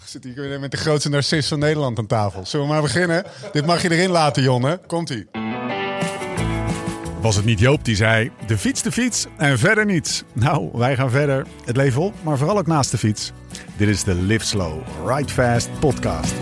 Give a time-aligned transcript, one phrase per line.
[0.04, 2.46] Zit hier met de grootste narcist van Nederland aan tafel.
[2.46, 3.24] Zullen we maar beginnen?
[3.52, 4.80] Dit mag je erin laten, Jonne.
[4.86, 5.28] Komt-ie.
[7.20, 10.22] Was het niet Joop die zei: de fiets, de fiets en verder niets?
[10.32, 11.46] Nou, wij gaan verder.
[11.64, 13.32] Het leven op, maar vooral ook naast de fiets.
[13.76, 16.32] Dit is de Live Slow, Ride Fast podcast.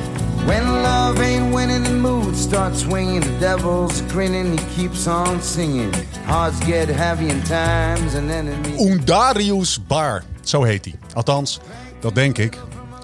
[0.45, 3.23] When love ain't winning, the mood starts swinging.
[3.25, 5.95] The devil's grinning, he keeps on singing.
[6.25, 8.81] Hearts get heavy in times and enemies.
[8.81, 10.95] Undarius Bar, zo heet hij.
[11.15, 11.61] Althans,
[12.01, 12.59] dat denk ik.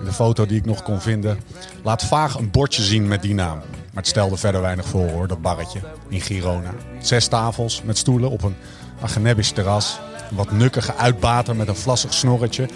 [0.05, 1.39] De foto die ik nog kon vinden
[1.83, 3.57] laat vaag een bordje zien met die naam.
[3.59, 6.75] Maar het stelde verder weinig voor hoor, dat barretje in Girona.
[7.01, 8.57] Zes tafels met stoelen op een
[9.01, 9.99] Agenebisch terras.
[10.31, 12.69] Een wat nukkige uitbater met een vlassig snorretje.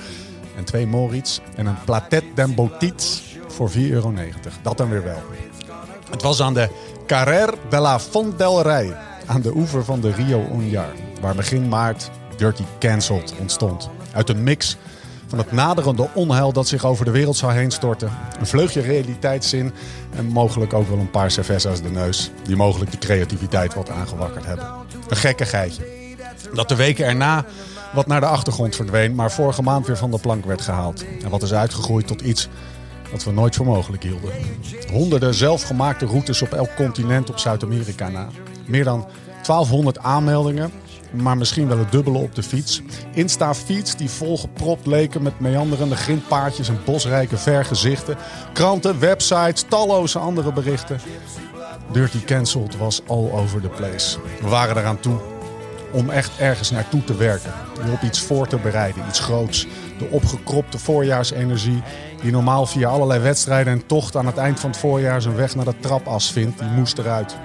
[0.57, 2.55] En twee Moritz en een Platet den
[3.49, 4.13] voor 4,90 euro.
[4.63, 5.23] Dat dan weer wel.
[6.11, 6.69] Het was aan de
[7.07, 8.97] Carrer de la Font del Rey.
[9.27, 10.93] Aan de oever van de Rio Onjar.
[11.21, 13.91] Waar begin maart Dirty Cancelled ontstond.
[14.13, 14.77] Uit een mix
[15.29, 18.11] van het naderende onheil dat zich over de wereld zou heen storten.
[18.39, 19.73] Een vleugje realiteitszin
[20.17, 22.31] en mogelijk ook wel een paar cervezas de neus.
[22.43, 24.67] Die mogelijk de creativiteit wat aangewakkerd hebben.
[25.09, 25.83] Een gekke geitje.
[26.55, 27.45] Dat de weken erna
[27.93, 31.05] wat naar de achtergrond verdween, maar vorige maand weer van de plank werd gehaald.
[31.23, 32.49] En wat is uitgegroeid tot iets
[33.11, 34.31] wat we nooit voor mogelijk hielden.
[34.93, 38.29] Honderden zelfgemaakte routes op elk continent op Zuid-Amerika na.
[38.67, 39.07] Meer dan
[39.43, 40.73] 1200 aanmeldingen
[41.11, 42.83] maar misschien wel het dubbele op de fiets.
[43.13, 48.17] Insta-fiets die volgepropt leken met meanderende grindpaadjes en bosrijke vergezichten.
[48.53, 51.01] Kranten, websites, talloze andere berichten.
[51.93, 54.19] Dirty Cancelled was all over the place.
[54.41, 55.19] We waren eraan toe
[55.93, 57.53] om echt ergens naartoe te werken.
[57.85, 59.67] Om op iets voor te bereiden, iets groots.
[59.99, 61.83] De opgekropte voorjaarsenergie
[62.23, 65.55] die normaal via allerlei wedstrijden en tocht aan het eind van het voorjaar zijn weg
[65.55, 67.37] naar de trapas vindt, die moest eruit.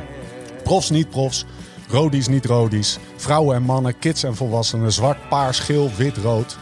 [0.64, 1.46] Profs, niet profs,
[1.90, 2.98] Rodies, niet rodies.
[3.16, 4.92] Vrouwen en mannen, kids en volwassenen.
[4.92, 6.58] Zwart, paars, geel, wit, rood.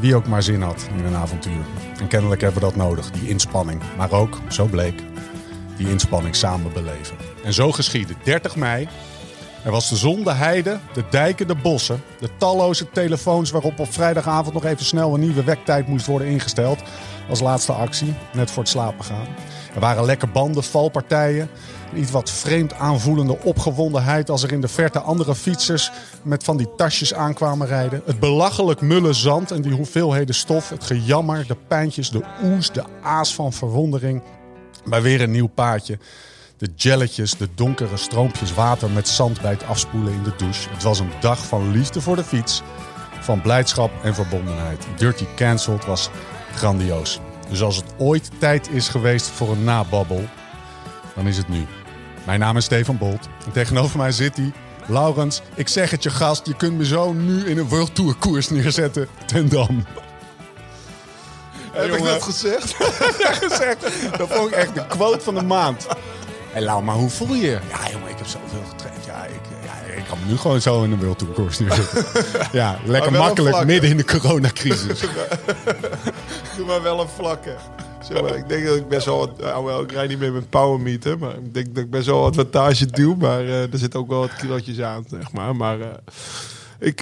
[0.00, 1.64] Wie ook maar zin had in een avontuur.
[2.00, 3.82] En kennelijk hebben we dat nodig, die inspanning.
[3.96, 5.02] Maar ook, zo bleek,
[5.76, 7.16] die inspanning samen beleven.
[7.44, 8.14] En zo geschiedde.
[8.24, 8.88] 30 mei.
[9.64, 12.02] Er was de zon, de heide, de dijken, de bossen.
[12.18, 16.82] De talloze telefoons waarop op vrijdagavond nog even snel een nieuwe wektijd moest worden ingesteld.
[17.28, 19.26] Als laatste actie, net voor het slapen gaan.
[19.74, 21.50] Er waren lekke banden, valpartijen.
[21.94, 25.90] Iets wat vreemd aanvoelende opgewondenheid als er in de verte andere fietsers
[26.22, 28.02] met van die tasjes aankwamen rijden.
[28.04, 30.68] Het belachelijk mulle zand en die hoeveelheden stof.
[30.68, 34.22] Het gejammer, de pijntjes, de oes, de aas van verwondering.
[34.84, 35.98] Bij weer een nieuw paadje.
[36.56, 40.70] De jelletjes, de donkere stroompjes water met zand bij het afspoelen in de douche.
[40.70, 42.62] Het was een dag van liefde voor de fiets,
[43.20, 44.86] van blijdschap en verbondenheid.
[44.96, 46.10] Dirty Cancelled was
[46.54, 47.20] grandioos.
[47.48, 50.24] Dus als het ooit tijd is geweest voor een nababbel,
[51.14, 51.66] dan is het nu.
[52.24, 54.52] Mijn naam is Stefan Bolt en tegenover mij zit hij.
[54.86, 58.14] Laurens, ik zeg het je gast, je kunt me zo nu in een World Tour
[58.14, 59.08] koers neerzetten.
[59.26, 59.84] Ten Dam.
[61.72, 62.76] Heb ik dat gezegd?
[63.22, 63.82] ja, gezegd.
[64.18, 65.86] Dat vond ik echt de quote van de maand.
[65.86, 65.96] Hé
[66.50, 67.58] hey, Lau, maar hoe voel je je?
[67.68, 69.04] Ja jongen, ik heb zoveel getraind.
[69.04, 72.04] Ja, ik, ja, ik kan me nu gewoon zo in een World Tour koers neerzetten.
[72.52, 75.00] ja, lekker makkelijk midden in de coronacrisis.
[76.56, 77.56] Doe maar wel een vlakke
[78.08, 79.38] ik denk dat ik best wel wat...
[79.38, 82.20] Nou, ik rijd niet meer met power meter, maar ik denk dat ik best wel
[82.20, 83.16] wat wattage doe.
[83.16, 85.56] Maar uh, er zit ook wel wat kilootjes aan, zeg maar.
[85.56, 85.86] Maar uh,
[86.78, 87.00] ik,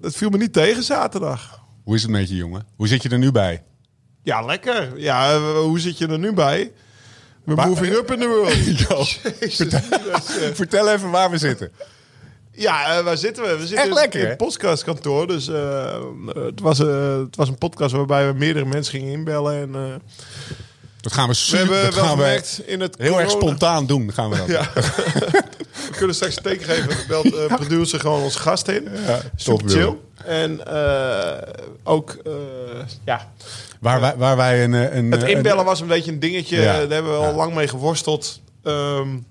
[0.00, 1.60] dat viel me niet tegen zaterdag.
[1.84, 2.66] Hoe is het met je, jongen?
[2.76, 3.62] Hoe zit je er nu bij?
[4.22, 4.98] Ja, lekker.
[4.98, 6.72] Ja, hoe zit je er nu bij?
[7.48, 8.52] We're moving up in the world.
[9.56, 9.80] vertel,
[10.62, 11.70] vertel even waar we zitten.
[12.58, 13.56] Ja, uh, waar zitten we?
[13.56, 15.26] We zitten Echt lekker, in het podcastkantoor.
[15.26, 15.94] Dus uh,
[16.34, 19.60] het, was, uh, het was een podcast waarbij we meerdere mensen gingen inbellen.
[19.60, 20.02] En,
[21.00, 21.68] dat gaan we super.
[21.68, 24.12] We hebben dat gaan we in het heel erg spontaan doen.
[24.12, 24.46] Gaan we dat.
[24.46, 24.70] Ja.
[24.74, 26.96] we kunnen straks een teken geven.
[27.08, 27.56] Belt uh, ja.
[27.56, 28.88] producer gewoon onze gast in.
[29.06, 29.94] Ja, super chill.
[30.24, 30.60] En
[31.82, 32.16] ook
[33.04, 33.32] ja.
[33.80, 36.62] Waar wij, waar wij een, een het inbellen was een beetje een dingetje.
[36.62, 38.40] Daar hebben we al lang mee geworsteld.
[38.64, 39.26] Um,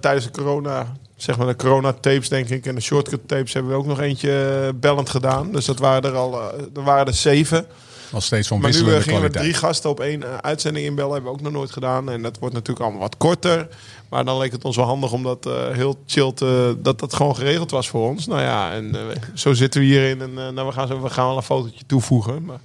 [0.00, 2.66] tijdens de corona zeg maar de corona-tapes, denk ik.
[2.66, 5.52] En de shortcut-tapes hebben we ook nog eentje eh, bellend gedaan.
[5.52, 7.66] Dus dat waren er al, uh, er waren er zeven.
[8.12, 11.12] Al steeds van Maar nu uh, gingen we drie gasten op één uitzending inbellen.
[11.12, 12.10] Hebben we ook nog nooit gedaan.
[12.10, 13.68] En dat wordt natuurlijk allemaal wat korter.
[14.08, 17.70] Maar dan leek het ons wel handig omdat heel chill te, dat dat gewoon geregeld
[17.70, 18.26] was voor ons.
[18.26, 18.96] Nou ja, en
[19.34, 20.20] zo zitten we hierin.
[20.20, 22.44] En nou, we, gaan zo, we gaan wel een fotootje toevoegen.
[22.44, 22.60] Maar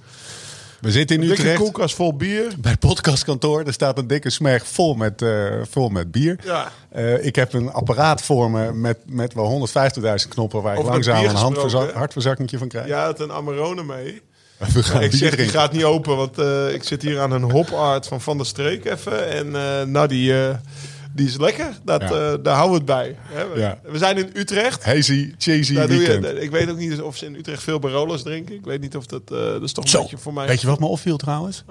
[0.86, 1.50] we zitten in Utrecht.
[1.50, 2.52] Een koelkast vol bier.
[2.58, 3.62] Bij het podcastkantoor.
[3.62, 6.38] Er staat een dikke smerg vol met, uh, vol met bier.
[6.44, 6.72] Ja.
[6.96, 10.62] Uh, ik heb een apparaat voor me met, met wel 150.000 knoppen...
[10.62, 12.86] waar ik langzaam een hartverzakkingje van krijg.
[12.86, 14.22] Ja, het een Amarone mee.
[14.74, 17.50] We gaan ik zeg, die gaat niet open, want uh, ik zit hier aan een
[17.50, 19.28] hop-art van Van der Streek even.
[19.28, 19.50] En
[19.90, 20.32] nou, die
[21.16, 21.78] die is lekker.
[21.84, 22.32] Dat, ja.
[22.32, 23.16] uh, daar houden we het bij.
[23.54, 23.78] We, ja.
[23.82, 24.84] we, zijn in Utrecht.
[24.84, 26.24] Hazy, cheesy daar weekend.
[26.24, 28.54] Je, ik weet ook niet of ze in Utrecht veel Barolos drinken.
[28.54, 29.22] Ik weet niet of dat...
[29.32, 30.46] Uh, dat is toch een beetje voor mij...
[30.46, 31.64] Weet je wat me opviel trouwens?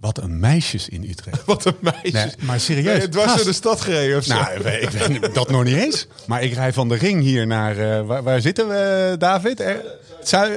[0.00, 1.44] Wat een meisjes in Utrecht.
[1.52, 2.12] Wat een meisjes.
[2.12, 3.02] Nee, maar serieus.
[3.02, 4.34] Het was door de stad gereden of zo?
[4.34, 6.06] Nou, ik weet dat nog niet eens.
[6.26, 7.78] Maar ik rij van de ring hier naar...
[7.78, 9.60] Uh, waar, waar, zitten we, David?
[9.60, 10.00] Er,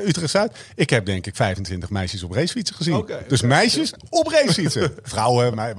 [0.05, 0.51] Utrecht-Zuid.
[0.75, 2.95] Ik heb denk ik 25 meisjes op racefietsen gezien.
[2.95, 4.93] Okay, dus meisjes op racefietsen.
[5.03, 5.55] Vrouwen.
[5.55, 5.73] Mij,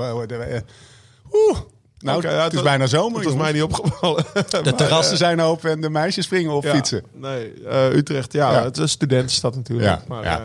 [1.32, 1.58] Oeh.
[1.98, 3.22] Nou, okay, ja, het is bijna zomer.
[3.22, 4.24] Dat is mij niet opgevallen.
[4.62, 7.02] De terrassen zijn open en de meisjes springen op fietsen.
[7.12, 10.06] Nee, uh, Utrecht, ja, het is een studentenstad natuurlijk.
[10.06, 10.36] Maar, uh,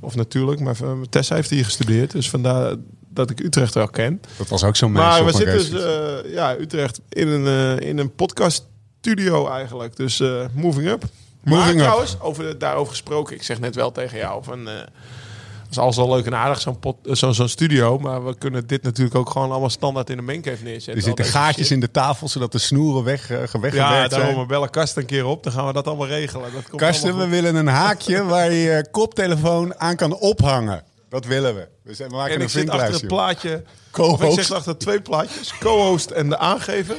[0.00, 0.76] of natuurlijk, maar
[1.10, 2.10] Tessa heeft hier gestudeerd.
[2.10, 2.74] Dus vandaar
[3.08, 4.20] dat ik Utrecht wel ken.
[4.36, 8.14] Dat was ook zo'n meisje Maar we zitten dus, ja, Utrecht in een, in een
[8.14, 8.66] podcast
[9.00, 9.96] studio eigenlijk.
[9.96, 11.04] Dus moving up.
[11.42, 11.78] Moving maar up.
[11.78, 13.34] trouwens, over, daarover gesproken.
[13.34, 14.68] Ik zeg net wel tegen jou van
[15.70, 16.78] is alles wel leuk en aardig, zo'n
[17.12, 17.98] zo, zo'n studio.
[17.98, 20.94] Maar we kunnen dit natuurlijk ook gewoon allemaal standaard in de mancave neerzetten.
[20.94, 24.40] Er zitten gaatjes in de tafel, zodat de snoeren weg, uh, weggewerkt ja, daarom zijn.
[24.40, 25.42] we bellen Kast een keer op.
[25.42, 26.52] Dan gaan we dat allemaal regelen.
[26.52, 30.82] Dat komt Karsten, we willen een haakje waar je koptelefoon aan kan ophangen.
[31.16, 31.68] Dat willen we.
[31.82, 33.62] We, zijn, we maken en ik zit achter het plaatje...
[33.90, 34.38] Co-host.
[34.38, 35.58] Ik zit achter twee plaatjes.
[35.58, 36.96] Co-host en de aangever.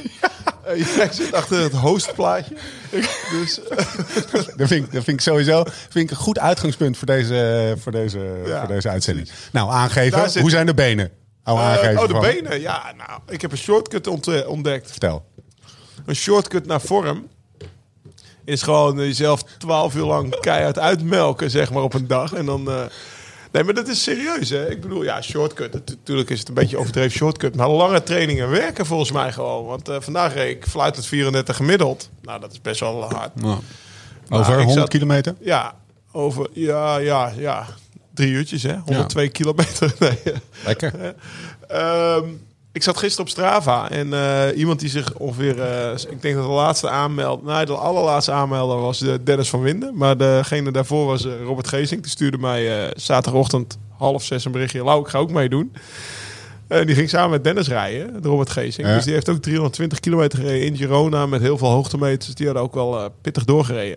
[0.68, 2.56] Uh, jij zit achter het hostplaatje.
[3.30, 3.60] Dus,
[4.56, 7.92] dat, vind ik, dat vind ik sowieso vind ik een goed uitgangspunt voor deze, voor
[7.92, 9.30] deze, voor deze uitzending.
[9.52, 10.40] Nou, aangeven.
[10.40, 11.10] Hoe zijn de benen?
[11.44, 12.60] Oh, aangeven oh, de benen.
[12.60, 14.06] Ja, nou, ik heb een shortcut
[14.46, 14.90] ontdekt.
[14.90, 15.24] Vertel.
[16.06, 17.28] Een shortcut naar vorm
[18.44, 22.32] is gewoon jezelf twaalf uur lang keihard uitmelken, zeg maar, op een dag.
[22.32, 22.68] En dan...
[22.68, 22.84] Uh,
[23.52, 24.70] Nee, maar dat is serieus, hè?
[24.70, 25.72] Ik bedoel, ja, shortcut.
[25.72, 27.56] Natuurlijk is het een beetje overdreven shortcut.
[27.56, 29.64] Maar lange trainingen werken volgens mij gewoon.
[29.64, 32.10] Want uh, vandaag reed ik fluit het 34 gemiddeld.
[32.22, 33.30] Nou, dat is best wel hard.
[34.28, 35.34] Over 100 kilometer?
[35.40, 35.74] Ja,
[36.12, 37.66] over, ja, ja, ja.
[38.14, 38.76] Drie uurtjes, hè?
[38.76, 39.94] 102 kilometer.
[39.98, 40.18] Nee.
[40.64, 41.14] Lekker.
[41.72, 42.46] um,
[42.78, 46.44] ik zat gisteren op Strava en uh, iemand die zich ongeveer, uh, ik denk dat
[46.44, 49.96] de laatste aanmeld, nee, de allerlaatste aanmelder was de Dennis van Winden.
[49.96, 52.02] Maar degene daarvoor was Robert Geesink.
[52.02, 54.84] Die stuurde mij zaterdagochtend half zes een berichtje.
[54.84, 55.72] Lau, ik ga ook meedoen.
[56.68, 58.88] En die ging samen met Dennis rijden, de Robert Geesink.
[58.88, 62.34] Dus die heeft ook 320 kilometer gereden in Girona met heel veel hoogtemeters.
[62.34, 63.96] Die hadden ook wel pittig doorgereden.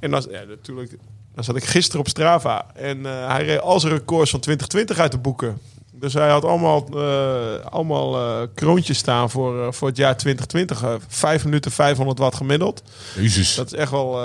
[0.00, 0.96] En dan, ja, natuurlijk,
[1.34, 5.12] dan zat ik gisteren op Strava en hij reed al zijn records van 2020 uit
[5.12, 5.58] de boeken.
[6.02, 10.98] Dus hij had allemaal, uh, allemaal uh, kroontjes staan voor, uh, voor het jaar 2020.
[11.08, 12.82] Vijf minuten 500 watt gemiddeld.
[13.14, 13.54] Jezus.
[13.54, 14.20] Dat is echt wel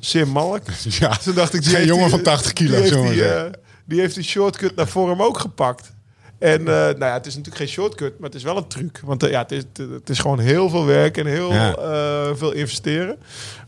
[0.00, 0.66] zeer mannelijk.
[1.00, 1.62] Ja, toen dacht ik...
[1.62, 3.50] Die Geen jongen van 80 kilo, die heeft die,
[3.84, 5.92] die heeft die shortcut naar vorm ook gepakt.
[6.42, 9.00] En uh, nou ja, het is natuurlijk geen shortcut, maar het is wel een truc.
[9.04, 11.76] Want uh, ja, het is, het is gewoon heel veel werk en heel ja.
[11.78, 13.18] uh, veel investeren.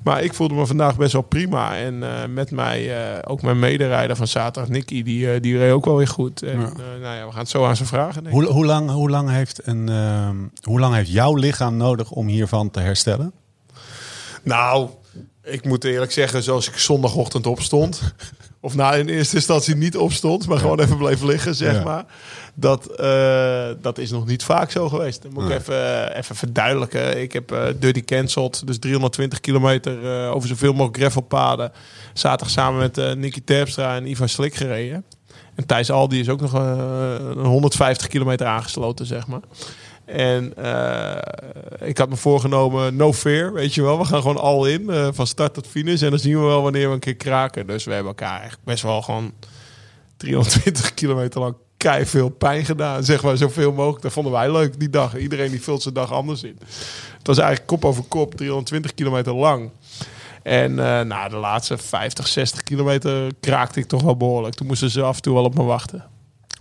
[0.03, 1.77] Maar ik voelde me vandaag best wel prima.
[1.77, 2.05] En
[2.35, 2.93] met mij,
[3.25, 6.43] ook mijn mederijder van zaterdag, Nicky, die, die reed ook wel weer goed.
[6.43, 6.73] En ja.
[7.01, 8.27] nou ja, we gaan het zo aan ze vragen.
[8.29, 12.27] Hoe, hoe, lang, hoe, lang heeft een, ehm, hoe lang heeft jouw lichaam nodig om
[12.27, 13.33] hiervan te herstellen?
[14.43, 14.89] Nou,
[15.43, 18.15] ik moet eerlijk zeggen, zoals ik zondagochtend opstond...
[18.65, 22.05] of nou in eerste instantie niet opstond, maar gewoon even bleef liggen, zeg maar
[22.55, 25.23] dat, uh, dat is nog niet vaak zo geweest.
[25.23, 27.21] Dat moet ik even, eh, even verduidelijken.
[27.21, 31.73] Ik heb uh, Dirty Cancelled, dus 320 kilometer uh, over zoveel mogelijk gravelpaden.
[32.13, 35.05] Zaterdag samen met uh, Nicky Terpstra en Ivan Slik gereden.
[35.55, 39.41] En Thijs Aldi is ook nog een 150 kilometer aangesloten, zeg maar.
[40.05, 40.45] En
[41.81, 43.99] ik had me voorgenomen, no fear, weet je wel.
[43.99, 46.03] We gaan gewoon al in, van start tot finish.
[46.03, 47.67] En dan zien we wel wanneer we een keer kraken.
[47.67, 49.33] Dus we hebben elkaar echt best wel gewoon
[50.17, 51.55] 320 kilometer lang
[51.85, 53.05] kei veel pijn gedaan.
[53.05, 54.03] Zeg maar zoveel mogelijk.
[54.03, 55.17] Dat vonden wij leuk die dag.
[55.17, 56.59] Iedereen die vult zijn dag anders in.
[57.19, 59.71] Het was eigenlijk kop over kop, 320 kilometer lang.
[60.43, 64.55] En uh, nou, de laatste 50, 60 kilometer kraakte ik toch wel behoorlijk.
[64.55, 66.05] Toen moesten ze af en toe wel op me wachten.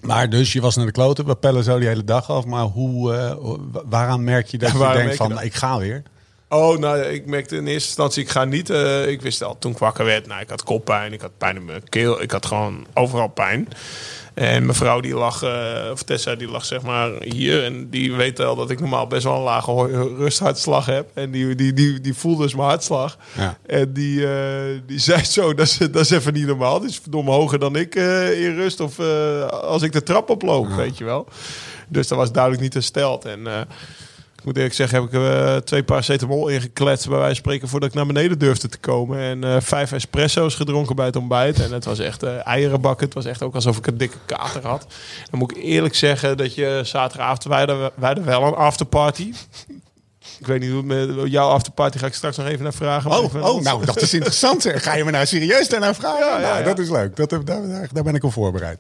[0.03, 2.45] Maar dus je was naar de kloten, we pellen zo die hele dag af.
[2.45, 3.55] Maar hoe, uh,
[3.85, 6.03] waaraan merk je dat je denkt van, ik ga weer?
[6.49, 8.69] Oh, nou, ik merkte in eerste instantie, ik ga niet.
[8.69, 11.55] Uh, ik wist al toen ik wakker werd, nou, ik had koppijn, ik had pijn
[11.55, 13.67] in mijn keel, ik had gewoon overal pijn.
[14.33, 17.63] En mevrouw die lag, uh, of Tessa die lag zeg maar hier.
[17.63, 19.87] En die weet wel dat ik normaal best wel een lage
[20.17, 21.09] rusthartslag heb.
[21.13, 23.17] En die, die, die, die voelde dus mijn hartslag.
[23.37, 23.57] Ja.
[23.65, 24.29] En die, uh,
[24.85, 26.79] die zei zo, dat is, dat is even niet normaal.
[26.79, 28.79] Die is verdomme hoger dan ik uh, in rust.
[28.79, 28.99] Of
[29.49, 30.75] als ik de trap oploop, ja.
[30.75, 31.27] weet je wel.
[31.87, 33.25] Dus dat was duidelijk niet hersteld.
[33.25, 33.47] En
[34.43, 37.89] ik moet eerlijk zeggen, heb ik uh, twee paracetamol ingekletst bij wijze van spreken voordat
[37.89, 39.19] ik naar beneden durfde te komen.
[39.19, 41.61] En uh, vijf espresso's gedronken bij het ontbijt.
[41.61, 43.05] En het was echt uh, eierenbakken.
[43.05, 44.85] Het was echt ook alsof ik een dikke kater had.
[45.29, 49.33] Dan moet ik eerlijk zeggen dat je zaterdagavond, wij hadden, wel een afterparty.
[50.39, 53.11] Ik weet niet hoe met jouw afterparty ga ik straks nog even naar vragen.
[53.11, 54.65] Oh, oh nou, dat is interessant.
[54.67, 56.19] Ga je me nou serieus daarnaar vragen?
[56.19, 56.63] Ja, ja, nou, ja.
[56.63, 57.15] Dat is leuk.
[57.15, 57.43] Dat, daar,
[57.91, 58.77] daar ben ik op voorbereid.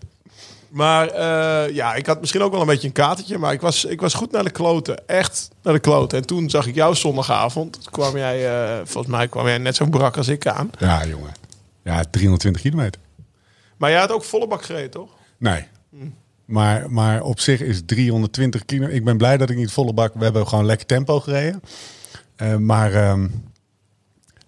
[0.73, 3.37] Maar uh, ja, ik had misschien ook wel een beetje een katertje.
[3.37, 5.07] Maar ik was, ik was goed naar de kloten.
[5.07, 6.17] Echt naar de kloten.
[6.17, 7.73] En toen zag ik jou zondagavond.
[7.73, 10.71] Toen kwam jij, uh, volgens mij kwam jij net zo brak als ik aan.
[10.79, 11.31] Ja, jongen.
[11.83, 13.01] Ja, 320 kilometer.
[13.77, 15.09] Maar jij had ook volle bak gereden, toch?
[15.37, 15.67] Nee.
[15.89, 15.97] Hm.
[16.45, 18.87] Maar, maar op zich is 320 kilo.
[18.87, 20.13] Ik ben blij dat ik niet volle bak.
[20.13, 21.61] We hebben gewoon lekker tempo gereden.
[22.37, 23.43] Uh, maar, um,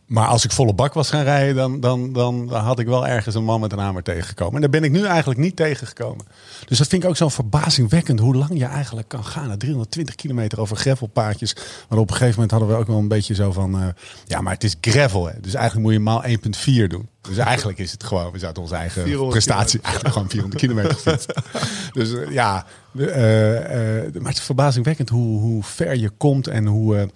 [0.05, 3.35] maar als ik volle bak was gaan rijden, dan, dan, dan had ik wel ergens
[3.35, 4.55] een man met een hamer tegengekomen.
[4.55, 6.25] En daar ben ik nu eigenlijk niet tegengekomen.
[6.65, 9.57] Dus dat vind ik ook zo verbazingwekkend hoe lang je eigenlijk kan gaan.
[9.57, 11.55] 320 kilometer over gravelpaadjes.
[11.89, 13.81] Maar op een gegeven moment hadden we ook wel een beetje zo van...
[13.81, 13.87] Uh,
[14.25, 15.27] ja, maar het is gravel.
[15.27, 15.39] Hè.
[15.41, 16.23] Dus eigenlijk moet je maal
[16.83, 17.09] 1,4 doen.
[17.21, 21.43] Dus eigenlijk is het gewoon, we zouden onze eigen prestatie eigenlijk gewoon 400 kilometer fietsen.
[21.93, 23.07] dus uh, ja, uh,
[24.13, 27.09] maar het is verbazingwekkend hoe, hoe ver je komt en hoe,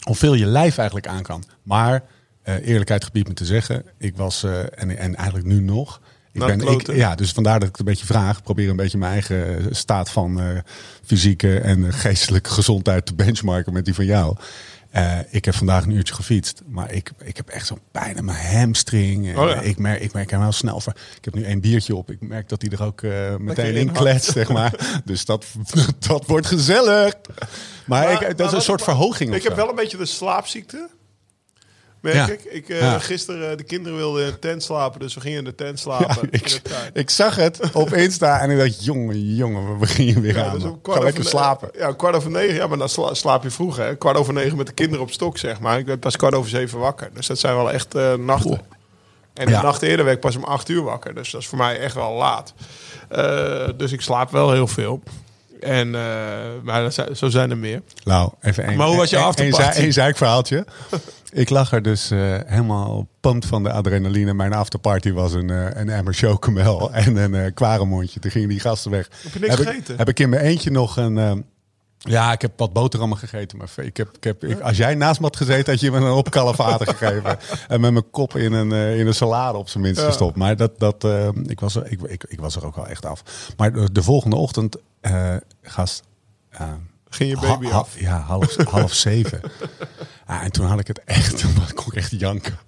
[0.00, 1.44] hoeveel je lijf eigenlijk aan kan.
[1.62, 2.02] Maar
[2.44, 4.44] eerlijkheid gebied me te zeggen, ik was,
[4.74, 6.00] en, en eigenlijk nu nog...
[6.32, 8.42] Ik ben, ik, ja, dus vandaar dat ik het een beetje vraag.
[8.42, 10.62] Probeer een beetje mijn eigen staat van
[11.04, 14.36] fysieke en geestelijke gezondheid te benchmarken met die van jou.
[14.96, 18.24] Uh, ik heb vandaag een uurtje gefietst, maar ik, ik heb echt zo'n pijn in
[18.24, 19.38] mijn hamstring.
[19.38, 19.60] Oh ja.
[19.60, 20.80] ik, merk, ik merk hem wel snel.
[20.80, 22.10] Van, ik heb nu één biertje op.
[22.10, 24.74] Ik merk dat hij er ook uh, meteen in kletst, zeg maar.
[25.04, 25.46] dus dat,
[26.08, 27.14] dat wordt gezellig.
[27.86, 29.34] Maar, maar ik, dat is een soort verhoging.
[29.34, 30.88] Ik heb wel een beetje de slaapziekte
[32.02, 32.28] ja.
[32.28, 32.44] ik.
[32.44, 35.54] ik uh, Gisteren de kinderen wilden in de tent slapen, dus we gingen in de
[35.54, 36.28] tent slapen.
[36.30, 36.60] Ja, ik,
[36.92, 40.58] ik, zag het op Insta en ik dacht, jongen, jongen, we beginnen weer aan.
[40.58, 41.70] Dus Ga lekker slapen.
[41.78, 42.54] Ja, kwart over negen.
[42.54, 43.96] Ja, maar dan slaap je vroeg, hè.
[43.96, 45.78] Kwart over negen met de kinderen op stok, zeg maar.
[45.78, 47.10] Ik ben pas kwart over zeven wakker.
[47.14, 48.60] Dus dat zijn wel echt uh, nachten.
[49.34, 51.14] En de nacht eerder werd ik pas om acht uur wakker.
[51.14, 52.54] Dus dat is voor mij echt wel laat.
[53.76, 55.02] dus ik slaap wel heel veel.
[55.60, 55.90] En,
[56.62, 57.82] maar zo zijn er meer.
[58.04, 58.76] Nou, even één.
[58.76, 59.80] Maar hoe was je afterparty?
[59.80, 60.64] Eén zeikverhaaltje.
[61.34, 64.34] Ik lag er dus uh, helemaal pumped van de adrenaline.
[64.34, 68.20] Mijn afterparty was een, uh, een emmer chocomel en een uh, kwaremondje.
[68.20, 69.08] Toen gingen die gasten weg.
[69.22, 69.92] Heb je niks heb gegeten?
[69.92, 71.44] Ik, heb ik in mijn eentje nog een...
[71.98, 73.58] ja, ik heb wat boterhammen gegeten.
[73.58, 75.96] Maar ik heb, ik heb, ik, als jij naast me had gezeten, had je me
[75.96, 77.38] een opkallevater gegeven.
[77.68, 80.36] En met mijn kop in een, in een salade op zijn minst gestopt.
[80.36, 81.06] Maar dat, dat,
[81.46, 83.22] ik, was er, ik, ik, ik was er ook wel echt af.
[83.56, 84.76] Maar de, de volgende ochtend,
[85.62, 86.02] gast...
[87.14, 88.00] Ging je baby af?
[88.00, 89.40] Ja, half, half zeven.
[90.26, 92.58] Ja, en toen had ik het echt, toen kon ik echt janken.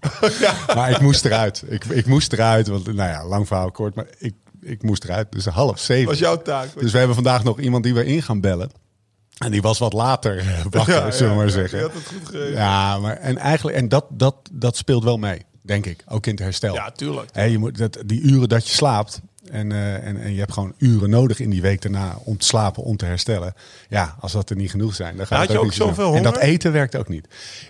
[0.40, 0.54] Ja.
[0.74, 1.64] Maar ik moest eruit.
[1.68, 5.32] Ik, ik moest eruit, want nou ja, lang verhaal kort, maar ik, ik moest eruit.
[5.32, 6.08] Dus half zeven.
[6.08, 6.68] was jouw taak.
[6.78, 8.70] Dus we hebben vandaag nog iemand die we in gaan bellen.
[9.38, 11.78] En die was wat later wakker, ja, zullen we maar zeggen.
[11.78, 15.86] Ja, het goed ja, maar en eigenlijk, en dat, dat, dat speelt wel mee, denk
[15.86, 16.04] ik.
[16.08, 16.74] Ook in het herstel.
[16.74, 17.28] Ja, tuurlijk.
[17.32, 19.20] Hey, je moet, dat, die uren dat je slaapt,
[19.50, 22.46] en, uh, en, en je hebt gewoon uren nodig in die week daarna om te
[22.46, 23.54] slapen, om te herstellen.
[23.88, 26.18] Ja, als dat er niet genoeg zijn, dan gaat Had het ook, ook zoveel honger?
[26.18, 27.28] En dat eten werkt ook niet.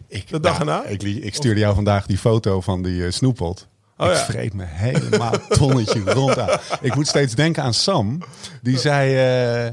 [0.09, 0.85] Ik, de dag erna?
[0.85, 3.69] Ik, ik stuurde jou vandaag die foto van die uh, snoeppot.
[3.97, 4.25] Oh, ik ja.
[4.25, 6.59] vreet me helemaal tonnetje rond aan.
[6.81, 8.23] Ik moet steeds denken aan Sam.
[8.63, 9.73] Die zei, uh,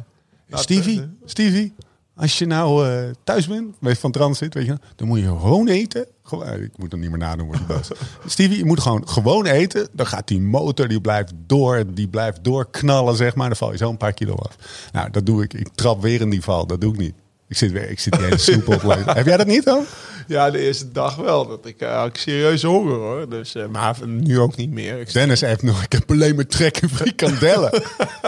[0.50, 1.74] Stevie, Stevie,
[2.16, 2.88] als je nou
[3.24, 6.06] thuis bent, weet van transit, weet je, dan moet je gewoon eten.
[6.32, 7.90] Gewoon, eh, ik moet hem niet meer nadoen, wordt boos.
[8.26, 9.88] Stevie, je moet gewoon gewoon eten.
[9.92, 13.48] Dan gaat die motor, die blijft door, die blijft doorknallen, zeg maar.
[13.48, 14.56] Dan val je zo een paar kilo af.
[14.92, 15.54] Nou, dat doe ik.
[15.54, 16.68] Ik trap weer in die val.
[16.68, 17.14] Dat doe ik niet.
[17.48, 18.82] Ik zit weer, ik zit die hele snoep op.
[19.06, 19.86] Heb jij dat niet dan?
[20.28, 21.48] Ja, de eerste dag wel.
[21.48, 23.30] Dat ik uh, ik serieus honger hoor.
[23.30, 25.00] Dus, uh, maar nu ook niet meer.
[25.00, 27.84] Ik Dennis heeft nog, ik heb alleen maar trek in frikandellen.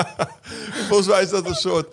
[0.87, 1.87] Volgens mij is dat een soort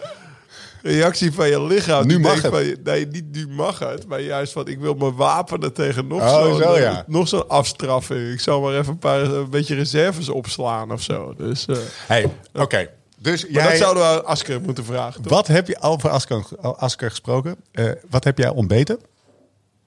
[0.82, 2.06] reactie van je lichaam.
[2.06, 2.52] Nu mag het.
[2.52, 4.06] Je, nee, niet nu mag het.
[4.06, 7.04] Maar juist van, ik wil me wapenen tegen nog oh, zo'n zo, ja.
[7.06, 8.32] nog zo'n afstraffing.
[8.32, 11.34] Ik zal maar even een paar een beetje reserves opslaan of zo.
[11.36, 12.62] Dus, uh, hey, oké.
[12.62, 12.90] Okay.
[13.18, 15.22] Dus jij, dat zouden we Asker moeten vragen.
[15.22, 15.32] Toch?
[15.32, 17.56] Wat heb je over Asker, Asker gesproken?
[17.72, 18.98] Uh, wat heb jij ontbeten?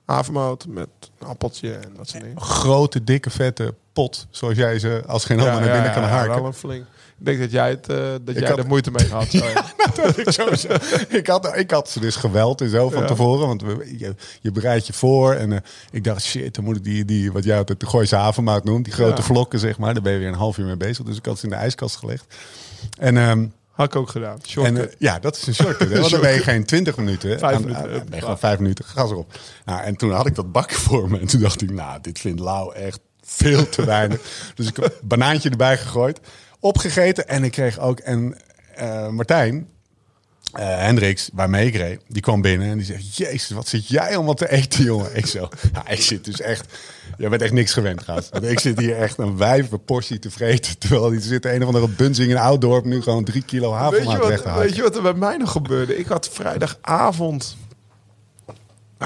[0.05, 0.87] Havermout met
[1.19, 2.41] een appeltje en dat soort dingen.
[2.41, 6.03] Grote, dikke, vette pot, zoals jij ze als geen ander ja, naar binnen ja, kan
[6.03, 6.35] harken.
[6.35, 6.85] Wel een flink.
[7.23, 8.57] Ik denk dat jij, het, uh, dat jij had...
[8.57, 9.31] er moeite mee had.
[9.31, 9.71] ja,
[11.09, 13.07] ik, had, ik had ze dus geweld en zo van ja.
[13.07, 13.47] tevoren.
[13.47, 13.63] Want
[13.97, 15.33] je, je, bereidt je voor.
[15.33, 15.57] En uh,
[15.91, 18.85] ik dacht, shit, dan moet ik die, die wat jij altijd de Gooise havenmaat noemt.
[18.85, 19.27] Die grote ja.
[19.27, 19.93] vlokken, zeg maar.
[19.93, 21.05] Daar ben je weer een half uur mee bezig.
[21.05, 22.35] Dus ik had ze in de ijskast gelegd.
[22.99, 23.17] En...
[23.17, 24.39] Um, had ik ook gedaan.
[24.63, 25.89] En, uh, ja, dat is een shortcut.
[25.89, 25.99] Hè?
[25.99, 27.39] Want dan ben je geen 20 minuten.
[27.39, 27.93] Vijf aan, minuten.
[27.93, 28.85] Aan, ben gewoon vijf minuten.
[28.85, 29.39] Gas erop.
[29.65, 31.19] Nou, en toen had ik dat bakje voor me.
[31.19, 34.19] En toen dacht ik, nou, dit vindt Lau echt veel te weinig.
[34.55, 36.19] dus ik heb een banaantje erbij gegooid
[36.63, 37.27] opgegeten.
[37.27, 38.35] En ik kreeg ook een
[38.79, 39.67] uh, Martijn,
[40.59, 44.15] uh, Hendricks, waarmee ik reed, die kwam binnen en die zegt: Jezus, wat zit jij
[44.15, 45.15] allemaal te eten, jongen?
[45.15, 46.73] Ik zo, ja, ik zit dus echt,
[47.17, 48.35] je bent echt niks gewend, gast.
[48.41, 51.87] Ik zit hier echt een wijve portie te vreten, terwijl die zit een of andere
[51.87, 54.53] bunzing in Ouddorp nu gewoon drie kilo havermout weg te.
[54.53, 55.97] Weet je wat er bij mij nog gebeurde?
[55.97, 57.57] Ik had vrijdagavond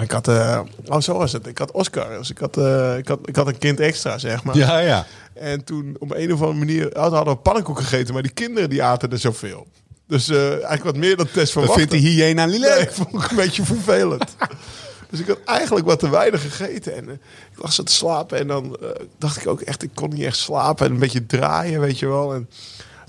[0.01, 1.47] ik had, uh, oh zo was het.
[1.47, 4.43] Ik had Oscar, dus ik had, uh, ik had, ik had een kind extra, zeg
[4.43, 4.57] maar.
[4.57, 5.05] Ja, ja.
[5.39, 8.83] En toen op een of andere manier hadden we pannenkoeken gegeten, maar die kinderen die
[8.83, 9.67] aten er zoveel.
[10.07, 11.79] Dus uh, eigenlijk wat meer dan test verwacht.
[11.79, 12.75] Dat vindt die hyena niet leuk.
[12.75, 14.35] Nee, vond ik een beetje vervelend.
[15.09, 16.95] dus ik had eigenlijk wat te weinig gegeten.
[16.95, 17.09] En
[17.51, 18.77] ik lag zo te slapen en dan
[19.17, 20.85] dacht ik ook echt, ik kon niet echt slapen.
[20.85, 22.33] En een beetje draaien, weet je wel.
[22.33, 22.49] En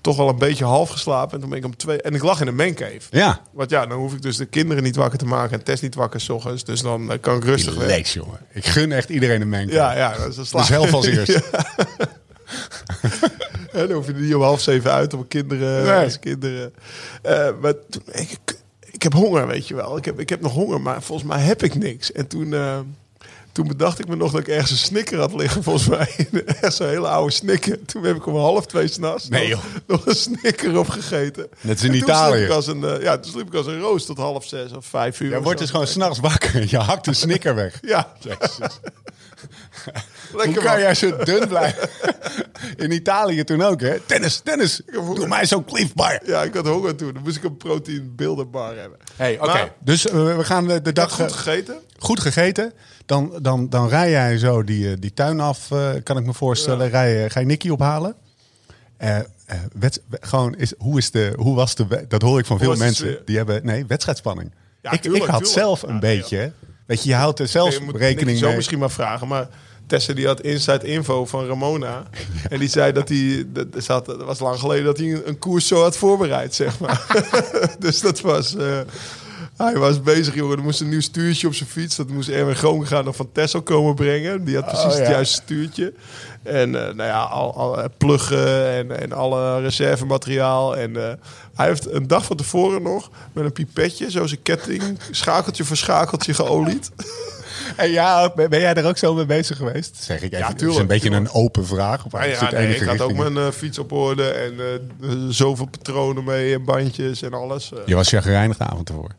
[0.01, 1.35] toch wel een beetje half geslapen.
[1.35, 2.03] En toen ben ik om twee...
[2.03, 3.01] En ik lag in een mancave.
[3.11, 3.41] Ja.
[3.53, 5.59] Want ja, dan hoef ik dus de kinderen niet wakker te maken...
[5.59, 6.65] en Tess niet wakker s ochtends.
[6.65, 7.77] Dus dan kan ik rustig.
[7.77, 8.39] Lees, jongen.
[8.53, 9.73] Ik gun echt iedereen een mancave.
[9.73, 10.17] Ja, ja.
[10.17, 11.41] Dat is, dus helft als eerst.
[13.73, 15.85] en dan hoef je er niet om half zeven uit om kinderen...
[15.85, 16.05] Nee.
[16.05, 16.75] Als kinderen.
[17.27, 18.39] Uh, maar toen, ik,
[18.91, 19.97] ik heb honger, weet je wel.
[19.97, 22.13] Ik heb, ik heb nog honger, maar volgens mij heb ik niks.
[22.13, 22.79] En toen, uh,
[23.59, 26.29] toen bedacht ik me nog dat ik ergens een snicker had liggen, volgens mij.
[26.61, 27.85] Echt zo'n hele oude snicker.
[27.85, 31.49] Toen heb ik om half twee s'nachts nee, nog, nog, een snicker opgegeten.
[31.61, 32.47] Net in Italië.
[32.47, 34.87] Toen als een, uh, ja, toen sliep ik als een roos tot half zes of
[34.87, 35.31] vijf uur.
[35.31, 36.65] Je wordt dus gewoon s'nachts wakker.
[36.71, 37.79] Je hakt een snicker weg.
[37.83, 38.13] ja.
[40.33, 41.89] Lekker Hoe kan jij zo dun blijven?
[42.77, 44.01] In Italië toen ook, hè?
[44.01, 44.81] Tennis, tennis.
[45.15, 46.21] Doe mij zo'n Cliff Bar.
[46.25, 47.13] Ja, ik had honger toen.
[47.13, 48.15] Dan moest ik een protein
[48.51, 48.99] bar hebben.
[49.17, 49.73] Hey, oké.
[49.81, 51.13] Dus uh, we gaan de, de dag...
[51.13, 51.79] goed gegeten?
[51.99, 52.73] Goed gegeten.
[53.07, 56.35] Dan, dan, dan rij jij zo die, eh, die tuin af, uh, kan ik me
[56.35, 56.85] voorstellen.
[56.85, 56.91] Ja.
[56.91, 58.15] Rij, ga je Nicky ophalen?
[59.03, 59.19] Uh,
[59.79, 62.05] wet, gewoon is, hoe, is de, hoe was de...
[62.09, 63.19] Dat hoor ik van veel mensen.
[63.25, 63.61] Die hebben...
[63.65, 64.55] Nee, wedstrijdspanning.
[64.83, 65.61] Ja, ik, tuurlijk, ik had tuurlijk.
[65.61, 66.53] zelf een ja, beetje...
[66.87, 68.51] Weet je, je houdt er zelfs okay, rekening mee.
[68.51, 69.49] zo misschien maar vragen, maar
[69.89, 72.03] Tessa die had inside info van Ramona.
[72.51, 75.39] En die zei dat hij, dat, zat, dat was lang geleden dat hij een, een
[75.39, 77.07] koers zo had voorbereid, zeg maar.
[77.79, 78.79] dus dat was, uh,
[79.57, 80.57] hij was bezig, jongen.
[80.57, 81.97] Er moest een nieuw stuurtje op zijn fiets.
[81.97, 84.45] Dat moest Erwin Groen gaan nog van Tessel komen brengen.
[84.45, 84.99] Die had precies oh, ja.
[84.99, 85.93] het juiste stuurtje.
[86.43, 90.77] En uh, nou ja, al, al pluggen en, en alle reservemateriaal.
[90.77, 91.13] En uh,
[91.55, 95.77] hij heeft een dag van tevoren nog met een pipetje, zo zijn ketting, schakeltje voor
[95.77, 96.91] schakeltje geolied.
[97.77, 99.97] En ja, ben jij er ook zo mee bezig geweest?
[99.97, 100.39] Zeg ik even.
[100.39, 102.05] Ja, tuurlijk, het is een beetje een open vraag.
[102.05, 104.55] Of ja, ja, nee, ik had ook mijn uh, fiets op orde en
[105.01, 107.71] uh, zoveel patronen mee en bandjes en alles.
[107.73, 107.79] Uh.
[107.87, 109.11] Je was gereinigd de avond ervoor.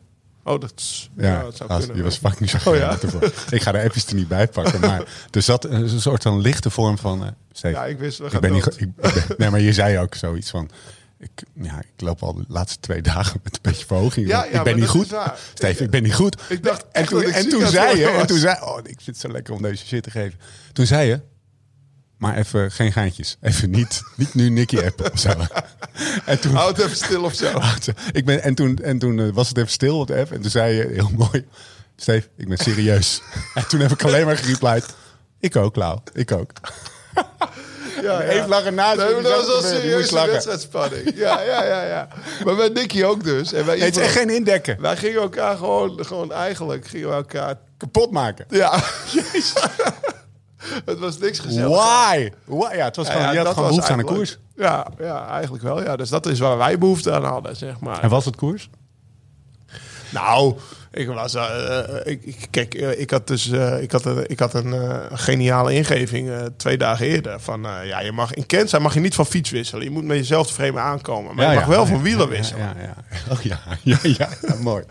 [0.44, 2.98] Oh, dat, is, ja, ja, dat zou als, Je was fucking zo oh, ja?
[3.50, 6.70] Ik ga de appjes er niet bij pakken, maar er zat een soort van lichte
[6.70, 7.34] vorm van...
[7.52, 10.50] Ja, ik wist, we ik ben niet, ik, ik, Nee, maar je zei ook zoiets
[10.50, 10.70] van...
[11.20, 14.26] Ik, ja, ik loop al de laatste twee dagen met een beetje verhoging.
[14.26, 15.14] Ja, ja, ik ben niet goed.
[15.54, 16.42] Steve, ik ben niet goed.
[16.48, 19.18] Ik dacht en toen, en toen zei je, en toen zei, oh, ik vind het
[19.18, 20.38] zo lekker om deze shit te geven.
[20.72, 21.20] Toen zei je,
[22.16, 23.36] maar even geen geintjes.
[23.40, 25.34] Even niet, niet nu Nicky appen of zo.
[26.24, 27.60] En toen, Houd even stil of zo.
[28.12, 30.32] Ik ben, en toen, en toen uh, was het even stil op de app.
[30.32, 31.46] En toen zei je heel mooi,
[31.96, 33.22] Steve, ik ben serieus.
[33.54, 34.94] en toen heb ik alleen maar gereplied,
[35.40, 35.98] ik ook, Lau.
[36.12, 36.52] Ik ook.
[38.02, 41.12] Ja, Even lachen maar dat was wel serieus wedstrijdspanning.
[41.14, 42.08] Ja, ja, ja, ja.
[42.44, 43.52] Maar met Nicky ook dus.
[43.52, 44.80] En wij het is echt geen indekken.
[44.80, 48.46] Wij gingen elkaar gewoon, gewoon eigenlijk gingen we elkaar kapot maken.
[48.48, 48.82] Ja.
[49.10, 49.52] Jezus.
[50.90, 51.76] het was niks gezellig.
[51.76, 52.30] Why?
[52.44, 52.76] Why?
[52.76, 54.38] Ja, het was gewoon, ja, ja, je had gewoon behoefte aan een koers.
[54.56, 55.82] Ja, ja, eigenlijk wel.
[55.82, 55.96] Ja.
[55.96, 58.02] Dus dat is waar wij behoefte aan hadden, zeg maar.
[58.02, 58.70] En was het koers?
[60.10, 60.54] Nou,
[60.92, 64.74] ik was, uh, ik, kijk, uh, ik had dus, uh, ik had, ik had een
[65.12, 67.40] geniale ingeving twee dagen eerder.
[67.40, 69.84] Van, ja, je mag in mag je niet van fiets wisselen.
[69.84, 71.34] Je moet met jezelf tevreden aankomen.
[71.34, 72.62] Maar ja, je mag ja, wel van wielen wisselen.
[72.62, 72.94] Ja, ja,
[73.34, 74.28] Oh ja, ja, ja,
[74.60, 74.84] mooi.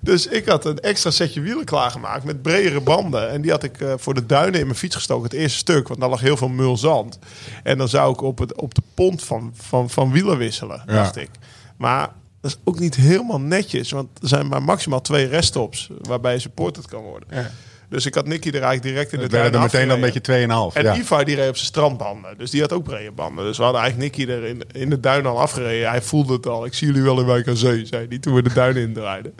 [0.00, 3.30] Dus ik had een extra setje wielen klaargemaakt met bredere banden.
[3.30, 5.24] En die had ik voor de duinen in mijn fiets gestoken.
[5.24, 7.18] Het eerste stuk, want daar lag heel veel mulzand.
[7.62, 11.16] En dan zou ik op, het, op de pont van, van, van wielen wisselen, dacht
[11.16, 11.30] ik.
[11.76, 12.08] Maar
[12.40, 16.38] dat is ook niet helemaal netjes, want er zijn maar maximaal twee reststops waarbij je
[16.38, 17.28] supported kan worden.
[17.30, 17.50] Ja.
[17.88, 20.70] Dus ik had Nicky er eigenlijk direct in de duin er meteen dan een beetje
[20.72, 20.76] 2,5.
[20.76, 20.96] En ja.
[20.96, 22.38] Ivar die reed op zijn strandbanden.
[22.38, 23.44] Dus die had ook brede banden.
[23.44, 25.88] Dus we hadden eigenlijk Nicky er in, in de duin al afgereden.
[25.88, 26.64] Hij voelde het al.
[26.64, 29.32] Ik zie jullie wel in Wijk aan Zee, zei hij toen we de duin indraaiden.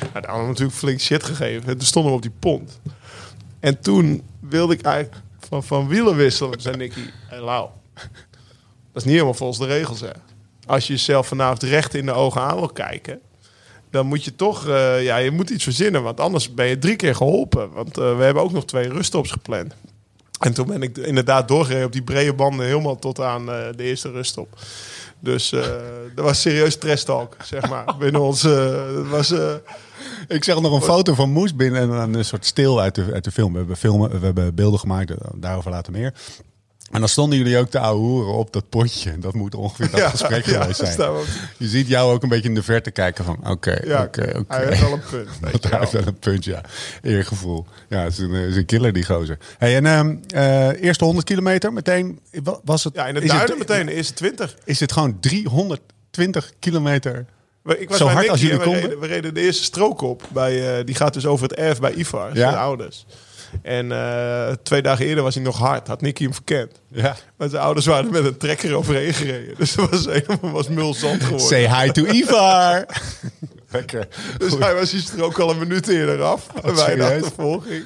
[0.00, 1.68] Nou, daar hadden we natuurlijk flink shit gegeven.
[1.68, 2.80] En toen stonden we op die pont.
[3.60, 6.60] En toen wilde ik eigenlijk van, van wielen wisselen.
[6.60, 8.04] zei Nicky, hey, Lau, dat
[8.92, 10.10] is niet helemaal volgens de regels, hè
[10.66, 13.20] als je jezelf vanavond recht in de ogen aan wil kijken,
[13.90, 16.96] dan moet je toch, uh, ja, je moet iets verzinnen, want anders ben je drie
[16.96, 17.70] keer geholpen.
[17.72, 19.74] Want uh, we hebben ook nog twee ruststops gepland.
[20.40, 23.82] En toen ben ik inderdaad doorgereden op die brede banden helemaal tot aan uh, de
[23.82, 24.58] eerste ruststop.
[25.18, 25.50] Dus
[26.14, 27.96] dat was serieus stress talk, zeg maar.
[27.98, 29.34] binnen ons, dat was...
[30.28, 33.24] ik zeg nog een foto van Moes binnen en een soort stil uit de, uit
[33.24, 33.52] de film.
[33.52, 36.14] We hebben, filmen, we hebben beelden gemaakt, daarover later meer.
[36.90, 39.18] En dan stonden jullie ook te ouwehoeren op dat potje.
[39.18, 41.12] Dat moet ongeveer dat gesprek geweest zijn.
[41.56, 43.38] Je ziet jou ook een beetje in de verte kijken van...
[43.46, 44.44] Oké, oké, oké.
[44.48, 45.28] Hij heeft wel een punt.
[45.70, 46.60] hij heeft wel een punt, ja.
[47.02, 47.66] Eergevoel.
[47.88, 49.38] Ja, het is een, is een killer, die gozer.
[49.58, 52.20] Hey, en uh, eerste 100 kilometer meteen...
[52.64, 53.86] Was het, ja, in de duinen meteen.
[53.86, 54.56] De eerste 20.
[54.64, 57.26] Is het gewoon 320 kilometer...
[57.78, 59.00] Ik was Zo hard als jullie konden?
[59.00, 60.22] We reden de eerste strook op.
[60.32, 62.34] Bij, uh, die gaat dus over het erf bij Ivar, ja.
[62.34, 63.06] zijn ouders.
[63.62, 65.88] En uh, twee dagen eerder was hij nog hard.
[65.88, 66.80] Had Nicky hem verkend.
[66.88, 67.16] Ja.
[67.36, 69.54] Maar zijn ouders waren er met een trekker overheen gereden.
[69.58, 71.46] Dus dat was helemaal was mulzand geworden.
[71.46, 72.86] Say hi to Ivar.
[73.70, 74.08] Lekker.
[74.38, 76.46] Dus hij was hier ook al een minuut eerder af.
[76.64, 77.84] Oh, bij de achtervolging.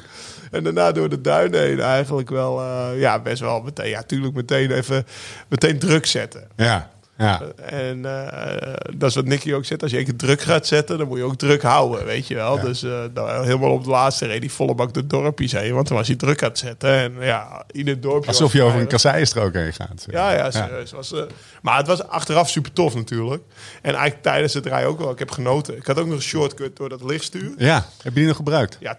[0.51, 4.35] En daarna door de duinen heen eigenlijk wel, uh, ja, best wel meteen, ja, tuurlijk
[4.35, 5.07] meteen even,
[5.49, 6.49] meteen druk zetten.
[6.57, 6.91] Ja.
[7.21, 7.43] Ja.
[7.57, 9.83] En eh, dat is wat Nicky ook zegt.
[9.83, 12.35] Als je een keer druk gaat zetten, dan moet je ook druk houden, weet je
[12.35, 12.61] wel.
[12.61, 15.75] Dus uh, dan, helemaal op de laatste reed die volle bak de dorpjes heen.
[15.75, 16.91] Want dan was hij druk aan het zetten.
[16.91, 18.29] En ja, in het dorpje...
[18.29, 20.07] Alsof je over een kasseienstrook heen gaat.
[20.11, 20.91] Ja, ja, serieus.
[20.91, 21.23] Was, uh,
[21.63, 23.43] maar het was achteraf super tof natuurlijk.
[23.83, 25.11] En eigenlijk tijdens het rijden ook wel.
[25.11, 25.77] Ik heb genoten.
[25.77, 27.53] Ik had ook nog een shortcut door dat lichtstuur.
[27.59, 28.77] Ja, heb je die nog gebruikt?
[28.81, 28.99] Ja,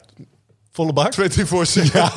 [0.82, 1.14] Volle bak?
[1.14, 2.12] 24 ja.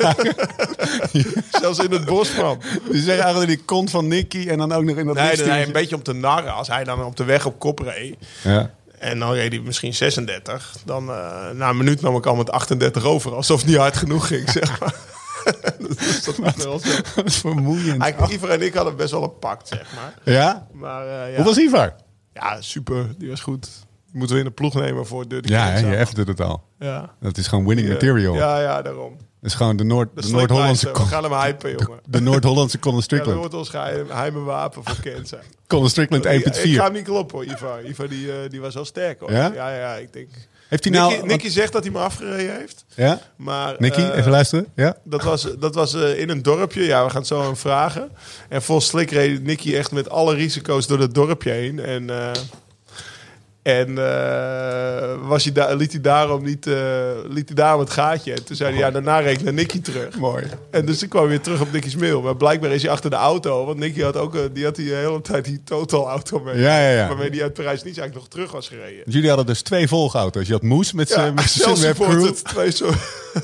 [1.61, 2.61] Zelfs in het bos, man.
[2.91, 5.65] Je zegt eigenlijk die kont van Nicky en dan ook nog in dat Nee, nee,
[5.65, 6.53] een beetje om te narren.
[6.53, 8.15] Als hij dan op de weg op kop reed...
[8.43, 8.71] Ja.
[8.99, 10.75] En dan reed hij misschien 36.
[10.85, 13.35] Dan uh, na een minuut nam ik al met 38 over.
[13.35, 14.95] Alsof het niet hard genoeg ging, zeg maar.
[16.25, 16.89] dat was wel zo.
[17.15, 18.01] Dat is vermoeiend.
[18.01, 20.33] Eigenlijk, Ivar en ik hadden best wel een pact, zeg maar.
[20.33, 20.67] Ja?
[20.71, 21.35] maar uh, ja.
[21.35, 21.95] Hoe was Ivar?
[22.33, 23.15] Ja, super.
[23.17, 23.69] Die was goed.
[24.15, 25.39] Moeten we in de ploeg nemen voor de...
[25.41, 26.63] Ja, hè, je effende het al.
[26.79, 27.13] Ja.
[27.21, 28.35] Dat is gewoon winning material.
[28.35, 29.17] Ja, ja, daarom.
[29.17, 30.91] Dat is gewoon de Noord- De Noord-Hollandse...
[30.91, 31.99] We gaan hem hypen, jongen.
[32.05, 33.37] De Noord-Hollandse Colin Ja, dat Strickland.
[33.39, 35.43] wordt ons geheim, geheime wapen voor zijn.
[35.67, 36.31] Colin Strickland 1.4.
[36.31, 37.83] Ik ga hem niet kloppen, hoor, Ivar.
[37.85, 39.31] Ivar die, uh, die was wel sterk, hoor.
[39.31, 39.51] Ja?
[39.53, 40.29] Ja, ja, ik denk...
[40.67, 41.27] Heeft hij Nicky, nou...
[41.27, 42.85] Nicky zegt dat hij me afgereden heeft.
[42.95, 43.19] Ja?
[43.35, 44.67] Maar, Nicky, uh, even luisteren.
[44.75, 44.97] Ja?
[45.03, 46.83] Dat was, dat was uh, in een dorpje.
[46.83, 48.11] Ja, we gaan het zo aan vragen.
[48.49, 51.79] En vol slik reed Nicky echt met alle risico's door het dorpje heen.
[51.79, 52.09] En,
[53.65, 56.65] en uh, was hij da liet hij daarom niet
[57.29, 58.33] liet hij daarom het gaatje.
[58.33, 60.17] En toen zei hij, ja, daarna reed ik naar Nicky terug.
[60.17, 60.43] Mooi.
[60.71, 62.21] En dus ik kwam weer terug op Nicky's mail.
[62.21, 63.65] Maar blijkbaar is hij achter de auto.
[63.65, 66.57] Want Nicky had ook die, had die hele tijd die total auto mee.
[66.57, 67.07] Ja, ja, ja.
[67.07, 69.03] Waarmee hij uit Parijs niet eigenlijk nog terug was gereden.
[69.05, 70.47] Jullie hadden dus twee volgauto's.
[70.47, 72.89] Je had Moes met zijn ja, Sunweb Twee zo.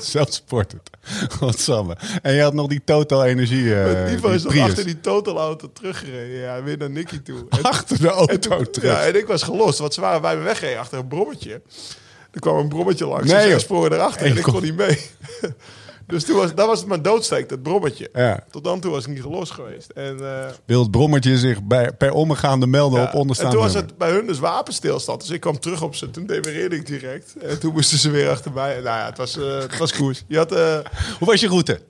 [0.00, 0.80] Self-supported.
[1.28, 1.96] Godsamme.
[2.22, 5.72] En je had nog die Total Energie uh, Die was nog achter die Total auto
[5.72, 6.38] teruggereden.
[6.38, 7.46] Ja, weer naar Nicky toe.
[7.48, 8.92] En, achter de auto en terug?
[8.92, 9.78] Ja, en ik was gelost.
[9.78, 11.62] Want ze waren bij me weggereden achter een brommetje.
[12.30, 13.32] Er kwam een brommetje langs.
[13.32, 15.10] Nee, dus sprongen erachter en ik kon niet mee.
[16.12, 18.08] Dus toen was, dat was het mijn doodsteek, dat brommetje.
[18.12, 18.44] Ja.
[18.50, 19.90] Tot dan toe was ik niet gelost geweest.
[19.90, 23.06] En, uh, Wil het brommetje zich bij, per omgaande melden ja.
[23.06, 25.20] op onderstaande En toen was het bij hun dus wapenstilstand.
[25.20, 26.10] Dus ik kwam terug op ze.
[26.10, 27.36] Toen demereerde ik direct.
[27.40, 28.74] En toen moesten ze weer achterbij.
[28.74, 30.24] Nou ja, het was, uh, het was koers.
[30.28, 30.78] Je had, uh,
[31.18, 31.80] Hoe was je route?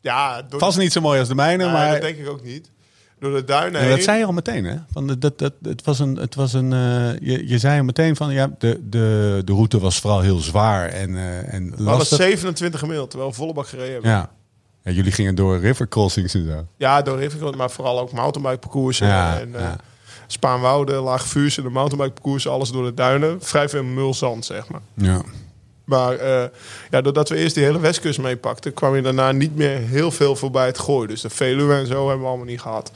[0.00, 0.60] Ja, door...
[0.60, 1.92] Vast niet zo mooi als de mijne, maar...
[1.92, 2.70] dat denk ik ook niet.
[3.20, 4.76] Door de duinen ja, Dat zei je al meteen, hè?
[4.92, 6.16] Van de, dat, dat, het was een...
[6.16, 8.32] Het was een uh, je, je zei al meteen van...
[8.32, 12.80] Ja, de, de, de route was vooral heel zwaar en, uh, en We hadden 27
[12.80, 14.10] gemiddeld, terwijl we volle bak gereden hebben.
[14.10, 14.30] Ja.
[14.82, 14.90] ja.
[14.92, 16.66] Jullie gingen door river crossings en zo.
[16.76, 19.06] Ja, door river maar vooral ook mountainbike parcoursen.
[19.06, 19.76] Ja, en, uh, ja.
[20.26, 22.50] Spaanwouden, laag vuurs en de mountainbike parcoursen.
[22.50, 23.42] Alles door de duinen.
[23.42, 24.80] Vrij veel mulzand, zeg maar.
[24.94, 25.22] Ja.
[25.90, 26.44] Maar uh,
[26.90, 30.36] ja, doordat we eerst die hele westkust meepakten, kwam je daarna niet meer heel veel
[30.36, 31.08] voorbij het gooien.
[31.08, 32.92] Dus de Veluwe en zo hebben we allemaal niet gehad.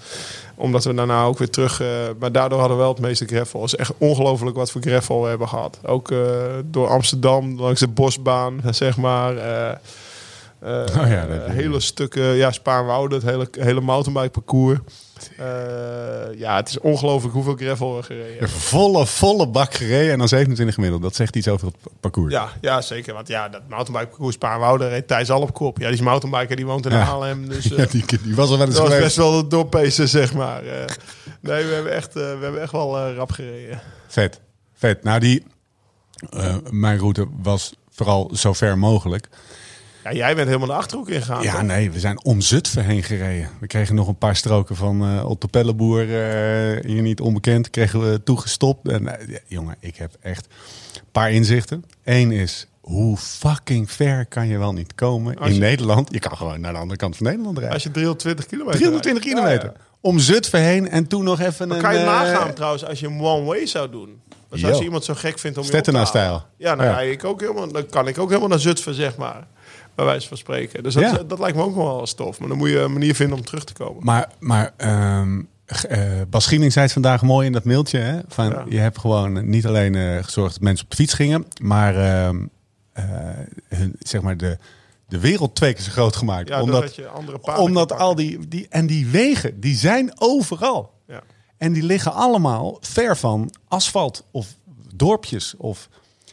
[0.54, 1.80] Omdat we daarna ook weer terug...
[1.80, 3.60] Uh, maar daardoor hadden we wel het meeste gravel.
[3.60, 5.78] Het is echt ongelooflijk wat voor gravel we hebben gehad.
[5.82, 6.18] Ook uh,
[6.64, 9.34] door Amsterdam, langs de bosbaan, zeg maar.
[9.34, 14.78] Uh, oh ja, hele stukken, ja, Spaarnwoude, het hele, hele mountainbike parcours.
[15.40, 18.48] Uh, ja, het is ongelooflijk hoeveel gravel we gereden hebben.
[18.48, 21.02] Volle, volle bak gereden en dan 27 gemiddeld.
[21.02, 22.32] Dat zegt iets over het parcours.
[22.32, 23.14] Ja, ja zeker.
[23.14, 25.78] Want ja, dat mountainbike parcours reed Thijs al op kop.
[25.78, 26.98] Ja, die is mountainbiker, die woont in ja.
[26.98, 27.48] Haarlem.
[27.48, 30.08] Dus, uh, ja, die, die, was al wel eens Dat was best wel de doorpezen,
[30.08, 30.64] zeg maar.
[30.64, 30.70] Uh,
[31.40, 33.80] nee, we hebben echt, we hebben echt wel rap gereden.
[34.06, 34.40] Vet,
[34.74, 35.02] vet.
[35.02, 35.42] Nou, die,
[36.70, 39.28] mijn route was vooral zo ver mogelijk.
[40.04, 41.42] Ja, jij bent helemaal de Achterhoek ingegaan.
[41.42, 41.62] Ja, toch?
[41.62, 43.48] nee, we zijn om Zutphen heen gereden.
[43.60, 48.10] We kregen nog een paar stroken van uh, Otto Pelleboer, uh, hier niet onbekend, kregen
[48.10, 48.88] we toegestopt.
[48.88, 50.46] En uh, ja, jongen, ik heb echt
[50.94, 51.84] een paar inzichten.
[52.04, 55.60] Eén is, hoe fucking ver kan je wel niet komen in je...
[55.60, 56.08] Nederland?
[56.12, 57.74] Je kan gewoon naar de andere kant van Nederland rijden.
[57.74, 59.38] Als je 320 kilometer 320 rijdt.
[59.38, 59.78] kilometer.
[59.78, 59.92] Ja, ja.
[60.00, 61.82] Om Zutphen heen en toen nog even maar een...
[61.82, 64.22] kan je nagaan trouwens als je een one-way zou doen?
[64.50, 66.46] Dus als je iemand zo gek vindt om Stettena-stijl.
[66.56, 67.00] Ja, nou ja.
[67.00, 69.46] ik ook helemaal, dan kan ik ook helemaal naar Zutphen, zeg maar
[69.94, 70.82] bij wijze van spreken.
[70.82, 71.22] Dus dat, ja.
[71.22, 72.38] dat lijkt me ook wel stof.
[72.38, 74.04] Maar dan moet je een manier vinden om terug te komen.
[74.04, 74.72] Maar, maar
[75.20, 75.48] um,
[75.90, 77.98] uh, Bas Schieling zei het vandaag mooi in dat mailtje.
[77.98, 78.20] Hè?
[78.28, 78.64] Van, ja.
[78.68, 82.28] Je hebt gewoon niet alleen uh, gezorgd dat mensen op de fiets gingen, maar uh,
[83.68, 84.58] hun, zeg maar de,
[85.08, 86.48] de wereld twee keer zo groot gemaakt.
[86.48, 90.92] Ja, omdat je andere omdat al die, die en die wegen, die zijn overal.
[91.06, 91.22] Ja.
[91.56, 94.46] En die liggen allemaal ver van asfalt of
[94.94, 95.88] dorpjes of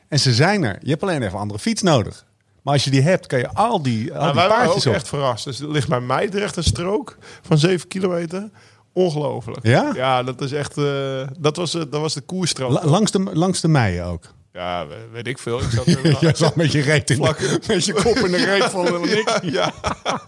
[0.07, 0.77] en ze zijn er.
[0.81, 2.25] Je hebt alleen even andere fiets nodig.
[2.61, 4.87] Maar als je die hebt, kan je al die, al nou, die wij waren paardjes
[4.87, 4.99] ook op.
[4.99, 5.43] echt verrast.
[5.43, 8.49] Dus er ligt bij Meidrecht een strook van 7 kilometer.
[8.93, 9.65] Ongelooflijk.
[9.65, 9.91] Ja?
[9.95, 10.77] Ja, dat is echt...
[10.77, 12.71] Uh, dat, was, uh, dat was de koerstrook.
[12.71, 14.33] La langs, de, langs de ook?
[14.53, 15.59] Ja, weet ik veel.
[15.59, 15.85] Ik zat
[16.19, 17.19] Jij zat met je reet in
[17.67, 19.73] met je kop in de reet van de ja, ja.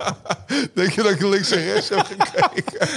[0.74, 2.88] Denk je dat ik links en rechts heb gekeken?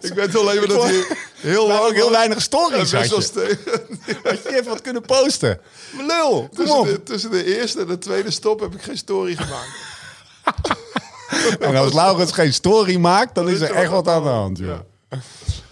[0.10, 1.04] ik weet alleen maar dat hij
[1.34, 1.80] heel lang...
[1.80, 3.58] ook heel weinig stories had je.
[4.06, 5.60] je even wat kunnen posten.
[6.06, 6.84] Lul, tussen.
[6.84, 9.70] De, tussen de eerste en de tweede stop heb ik geen story gemaakt.
[11.60, 14.58] en als Laurens geen story maakt, dan is er echt wat aan de hand.
[14.58, 14.84] Ja.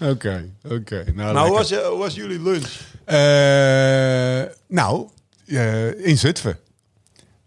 [0.00, 1.04] Oké, oké.
[1.14, 2.80] Nou, Nou, hoe was, je- hoe was jullie lunch?
[3.04, 5.08] Eh, nou,
[5.46, 6.58] eh, in Zutphen.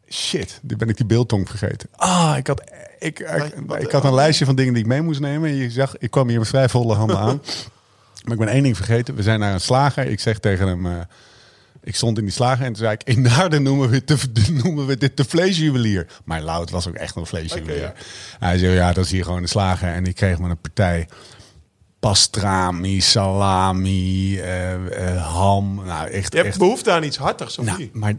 [0.09, 1.89] Shit, nu ben ik die beeldtong vergeten.
[1.95, 2.61] Ah, ik had,
[2.99, 3.19] ik,
[3.79, 5.49] ik, had een lijstje van dingen die ik mee moest nemen.
[5.49, 7.41] En je zag, ik kwam hier met vrij volle handen aan.
[8.23, 9.15] Maar ik ben één ding vergeten.
[9.15, 10.07] We zijn naar een slager.
[10.07, 10.85] Ik zeg tegen hem...
[10.85, 10.99] eh,
[11.83, 13.03] ik stond in die slager en toen zei ik...
[13.03, 14.03] In Naarden noemen we,
[14.63, 16.07] noemen we dit de vleesjuwelier.
[16.25, 17.93] Maar Loud was ook echt een vleesjuwelier.
[18.39, 19.93] Hij zei, ja, dat is hier gewoon een slager.
[19.93, 21.07] En ik kreeg me een partij
[22.01, 25.75] pastrami, salami, eh, eh, ham.
[25.85, 27.93] Nou, echt, Je hebt echt behoefte aan iets hartigs, of nou, niet?
[27.93, 28.13] maar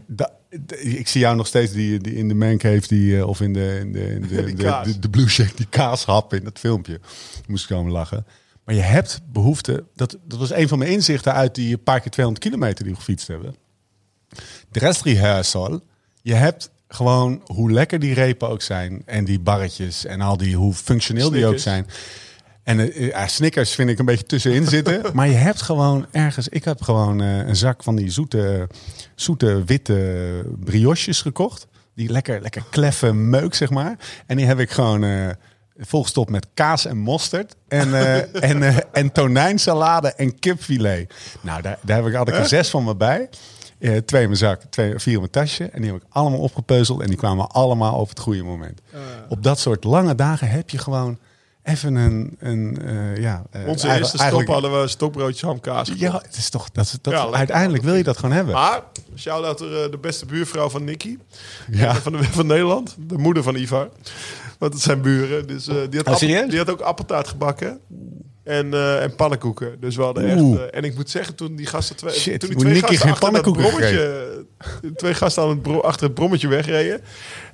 [0.79, 3.77] ik zie jou nog steeds die, die in de mancave die, eh, of in de,
[3.79, 6.99] in de, in de, Die de, Blue Shake, die kaashap in dat filmpje.
[7.47, 8.25] Moest ik komen lachen.
[8.65, 12.11] Maar je hebt behoefte, dat, dat was een van mijn inzichten uit die paar keer
[12.11, 13.55] 200 kilometer die we gefietst hebben.
[14.71, 15.81] De restrehearsal,
[16.21, 20.55] je hebt gewoon hoe lekker die repen ook zijn en die barretjes en al die,
[20.55, 21.87] hoe functioneel die ook zijn.
[22.63, 25.01] En eh, ja, Snickers vind ik een beetje tussenin zitten.
[25.13, 26.47] maar je hebt gewoon ergens...
[26.47, 28.67] Ik heb gewoon eh, een zak van die zoete,
[29.15, 31.67] zoete witte brioches gekocht.
[31.95, 33.97] Die lekker, lekker kleffe meuk, zeg maar.
[34.25, 35.29] En die heb ik gewoon eh
[35.77, 37.55] volgestopt met kaas en mosterd.
[37.67, 41.13] En, eh, en, eh, en tonijnsalade en kipfilet.
[41.41, 43.29] Nou, daar, daar heb ik, had ik er zes van me bij.
[43.79, 45.63] Eh, twee in mijn zak, twee, vier in mijn tasje.
[45.65, 47.01] En die heb ik allemaal opgepeuzeld.
[47.01, 48.81] En die kwamen allemaal op het goede moment.
[49.29, 51.19] Op dat soort lange dagen heb je gewoon
[51.63, 52.35] even een...
[52.39, 55.91] een eh, ja, eh, Onze eerste stop hadden we stokbroodjes hamkaas.
[55.95, 56.71] Ja, het is toch...
[56.71, 58.53] Dat, dat, Ja, uiteindelijk wil je dat gewoon hebben.
[58.53, 58.81] Maar,
[59.15, 61.17] shout-out to, eh, de beste buurvrouw van Nicky.
[61.71, 61.95] Ja.
[61.95, 62.95] Van, de, van Nederland.
[62.99, 63.89] De moeder van Ivar.
[64.57, 65.47] Want het zijn buren.
[65.47, 67.79] Dus, die, had Oh, appel- die had ook appeltaart gebakken.
[68.43, 69.77] En, eh, en pannenkoeken.
[69.79, 70.39] Dus we hadden echt...
[70.39, 71.95] Eh, en ik moet zeggen, toen die gasten...
[71.95, 74.45] Twee, Shit, toen die twee gasten geen achter dat brommetje...
[74.95, 77.01] twee gasten aan het bro- achter het brommetje wegreden.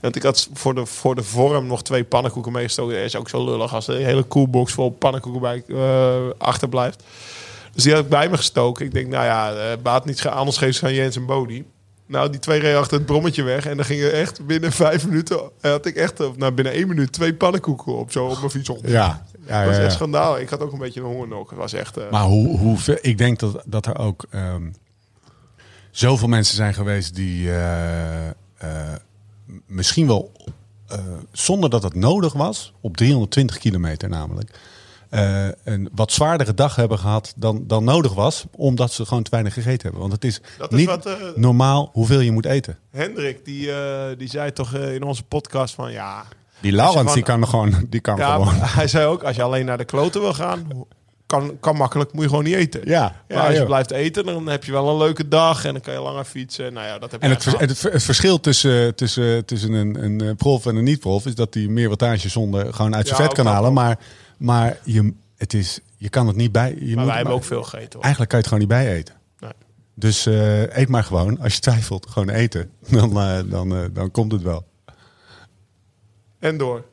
[0.02, 2.96] Want ik had voor de, voor de vorm nog twee pannenkoeken meegestoken.
[2.96, 7.04] Dat is ook zo lullig als er een hele koelbox vol pannenkoeken bij eh, achterblijft.
[7.74, 8.86] Dus die had ik bij me gestoken.
[8.86, 11.66] Ik denk, nou ja, baat niet anders geeft ze aan Jens en Bodie.
[12.06, 13.66] Nou, die twee reden achter het brommetje weg.
[13.66, 15.40] En dan gingen echt binnen vijf minuten...
[15.62, 18.12] had ik echt, nou, binnen één minuut twee pannenkoeken op.
[18.12, 18.70] Zo op mijn fiets.
[18.70, 18.80] op.
[18.86, 20.40] Ja, ja, was echt schandaal.
[20.40, 21.50] Ik had ook een beetje een hongernok.
[21.50, 21.98] Het was echt...
[21.98, 24.72] eh, Maar hoe, hoe ik denk dat, dat er ook ehm,
[25.92, 28.34] zoveel mensen zijn geweest die eh, eh,
[29.66, 30.32] misschien wel
[31.32, 34.60] zonder dat het nodig was, op 320 kilometer namelijk,
[35.64, 39.54] een wat zwaardere dag hebben gehad dan, dan nodig was, omdat ze gewoon te weinig
[39.54, 40.00] gegeten hebben.
[40.00, 42.78] Want het is, Dat is niet wat, normaal hoeveel je moet eten.
[42.90, 43.72] Hendrik, die,
[44.18, 45.92] die zei toch in onze podcast van...
[45.92, 46.26] Ja,
[46.62, 48.46] Die Laurens, die kan, gewoon, die kan ja gewoon.
[48.58, 50.68] maar hij zei ook, als je alleen naar de kloten wil gaan...
[51.26, 52.82] Kan, kan makkelijk, moet je gewoon niet eten.
[52.84, 53.66] Ja, ja, als je joh.
[53.66, 56.74] blijft eten, dan heb je wel een leuke dag en dan kan je langer fietsen.
[56.74, 60.36] Nou ja, dat heb En het, het, het verschil tussen, tussen, tussen een, een eh,
[60.36, 63.36] prof en een niet-prof is dat die meer wattage zonder gewoon uit zijn Ja, vet
[63.36, 63.74] kan halen.
[63.74, 64.00] Maar,
[64.38, 66.70] maar je, het is, je kan het niet bij.
[66.70, 67.94] Je Maar moet wij hebben maar- ook veel gegeten.
[67.94, 68.02] Hoor.
[68.04, 69.16] Eigenlijk kan je het gewoon niet bij eten.
[69.40, 69.52] Nee.
[69.96, 71.40] Dus eh, eet maar gewoon.
[71.40, 72.70] Als je twijfelt, gewoon eten.
[72.90, 74.66] Dan, eh, dan, dan komt het wel.
[76.40, 76.84] En door.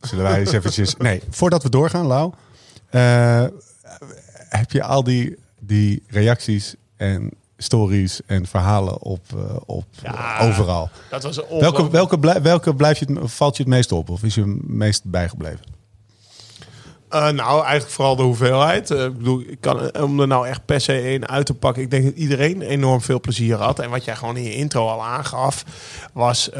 [0.00, 0.96] Zullen wij eens eventjes...
[1.08, 2.32] Nee, voordat we doorgaan, Lau.
[2.90, 3.44] eh,
[4.48, 10.38] heb je al die, die reacties en stories en verhalen op, eh, op Ja.
[10.40, 10.90] overal?
[11.10, 14.08] Dat was een Welke, welke, blij- welke blijf je het, valt je het meest op?
[14.10, 15.76] Of is je het meest bijgebleven?
[17.08, 18.90] Eh, nou, eigenlijk vooral de hoeveelheid.
[18.90, 21.82] Ik bedoel, ik kan, om er nou echt per se één uit te pakken.
[21.82, 23.78] Ik denk dat iedereen enorm veel plezier had.
[23.78, 25.64] En wat jij gewoon in je intro al aangaf,
[26.12, 26.50] was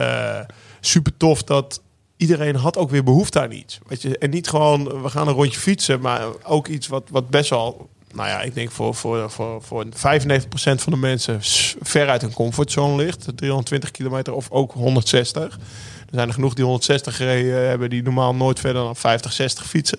[0.80, 1.80] super tof dat
[2.18, 3.78] iedereen had ook weer behoefte aan iets.
[3.86, 4.18] Weet je?
[4.18, 7.88] En niet gewoon, we gaan een rondje fietsen, maar ook iets wat, wat best wel...
[8.12, 9.90] Nou ja, ik denk voor, voor, voor, voor 95%
[10.54, 11.38] van de mensen
[11.80, 13.26] ver uit hun comfortzone ligt.
[13.34, 15.42] 320 kilometer of ook 160.
[15.42, 15.58] Er
[16.10, 19.98] zijn er genoeg die 160 gereden hebben die normaal nooit verder dan 50, 60 fietsen.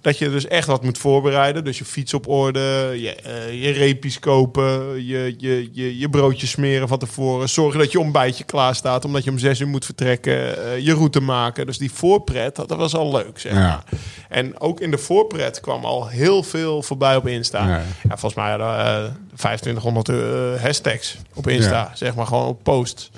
[0.00, 1.64] Dat je dus echt wat moet voorbereiden.
[1.64, 2.60] Dus je fiets op orde,
[2.96, 7.48] je, eh, je reepjes kopen, je, je, je, je broodjes smeren van tevoren.
[7.48, 10.64] Zorgen dat je ontbijtje klaar staat, omdat je om zes uur moet vertrekken.
[10.64, 11.66] eh, je route maken.
[11.66, 13.84] Dus die voorpret, dat, dat was al leuk, zeg Ja.
[14.28, 17.68] En ook in de voorpret kwam al heel veel voorbij op Insta.
[17.68, 17.82] Ja.
[18.08, 21.70] Ja, volgens mij we eh, 2500 eh, hashtags op Insta.
[21.70, 21.90] Ja.
[21.94, 23.10] Zeg maar gewoon op posts.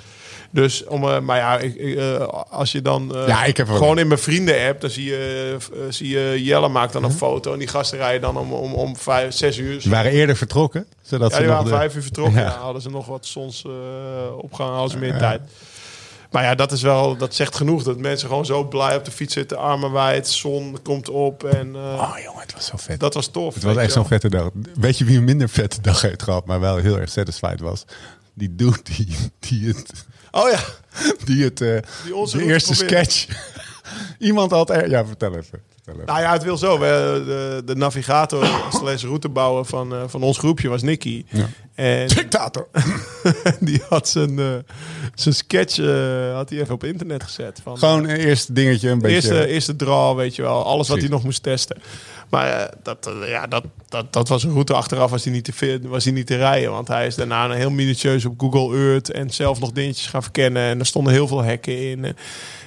[0.53, 3.77] Dus om, eh, maar ja, ik, eh, als je dan eh, Ja, ik heb ook-
[3.77, 5.57] gewoon in mijn vrienden-app, dan zie je,
[5.89, 7.17] zie je Jelle maakt dan een Mhm.
[7.17, 9.81] foto en die gasten rijden dan om, om, om vijf, zes uur.
[9.81, 10.85] Ze waren eerder vertrokken.
[11.01, 12.41] Zodat ja, ze nog waren de- vijf uur vertrokken.
[12.41, 12.47] Ja.
[12.47, 12.57] Ja.
[12.57, 15.41] hadden ze nog wat soms eh opgehangen, hadden ze meer tijd.
[16.31, 17.83] Maar ja, dat is wel, dat zegt genoeg.
[17.83, 21.75] Dat mensen gewoon zo blij op de fiets zitten, armen wijd, zon komt op en
[21.75, 22.99] Oh jongen, het was zo vet.
[22.99, 23.53] dat was tof.
[23.53, 24.49] Het was echt zo'n vette dag.
[24.79, 27.85] Weet je wie een minder vette dag heeft gehad, maar wel heel erg satisfied was?
[28.33, 29.07] Die dude die,
[29.39, 30.05] die het,
[30.35, 30.59] Oh ja,
[31.25, 33.27] die het, eh, Die de eerste sketch.
[34.19, 35.61] Iemand had er, ja, vertel even.
[36.05, 36.77] Nou ja, het wil zo.
[36.77, 38.47] De, de navigator
[38.79, 41.25] slash routebouwer van, uh, van ons groepje was Nicky.
[41.29, 41.49] Ja.
[41.75, 42.67] En Dictator.
[43.59, 44.55] die had zijn, uh,
[45.15, 47.59] zijn sketch uh, had hij even op internet gezet.
[47.63, 49.15] Van, Gewoon een eerste dingetje, een beetje...
[49.15, 50.65] Eerste, eerste draw, weet je wel.
[50.65, 51.77] Alles wat hij nog moest testen.
[52.33, 56.03] Maar dat, ja, dat, dat, dat was een route achteraf was hij, niet te, was
[56.03, 56.71] hij niet te rijden.
[56.71, 60.63] Want hij is daarna heel minutieus op Google Earth en zelf nog dingetjes gaan verkennen.
[60.63, 62.05] En er stonden heel veel hekken in.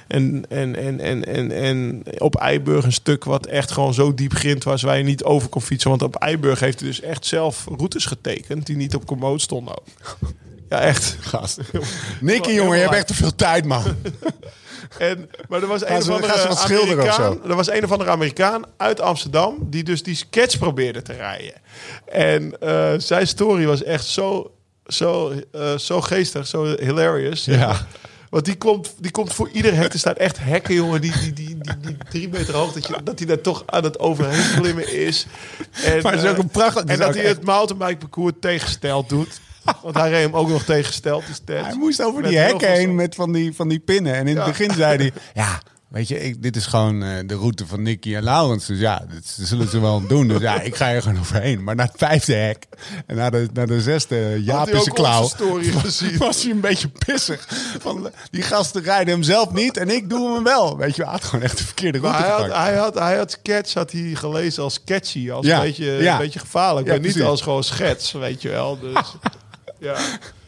[0.07, 4.33] En, en, en, en, en, en op Eiburg een stuk wat echt gewoon zo diep
[4.33, 5.89] grind was waar je niet over kon fietsen.
[5.89, 9.75] Want op Eiburg heeft hij dus echt zelf routes getekend die niet op Komoot stonden.
[10.69, 11.17] Ja, echt.
[11.19, 11.59] Gast.
[12.21, 13.83] Nicky, jongen, je hebt echt te veel tijd, man.
[14.97, 19.01] En, maar er was een of andere Amerikaan, er was een of andere Amerikaan uit
[19.01, 21.53] Amsterdam die dus die sketch probeerde te rijden.
[22.05, 24.51] En uh, zijn story was echt zo,
[24.85, 27.45] zo, uh, zo geestig, zo hilarious.
[27.45, 27.87] Ja.
[28.29, 29.93] Want die komt, die komt voor ieder hek.
[29.93, 32.73] Er staat echt hekken, jongen, die, die, die, die, die drie meter hoog.
[32.73, 35.25] Dat, je, dat hij daar toch aan het overheen klimmen is.
[35.71, 36.83] En, maar het is ook een prachtig...
[36.83, 39.39] En dat hij het mountainbike parcours tegengesteld doet.
[39.83, 41.23] Want hij reed hem ook nog tegengesteld.
[41.27, 44.13] Dus hij moest over die hekken heen met van die, van die pinnen.
[44.13, 45.11] En in het begin zei hij...
[45.33, 48.65] Ja, Weet je, ik, dit is gewoon uh, de route van Nicky en Laurens.
[48.65, 50.27] Dus ja, dat zullen ze wel doen.
[50.27, 51.63] Dus ja, ik ga er gewoon overheen.
[51.63, 52.65] Maar na het vijfde hek
[53.05, 55.21] en na de, na de zesde Japische klauw...
[55.83, 57.47] was, was hij een beetje pissig.
[57.79, 60.77] Van, die gasten rijden hem zelf niet en ik doe hem wel.
[60.77, 63.31] Weet je, hij had gewoon echt de verkeerde route hij had, hij had, hij had
[63.31, 65.31] sketch had hij gelezen als sketchy.
[65.31, 66.13] Als een, beetje, ja.
[66.13, 66.87] een beetje gevaarlijk.
[66.87, 68.79] maar niet als gewoon schets, weet je wel.
[68.79, 69.15] Dus...
[69.79, 69.97] Ja.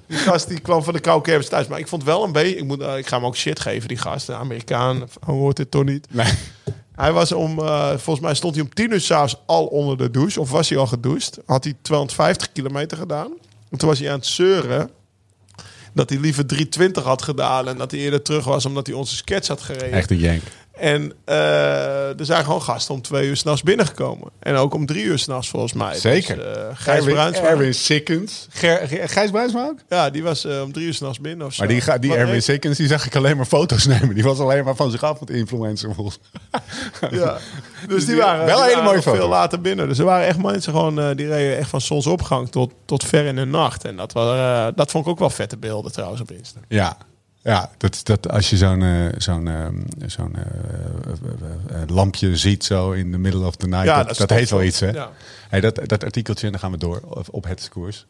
[0.08, 1.68] Die gast die kwam van de koude thuis.
[1.68, 2.56] Maar ik vond wel een beetje...
[2.56, 4.28] Ik, moet, uh, ik ga hem ook shit geven, die gast.
[4.28, 5.10] De Amerikaan.
[5.26, 6.08] Hoort dit toch niet?
[6.10, 6.34] Nee.
[6.96, 7.60] Hij was om...
[7.60, 10.40] Uh, volgens mij stond hij om tien uur s'avonds al onder de douche.
[10.40, 11.38] Of was hij al gedoucht.
[11.46, 13.32] Had hij 250 kilometer gedaan.
[13.70, 14.90] En toen was hij aan het zeuren
[15.94, 19.16] dat hij liever 320 had gedaan en dat hij eerder terug was omdat hij onze
[19.16, 19.92] sketch had gereden.
[19.92, 20.42] Echt een jank.
[20.80, 24.30] En uh, er zijn gewoon gasten om twee uur s'nachts binnengekomen.
[24.40, 25.96] En ook om drie uur s'nachts volgens mij.
[25.96, 26.36] Zeker.
[26.36, 27.48] Dus, uh, Gijs Bruinsma.
[27.48, 28.48] Erwin Sikkens.
[29.06, 29.80] Gijs Bruinsma ook?
[29.90, 31.66] Ja, die was uh, om drie uur s'nachts binnen of zo.
[31.66, 34.16] Maar die, die Erwin Sikkens, die zag ik alleen maar foto's nemen.
[34.16, 36.20] Die was alleen maar van zich af met influencer volgens
[37.12, 37.38] Ja,
[37.88, 39.20] dus die waren, wel hele mooie foto's.
[39.20, 39.88] veel later binnen.
[39.88, 43.36] Dus er waren echt mensen gewoon, die reden echt van zonsopgang tot, tot ver in
[43.36, 43.86] de nacht.
[43.86, 46.60] En dat, was, dat vond ik ook wel vette beelden trouwens op Insta.
[46.68, 46.98] Ja,
[47.50, 49.66] ja, dat, dat als je zo'n uh, zo'n uh,
[50.06, 54.50] zo'n uh, lampje ziet zo in de middle of the night, ja, dat, dat, heet
[54.50, 54.90] wel iets, hè?
[54.90, 55.12] Ja.
[55.50, 58.06] Hey, dat, dat artikeltje, en dan gaan we door op het scours.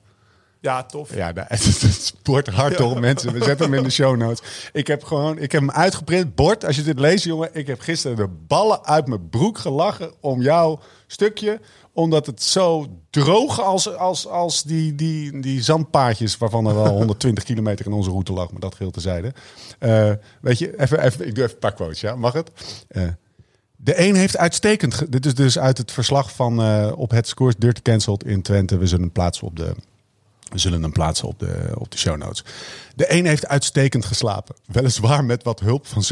[0.62, 1.16] Ja, tof.
[1.16, 1.62] Ja, het,
[2.02, 3.34] sport hard op, mensen.
[3.34, 4.70] We zetten hem in de show notes.
[4.74, 6.36] Ik heb gewoon, ik heb hem uitgeprint.
[6.36, 7.50] Bord, als je dit leest, jongen.
[7.54, 11.60] Ik heb gisteren de ballen uit mijn broek gelachen om jouw stukje
[11.94, 16.38] omdat het zo droog als, als, als die, die, die zandpaadjes...
[16.38, 18.52] waarvan er wel 120 kilometer in onze route lag.
[18.52, 19.34] Maar dat geheel tezijde.
[19.80, 22.16] Uh, weet je, even, even, ik doe even een paar quotes, ja?
[22.16, 22.52] Mag het?
[22.92, 23.04] Uh,
[23.76, 25.12] de een heeft uitstekend...
[25.12, 28.78] Dit is dus uit het verslag van uh, op het scores Dirty Cancelled in Twente.
[28.78, 29.76] We zullen plaatsen op de
[30.50, 32.44] we zullen hem plaatsen op de, op de show notes.
[32.96, 34.56] De een heeft uitstekend geslapen.
[34.66, 36.04] Weliswaar met wat hulp van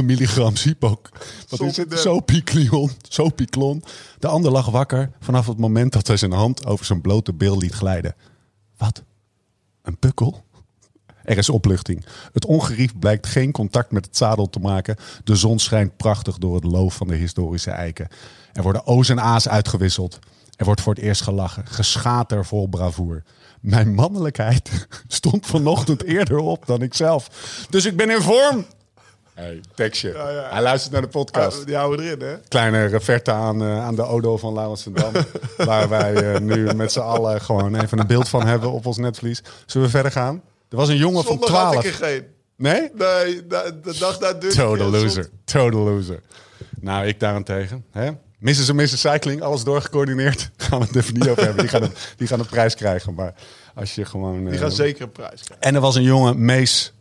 [0.00, 1.08] 7,5 milligram Zipok.
[1.48, 1.98] Wat is het?
[1.98, 2.90] Sopiklon.
[3.08, 3.84] Sopiklon.
[4.18, 7.58] De ander lag wakker vanaf het moment dat hij zijn hand over zijn blote bil
[7.58, 8.14] liet glijden.
[8.76, 9.02] Wat?
[9.82, 10.44] Een pukkel?
[11.22, 12.04] Er is opluchting.
[12.32, 14.96] Het ongerief blijkt geen contact met het zadel te maken.
[15.24, 18.08] De zon schijnt prachtig door het loof van de historische eiken.
[18.52, 20.18] Er worden O's en A's uitgewisseld.
[20.56, 21.66] Er wordt voor het eerst gelachen.
[21.66, 23.22] Geschater vol bravoer.
[23.66, 27.28] Mijn mannelijkheid stond vanochtend eerder op dan ik zelf.
[27.70, 28.66] Dus ik ben in vorm.
[29.34, 30.12] Hey, tekstje.
[30.12, 30.48] Ja, ja.
[30.50, 31.60] Hij luistert naar de podcast.
[31.60, 32.36] Ah, die houden erin, hè?
[32.48, 35.12] Kleine reverte aan, uh, aan de Odo van Laurens Dam.
[35.56, 38.96] waar wij uh, nu met z'n allen gewoon even een beeld van hebben op ons
[38.96, 39.42] netvlies.
[39.66, 40.42] Zullen we verder gaan?
[40.68, 41.74] Er was een jongen van 12.
[41.74, 42.24] Had ik er geen.
[42.56, 42.90] Nee?
[42.94, 44.38] Nee, de dag daar.
[44.38, 45.28] Total loser.
[45.44, 46.20] Total loser.
[46.80, 47.84] Nou, ik daarentegen.
[47.90, 48.10] Hè?
[48.38, 49.00] Missen ze Mrs.
[49.00, 50.50] Cycling, alles doorgecoördineerd.
[50.56, 51.62] Gaan we het even niet over hebben.
[51.62, 53.14] Die gaan, een, die gaan een prijs krijgen.
[53.14, 53.34] Maar
[53.74, 54.44] als je gewoon...
[54.44, 55.66] Die gaan uh, zeker een prijs krijgen.
[55.66, 56.94] En er was een jongen, Mees...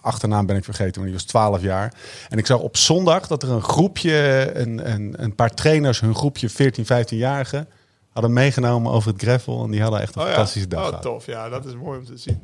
[0.00, 1.94] Achternaam ben ik vergeten, maar die was 12 jaar.
[2.28, 6.14] En ik zag op zondag dat er een groepje, een, een, een paar trainers, hun
[6.14, 7.68] groepje 14, 15-jarigen,
[8.12, 9.64] hadden meegenomen over het gravel.
[9.64, 10.92] En die hadden echt een oh, fantastische dag.
[10.92, 11.26] Oh, tof.
[11.26, 12.42] Ja, dat is mooi om te zien.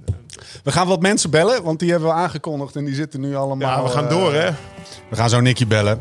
[0.64, 3.76] We gaan wat mensen bellen, want die hebben we aangekondigd en die zitten nu allemaal...
[3.76, 4.50] Ja, we gaan door, hè?
[5.10, 6.00] We gaan zo Nicky bellen.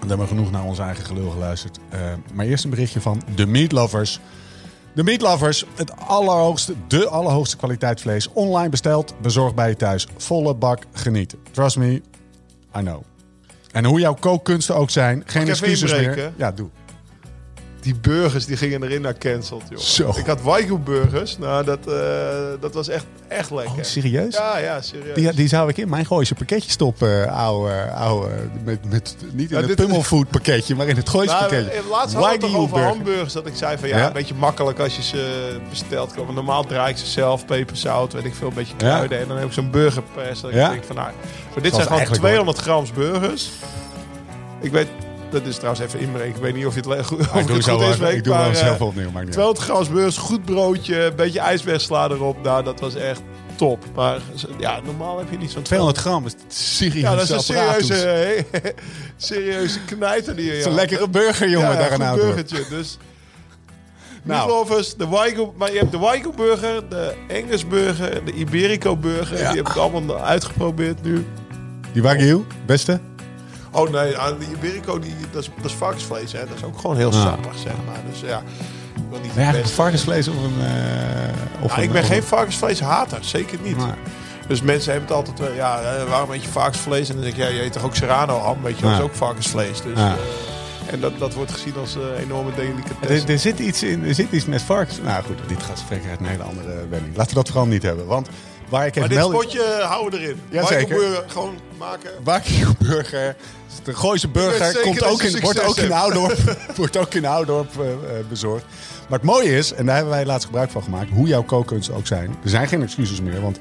[0.00, 1.78] We hebben genoeg naar ons eigen gelul geluisterd.
[1.94, 2.00] Uh,
[2.32, 4.20] maar eerst een berichtje van de Meat Lovers.
[4.92, 8.28] De Meat Lovers, het allerhoogste, de allerhoogste kwaliteit vlees.
[8.32, 10.08] Online besteld, bezorgd bij je thuis.
[10.16, 11.38] Volle bak genieten.
[11.50, 12.02] Trust me,
[12.76, 13.02] I know.
[13.72, 16.32] En hoe jouw kookkunsten ook zijn, geen excuses meer.
[16.36, 16.68] Ja, doe.
[17.80, 19.78] Die burgers die gingen erin naar cancelled, joh.
[19.78, 20.12] Zo.
[20.16, 21.38] Ik had Wagyu burgers.
[21.38, 21.94] Nou, dat, uh,
[22.60, 23.74] dat was echt, echt lekker.
[23.78, 24.34] Oh, serieus?
[24.34, 25.14] Ja, ja, serieus.
[25.14, 28.28] Die, die zou ik in mijn Gooise pakketje stoppen, uh, ouwe, ouwe,
[28.64, 31.70] met, met, niet in ja, het pummelfood pakketje, maar in het Gooise nou, pakketje.
[31.70, 34.78] Eh, laatst had ik over hamburgers, dat ik zei van ja, ja, een beetje makkelijk
[34.78, 36.14] als je ze bestelt.
[36.14, 36.34] Komen.
[36.34, 39.18] Normaal draai ik ze zelf, peperzout, weet ik veel, een beetje kruiden.
[39.18, 40.40] En dan heb ik zo'n burgerpers.
[40.40, 41.10] Dat ik denk van nou,
[41.54, 43.50] maar dit zijn gewoon 200 grams burgers.
[44.60, 44.88] Ik weet
[45.30, 46.34] dat is trouwens even inbreken.
[46.34, 47.98] Ik weet niet of je het, goed, of het goed is.
[47.98, 49.10] Ik doe maar, wel zelf opnieuw.
[49.10, 52.42] Maar 200 gram beurs, goed broodje, een beetje ijsbergsla erop.
[52.42, 53.20] Nou, dat was echt
[53.56, 53.84] top.
[53.94, 54.20] Maar
[54.58, 55.62] ja, normaal heb je niet zo'n...
[55.62, 58.44] 200 gram is serieus Ja, dat is een serieuze,
[59.16, 60.50] serieuze knijter die je...
[60.50, 62.64] Het is een lekkere burger, jongen, ja, daar een burgertje.
[62.70, 62.98] Dus...
[64.22, 64.48] Nou.
[64.48, 69.38] Lovers, de Waigo, maar je hebt de Waigo burger, de Angus burger, de Iberico burger.
[69.38, 69.48] Ja.
[69.48, 71.26] Die heb ik allemaal uitgeprobeerd nu.
[71.92, 73.00] Die Wagyu, beste?
[73.70, 76.32] Oh nee, die Iberico, die, dat, is, dat is varkensvlees.
[76.32, 76.38] Hè.
[76.38, 77.22] Dat is ook gewoon heel ah.
[77.22, 78.00] sappig, zeg maar.
[78.10, 78.42] Dus ja,
[78.96, 80.58] ik wil niet ja, varkensvlees of een...
[80.58, 83.76] Uh, of ik ben geen varkensvleeshater, zeker niet.
[84.46, 87.08] Dus mensen hebben het altijd wel, ja, eh, waarom eet je varkensvlees?
[87.08, 89.00] En dan denk ik, ja, je eet toch ook serrano ham, weet je, dat is
[89.00, 89.82] ook varkensvlees.
[89.82, 90.12] Dus, uh,
[90.86, 93.26] en dat, dat wordt gezien als uh, enorme delicatesse.
[93.26, 95.00] Er, er, zit iets in, er zit iets met varkens.
[95.00, 97.16] Nou goed, dit gaat spreken uit een hele andere wending.
[97.16, 98.28] Laten we dat vooral niet hebben, want...
[98.68, 100.40] Waar ik maar dit spotje houden we erin.
[100.50, 101.24] Jazeker.
[101.26, 102.10] Gewoon maken.
[102.78, 103.36] Burger.
[103.84, 105.90] De Gooise burger komt ook in, wordt, ook in
[106.76, 107.86] wordt ook in Oudorp uh,
[108.28, 108.64] bezorgd.
[109.08, 111.94] Maar het mooie is, en daar hebben wij laatst gebruik van gemaakt, hoe jouw kookkunsten
[111.94, 112.36] ook zijn.
[112.42, 113.58] Er zijn geen excuses meer, want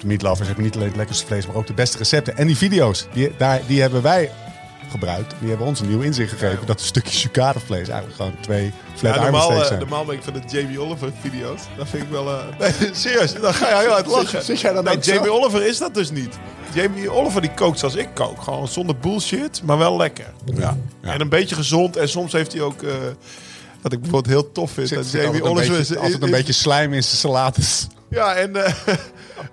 [0.00, 2.36] de Meat Lovers hebben niet alleen het lekkerste vlees, maar ook de beste recepten.
[2.36, 4.30] En die video's, die, daar, die hebben wij
[4.94, 5.34] gebruikt.
[5.40, 6.66] Die hebben ons een nieuw inzicht gegeven.
[6.66, 9.78] Dat een stukje sucadevlees eigenlijk gewoon twee flat ja, normaal, uh, zijn.
[9.78, 11.60] Normaal ben ik van de Jamie Oliver video's.
[11.76, 12.26] Dat vind ik wel...
[12.26, 14.42] Uh, nee, serieus, dan ga je heel hard lachen.
[14.42, 16.38] Zit, jij dan nee, Jamie Oliver is dat dus niet.
[16.74, 18.42] Jamie Oliver die kookt zoals ik kook.
[18.42, 20.32] Gewoon zonder bullshit, maar wel lekker.
[20.54, 21.96] Ja, En een beetje gezond.
[21.96, 22.82] En soms heeft hij ook...
[22.82, 22.90] Uh,
[23.80, 24.94] wat ik bijvoorbeeld heel tof vind.
[24.94, 27.86] dat Jamie Oliver is, altijd een beetje slijm in zijn salades.
[28.10, 28.66] Ja, en uh,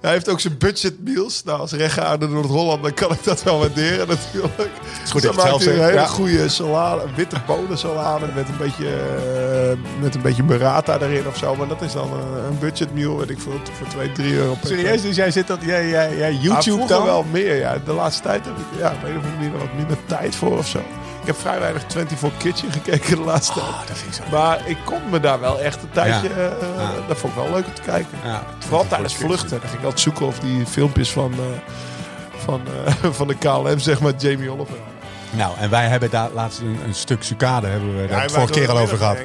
[0.01, 1.43] hij heeft ook zijn budget meals.
[1.43, 4.57] Nou, als rechtgeaarde Noord-Holland, dan kan ik dat wel waarderen natuurlijk.
[4.57, 8.85] Het is goed dan maakt hij een hele goede salade, witte bonensalade met een beetje,
[8.85, 11.55] uh, met een beetje burrata erin of zo.
[11.55, 14.53] Maar dat is dan een, een budget meal, weet ik veel, voor 2, 3 euro
[14.53, 15.01] per Serieus?
[15.01, 17.03] Dus jij zit dat, jij, jij, jij YouTube ah, dan?
[17.03, 17.77] wel meer, ja.
[17.85, 20.57] De laatste tijd heb ik ja, op een of andere manier wat minder tijd voor
[20.57, 20.79] of zo.
[21.21, 24.21] Ik heb vrij weinig 24 Kitchen gekeken de laatste oh, tijd.
[24.31, 26.29] Maar ik kon me daar wel echt een tijdje...
[26.29, 26.35] Ja.
[26.35, 28.17] Uh, Dat vond ik wel leuk om te kijken.
[28.23, 29.49] Ja, Vooral tijdens vluchten.
[29.49, 31.39] Dan ging ik altijd zoeken of die filmpjes van, uh,
[32.35, 34.75] van, uh, van de KLM, zeg maar, Jamie Oliver.
[35.31, 38.71] Nou, en wij hebben daar laatst een, een stuk sucade, hebben we daar vorige keer
[38.71, 39.17] al over gehad.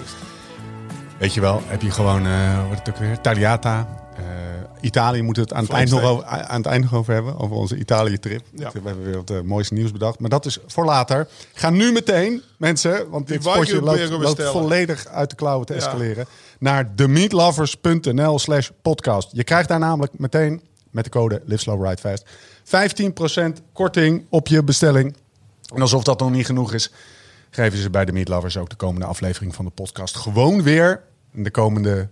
[1.19, 2.23] Weet je wel, heb je gewoon,
[2.69, 3.87] wat het ook weer, Tagliata,
[4.87, 7.39] Italië moeten we het aan het, eind nog over, aan het eind nog over hebben.
[7.39, 8.43] Over onze Italië-trip.
[8.53, 10.19] We hebben weer wat uh, mooiste nieuws bedacht.
[10.19, 11.29] Maar dat is voor later.
[11.53, 16.27] Ga nu meteen, mensen, want dit spotje loopt, loopt, volledig uit de klauwen te escaleren.
[16.59, 19.29] Naar themeatlovers.nl slash podcast.
[19.33, 22.25] Je krijgt daar namelijk meteen met de code Live Slow Ride Fast
[23.61, 25.17] 15% korting op je bestelling.
[25.75, 26.93] En alsof dat nog niet genoeg is,
[27.51, 31.51] geven ze bij de Meatlovers ook de komende aflevering van de podcast gewoon weer de
[31.51, 32.09] komende,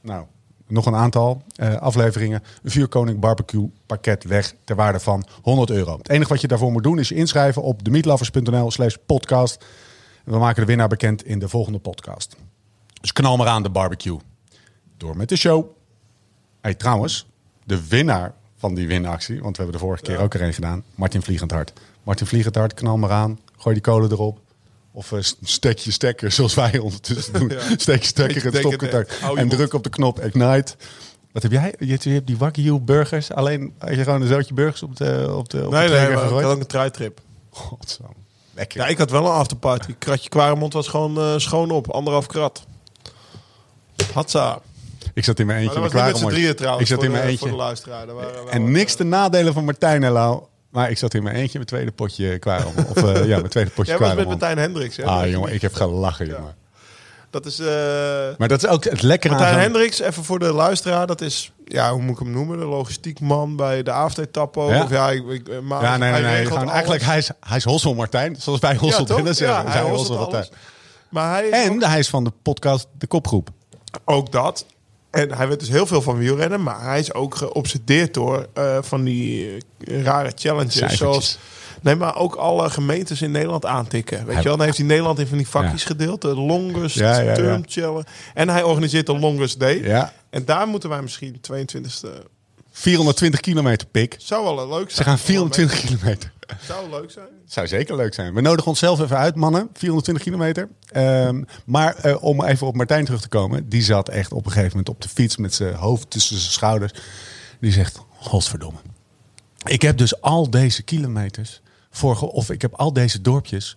[0.00, 0.26] nou,
[0.68, 2.42] nog een aantal uh, afleveringen.
[2.62, 5.98] Een Vuurkoning barbecue pakket weg ter waarde van 100 euro.
[5.98, 9.64] Het enige wat je daarvoor moet doen is je inschrijven op demeatlovers.nl slash podcast.
[10.24, 12.36] We maken de winnaar bekend in de volgende podcast.
[13.00, 14.18] Dus knal maar aan de barbecue.
[14.96, 15.66] Door met de show.
[16.60, 17.26] Hey, trouwens,
[17.64, 20.84] de winnaar van die winactie, want we hebben de vorige keer ook er een gedaan.
[20.94, 21.72] Martin Vliegendhart.
[22.02, 23.38] Martin Vliegendhart, knal maar aan.
[23.56, 24.40] Gooi die kolen erop.
[24.98, 27.48] Of uh, stek je stekker, zoals wij ondertussen doen.
[27.68, 27.76] Ja.
[27.76, 29.20] Steek je stekker in stopcontact.
[29.34, 30.74] En druk op de knop Ignite.
[31.32, 31.74] Wat heb jij?
[31.78, 33.32] Je, hebt die Wagyu burgers.
[33.32, 36.08] Alleen als je gewoon een zootje burgers op de op de op Nee, de nee,
[36.08, 37.20] maar ik had ook een truitrip.
[37.50, 38.14] Godzang.
[38.54, 38.80] Lekker.
[38.80, 39.94] Ja, ik had wel een afterparty.
[39.98, 41.90] Kratje Kwaremond was gewoon uh, schoon op.
[41.90, 42.66] Anderhalf krat.
[44.12, 44.60] Hatsa.
[45.14, 45.80] Ik zat in mijn eentje.
[45.80, 46.90] Maar dat was met drieën trouwens.
[46.90, 47.38] Ik zat in mijn eentje.
[47.38, 48.06] Voor de luisteraar.
[48.50, 50.42] En niks te nadelen van Martijn en Lau.
[50.78, 52.72] Maar ik zat in mijn eentje, mijn tweede potje kwarom.
[52.88, 54.96] Of uh, ja, mijn tweede potje Jij was met Martijn Hendricks.
[54.96, 55.04] Hè?
[55.04, 56.32] Ah, jongen, ik heb gelachen, ja.
[56.32, 56.54] jongen.
[57.30, 57.60] Dat is...
[57.60, 57.66] Uh...
[58.38, 61.06] Maar dat is ook het lekkere Martijn aan Hendricks, even voor de luisteraar.
[61.06, 62.58] Dat is, ja, hoe moet ik hem noemen?
[62.58, 64.70] De logistiek man bij de avondetapo.
[64.70, 64.82] Ja?
[64.82, 66.46] Of ja, ik, ik, eh, maar ja, nee, nee, nee.
[66.46, 68.36] Gewoon, eigenlijk, hij is, hij is Hossel Martijn.
[68.38, 69.56] Zoals wij Hossel ja, zeggen.
[69.56, 70.46] Ja, hij, hij Hossel Martijn.
[71.08, 71.82] Maar hij en ook...
[71.82, 73.48] hij is van de podcast De Kopgroep.
[74.04, 74.66] Ook dat.
[75.10, 78.78] En hij weet dus heel veel van wielrennen, maar hij is ook geobsedeerd door uh,
[78.80, 79.46] van die
[79.78, 80.72] uh, rare challenges.
[80.72, 80.98] Cijfertjes.
[80.98, 81.38] Zoals,
[81.82, 84.18] nee, maar ook alle gemeentes in Nederland aantikken.
[84.18, 84.56] Weet hij, je wel?
[84.56, 85.88] Dan heeft hij Nederland in van die vakjes ja.
[85.88, 86.22] gedeeld.
[86.22, 88.06] De longest ja, ja, term challenge.
[88.34, 89.82] En hij organiseert de longest day.
[89.82, 90.12] Ja.
[90.30, 92.08] En daar moeten wij misschien 22e...
[92.70, 94.16] 420 kilometer pik.
[94.18, 94.90] Zou wel leuk zijn.
[94.90, 96.32] Ze gaan 420 kilometer.
[96.60, 97.28] Zou leuk zijn.
[97.44, 98.34] Zou zeker leuk zijn.
[98.34, 99.68] We nodigen onszelf even uit, mannen.
[99.72, 100.68] 420 kilometer.
[100.96, 103.68] Um, maar uh, om even op Martijn terug te komen.
[103.68, 106.52] Die zat echt op een gegeven moment op de fiets met zijn hoofd tussen zijn
[106.52, 106.92] schouders.
[107.60, 108.78] Die zegt, godverdomme.
[109.64, 113.76] Ik heb dus al deze kilometers, voor, of ik heb al deze dorpjes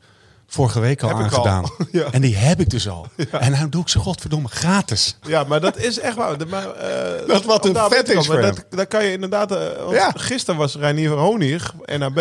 [0.52, 1.64] vorige week al heb aangedaan.
[1.64, 1.86] Al.
[1.92, 2.12] ja.
[2.12, 3.08] En die heb ik dus al.
[3.32, 3.40] Ja.
[3.40, 5.18] En nou doe ik ze godverdomme gratis.
[5.22, 6.36] Ja, maar dat is echt waar.
[6.50, 9.52] Maar, uh, dat wat een vet is dat, dat kan je inderdaad...
[9.52, 9.58] Uh,
[9.92, 10.12] ja.
[10.16, 12.16] Gisteren was Reinier Honig, NAB,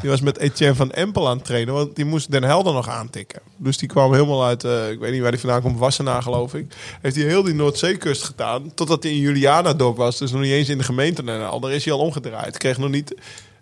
[0.00, 1.74] die was met Etienne van Empel aan het trainen.
[1.74, 3.40] Want die moest Den Helder nog aantikken.
[3.56, 6.54] Dus die kwam helemaal uit, uh, ik weet niet waar die vandaan komt, Wassenaar geloof
[6.54, 6.74] ik.
[7.00, 8.74] Heeft hij heel die Noordzeekust gedaan.
[8.74, 10.18] Totdat hij in Juliana-dorp was.
[10.18, 11.22] Dus nog niet eens in de gemeente.
[11.26, 12.58] En al, daar is hij al omgedraaid.
[12.58, 13.14] Kreeg nog niet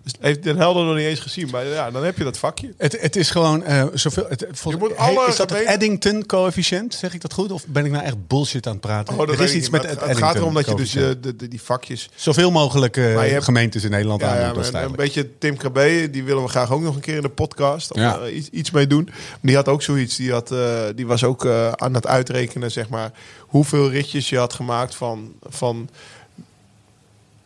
[0.04, 1.48] dus heeft Den Helder nog niet eens gezien.
[1.50, 2.74] Maar ja, dan heb je dat vakje.
[2.76, 4.26] Het, het is gewoon uh, zoveel.
[4.28, 6.94] Het, je moet alle is dat het Eddington-coëfficiënt?
[6.94, 7.52] Zeg ik dat goed?
[7.52, 9.18] Of ben ik nou echt bullshit aan het praten?
[9.18, 11.48] Oh, er is iets met het, het gaat erom dat je dus uh, de, de,
[11.48, 12.10] die vakjes.
[12.14, 16.24] Zoveel mogelijk uh, hebt, gemeentes in Nederland ja, aan ja, Een beetje Tim Krabbe, die
[16.24, 17.92] willen we graag ook nog een keer in de podcast.
[17.92, 18.28] Om ja.
[18.28, 19.10] iets, iets mee doen.
[19.40, 20.16] Die had ook zoiets.
[20.16, 20.54] Die, had,
[20.94, 21.46] die was ook
[21.76, 23.10] aan het uitrekenen, zeg maar.
[23.38, 25.32] Hoeveel ritjes je had gemaakt van.
[25.42, 25.88] van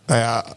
[0.07, 0.57] nou ja,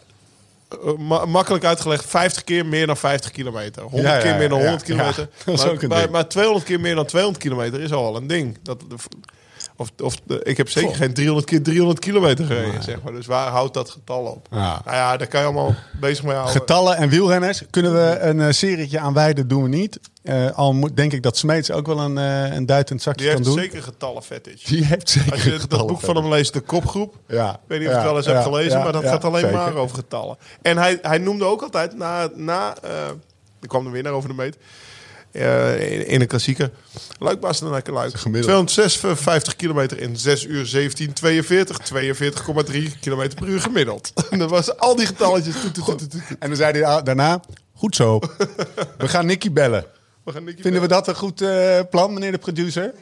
[0.83, 3.83] uh, makkelijk uitgelegd, 50 keer meer dan 50 kilometer.
[3.83, 5.29] 100 keer meer dan 100 kilometer.
[5.87, 8.57] maar, maar, 200 keer meer dan 200 kilometer is al een ding.
[8.63, 8.83] Dat,
[9.81, 13.13] of, of ik heb zeker geen 300 keer 300 kilometer gereden, zeg maar.
[13.13, 14.47] Dus waar houdt dat getal op?
[14.51, 14.81] Ja.
[14.85, 16.55] Nou ja, daar kan je allemaal bezig mee houden.
[16.55, 19.99] Getallen en wielrenners kunnen we een uh, serietje aan wijden, doen we niet.
[20.23, 23.43] Uh, al moet, denk ik dat Smeets ook wel een, uh, een duitend zakje kan
[23.43, 23.53] doen.
[23.53, 24.63] Die heeft zeker getallen fetish.
[24.63, 27.15] Die heeft zeker Als je dat boek van hem leest, de kopgroep.
[27.27, 27.53] Ja.
[27.53, 29.75] Ik weet niet of je het wel eens hebt gelezen, maar dat gaat alleen maar
[29.75, 30.37] over getallen.
[30.61, 32.75] En hij, hij noemde ook altijd, na, na
[33.61, 34.57] er kwam de winnaar over de meet...
[35.33, 36.71] Uh, in, een klassieker.
[37.19, 38.17] Luik naar Luik.
[38.17, 41.77] 256 kilometer in 6 uur 17, 42.
[41.79, 44.13] 42,3 kilometer per uur gemiddeld.
[44.29, 45.55] en dat was al die getalletjes.
[46.39, 47.41] En dan zei hij daarna,
[47.73, 48.19] goed zo.
[48.97, 49.85] We gaan Nicky bellen.
[50.23, 52.93] We gaan Nicky Vinden we dat een goed uh, plan, meneer de producer?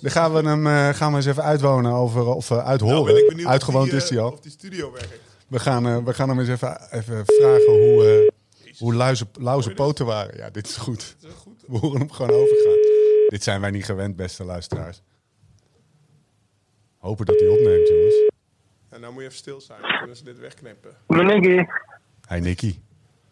[0.00, 3.36] Dan gaan we hem uh, gaan we eens even uitwonen over, of uithoren.
[3.36, 4.32] Nou, Uitgewoond is hij al.
[4.32, 5.20] Of die studio werkt.
[5.48, 8.32] We gaan, we gaan hem eens even, even vragen hoe,
[8.78, 8.94] hoe
[9.38, 10.36] lauze poten waren.
[10.36, 11.16] Ja, dit is goed.
[11.68, 12.78] We horen hem gewoon overgaan.
[13.28, 15.02] Dit zijn wij niet gewend, beste luisteraars.
[16.98, 18.30] Hopen dat hij opneemt, jongens.
[18.88, 19.82] En nou moet je even stil zijn.
[19.82, 20.90] Dan kunnen ze dit wegknippen.
[21.06, 21.64] Nicky.
[22.28, 22.78] Hi Nicky.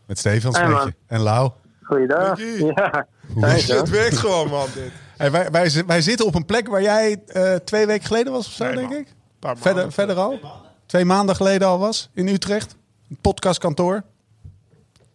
[0.06, 1.50] Met Stefan hey, En Lau.
[1.82, 2.38] Goeiedag.
[2.38, 3.06] Ja.
[3.36, 4.66] Het werkt gewoon, man.
[4.74, 4.92] Dit.
[5.16, 8.46] Hey, wij, wij, wij, zitten op een plek waar jij uh, twee weken geleden was
[8.46, 9.08] of zo, denk ik.
[9.40, 10.40] Verder, verder al?
[10.86, 12.76] Twee maanden geleden al was in Utrecht.
[13.10, 14.02] Een podcastkantoor.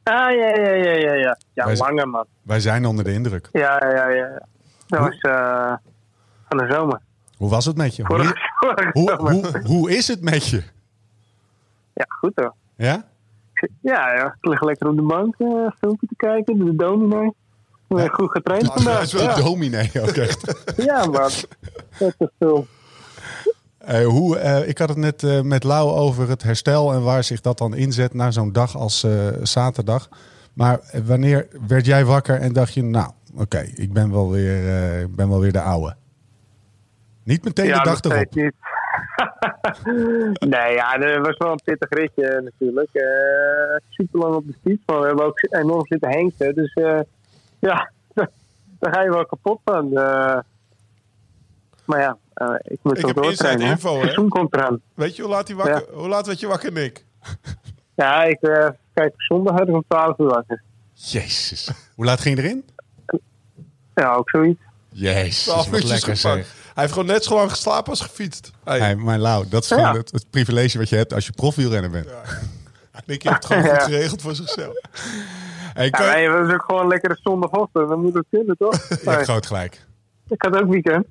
[0.04, 1.14] Ah, ja, ja, ja, ja.
[1.14, 2.26] Ja, ja wij, lange man.
[2.42, 3.50] Wij zijn onder de indruk.
[3.52, 4.48] Ja, ja, ja.
[4.88, 5.74] Dat was uh,
[6.48, 7.00] van de zomer.
[7.38, 8.04] Hoe was het met je?
[8.06, 8.18] Hoe,
[8.94, 10.64] hoe, hoe, hoe, is het met je?
[11.94, 12.54] Ja, goed hoor.
[12.76, 13.06] Ja?
[13.82, 14.36] Ja, ja.
[14.40, 17.34] Ik lig lekker op de bank uh, filmpje te kijken, de dominee.
[17.88, 18.08] Ja.
[18.08, 18.94] Goed getraind vandaag.
[18.94, 19.36] Dat is wel ja.
[19.36, 20.74] dominee ook echt.
[20.78, 21.14] ja, man.
[22.00, 22.68] Dat is veel.
[23.90, 27.24] Uh, hoe, uh, ik had het net uh, met Lau over het herstel en waar
[27.24, 29.08] zich dat dan inzet na zo'n dag als
[29.44, 30.10] zaterdag.
[30.54, 34.62] Maar wanneer werd jij wakker en dacht je, nou, oké, ik ben wel weer,
[35.10, 35.96] ben wel weer de oude?
[37.24, 38.36] Niet meteen ja, de dag erop.
[38.36, 38.54] Niet.
[40.54, 42.90] nee, ja, dat was wel een pittig ritje natuurlijk.
[43.90, 46.56] super lang op de fiets, maar we hebben ook enorm zitten hengsten.
[46.56, 46.74] Dus
[47.60, 47.92] ja,
[48.80, 49.90] daar ga je wel kapot van.
[51.86, 53.68] maar ja, uh, ik moet ik heb doortrainen.
[53.68, 54.28] info, hè?
[54.28, 54.82] komt eraan.
[54.94, 57.06] Weet je hoe laat, hij wakker, hoe laat werd je wakker, Nick?
[57.96, 60.62] Ja, ik uh, kijk zondag had ik om 12 uur wakker.
[60.94, 61.72] Jezus.
[61.96, 62.66] Hoe laat ging je erin?
[63.96, 64.62] Ja, ook zoiets.
[64.90, 66.34] Jezus, wat lekker zeg.
[66.74, 68.52] Hij heeft gewoon net zo lang geslapen als gefietst.
[68.64, 68.80] Hey.
[68.80, 71.90] hey maar Lau, dat is gewoon het, het, privilege wat je hebt als je profielrenner
[71.90, 72.10] bent.
[72.10, 72.22] Ja.
[73.06, 74.76] Nick heeft het gewoon goed geregeld voor zichzelf.
[75.74, 76.06] Hey, kan...
[76.06, 77.90] ja, nee, we zijn ook gewoon lekkere zondagochtend.
[77.90, 78.88] Dan moet het kunnen, toch?
[78.90, 79.86] je hebt groot gelijk.
[80.28, 81.06] Ik had ook weekend.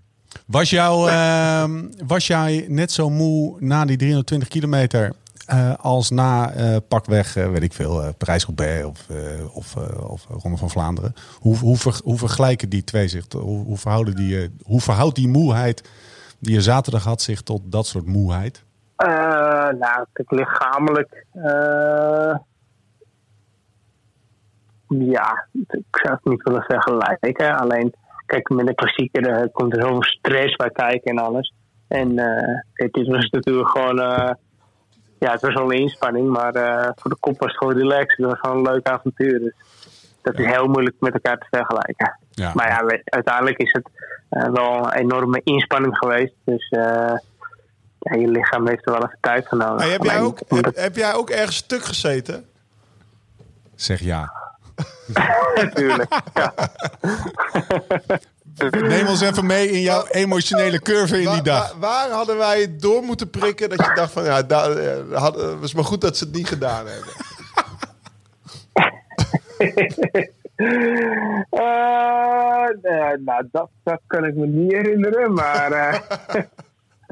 [0.46, 1.64] Was, jou, uh,
[2.06, 5.12] was jij net zo moe na die 320 kilometer
[5.52, 9.06] uh, als na uh, pakweg, uh, weet ik veel, Parijs-Roubaix of,
[9.52, 9.76] of,
[10.06, 11.14] of Ronde van Vlaanderen?
[11.38, 11.56] Hoe,
[12.04, 13.24] hoe vergelijken die twee zich?
[13.32, 15.90] Hoe, hoe, verhouden die, hoe verhoudt die moeheid
[16.38, 18.64] die je zaterdag had zich tot dat soort moeheid?
[19.78, 21.26] nou, het lichamelijk.
[24.88, 27.58] ja, ik zou het niet willen vergelijken.
[27.58, 27.94] Alleen
[28.30, 31.54] kijk, met een klassieker uh, komt er zoveel stress bij kijken en alles.
[31.88, 34.30] En uh, kijk, dit was natuurlijk gewoon, uh,
[35.18, 36.52] ja, het was wel een inspanning, maar
[36.96, 38.16] voor de kop was het gewoon relaxed.
[38.16, 39.38] Het was gewoon een leuk avontuur.
[39.38, 39.54] Dus
[40.22, 42.18] dat is heel moeilijk met elkaar te vergelijken.
[42.30, 42.50] Ja.
[42.54, 43.90] Maar ja, uiteindelijk is het
[44.52, 46.34] wel een enorme inspanning geweest.
[46.44, 46.68] Dus
[47.98, 49.90] ja, je lichaam heeft er wel even tijd voor nodig.
[49.90, 52.44] heb, jij ook, heb, heb jij ook ergens stuk gezeten?
[53.74, 54.39] Zeg ja.
[55.54, 56.20] Natuurlijk.
[56.34, 56.54] Ja.
[58.70, 61.72] Neem ons even mee in jouw emotionele curve in die dag.
[61.72, 65.12] waar, waar hadden wij het door moeten prikken dat je dacht van ja, daar eh,
[65.12, 67.12] had, het was maar goed dat ze het niet gedaan hebben.
[71.50, 75.94] Eh, nee, nou, dat, dat kan ik me niet herinneren, maar eh,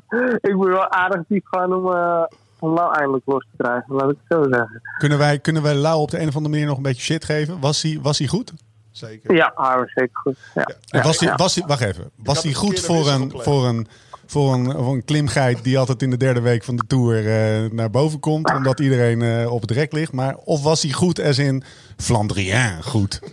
[0.49, 2.23] ik ben wel aardig diep gaan om, eh
[2.59, 4.81] om Lau eindelijk los te krijgen, laat ik het zo zeggen.
[4.99, 7.25] Kunnen wij, kunnen wij Lau op de een of andere manier nog een beetje shit
[7.25, 7.61] geven?
[7.61, 8.53] Was hij, was hij goed?
[8.91, 9.35] Zeker.
[9.35, 10.37] Ja, hij was zeker goed.
[10.55, 10.69] Ja.
[10.91, 12.11] En was hij, was hij, wacht even.
[12.17, 13.87] Was hij goed voor een, voor, een,
[14.27, 17.71] voor, een, voor een klimgeit die altijd in de derde week van de Tour eh,
[17.71, 18.55] naar boven komt.
[18.55, 20.13] Omdat iedereen eh, op het rek ligt.
[20.13, 21.63] Maar, of was hij goed als in
[21.97, 23.21] Flandrien goed?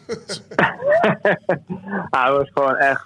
[2.09, 3.05] Hij was gewoon echt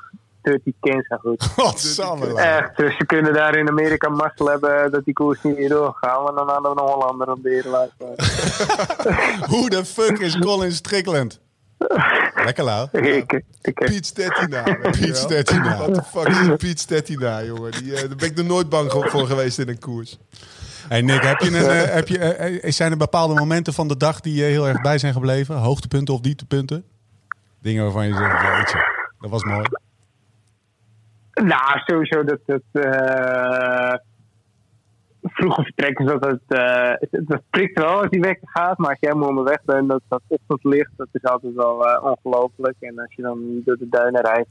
[0.49, 1.43] dirty Kenza goed.
[1.57, 2.25] Godsamme.
[2.25, 2.39] Lau.
[2.39, 6.23] Echt, dus ze kunnen daar in Amerika mazzel hebben dat die koers niet meer doorgaan,
[6.23, 7.93] want dan hadden we nog Hollander op de herenlijst.
[9.53, 11.39] Hoe de fuck is Colin Strickland?
[12.45, 12.87] Lekker Lau.
[12.91, 14.63] ik, ik, Piet Stettina.
[14.91, 15.17] Piet.
[15.17, 15.77] Stettina.
[15.77, 17.71] What the fuck is Piet Stettina, jongen?
[17.71, 20.17] Die, eh, daar ben ik er nooit bang voor geweest in een koers.
[20.87, 23.97] Hey Nick, heb je een, eh, heb je, eh, zijn er bepaalde momenten van de
[23.97, 25.55] dag die je heel erg bij zijn gebleven?
[25.55, 26.83] Hoogtepunten of dieptepunten?
[27.61, 28.73] Dingen waarvan je zegt,
[29.19, 29.65] dat was mooi.
[31.43, 33.93] Nou, sowieso dat het eh
[35.21, 36.41] vroege vertrekken is dat het,
[37.11, 40.01] het, het prikt wel als die weg gaat, maar als je helemaal onderweg bent, dat
[40.07, 42.75] dat ochtendlicht, dat is altijd wel eh, ongelooflijk.
[42.79, 44.49] En als je dan door de duinen rijdt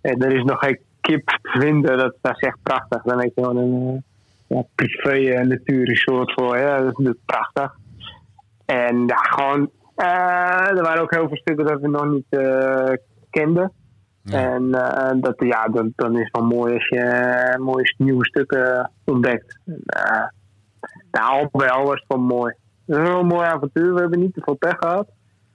[0.00, 3.02] en er is nog geen kip te vinden, dat, dat is echt prachtig.
[3.02, 4.04] Dan heb je gewoon een
[4.46, 7.76] ja, privé natuurresort voor, ja, dat is prachtig.
[8.64, 12.40] En ja, gewoon, er waren ook heel veel stukken dat we nog niet
[13.30, 13.72] kenden.
[14.26, 14.52] Ja.
[14.54, 18.24] En eh, dat, ja, dan, dan is het wel mooi als je eh, mooie nieuwe
[18.26, 19.58] stukken ontdekt.
[19.66, 20.22] En, eh,
[21.10, 22.54] nou, al bij al was het wel mooi.
[22.86, 23.94] Het is wel een mooi avontuur.
[23.94, 25.06] We hebben niet te veel pech gehad.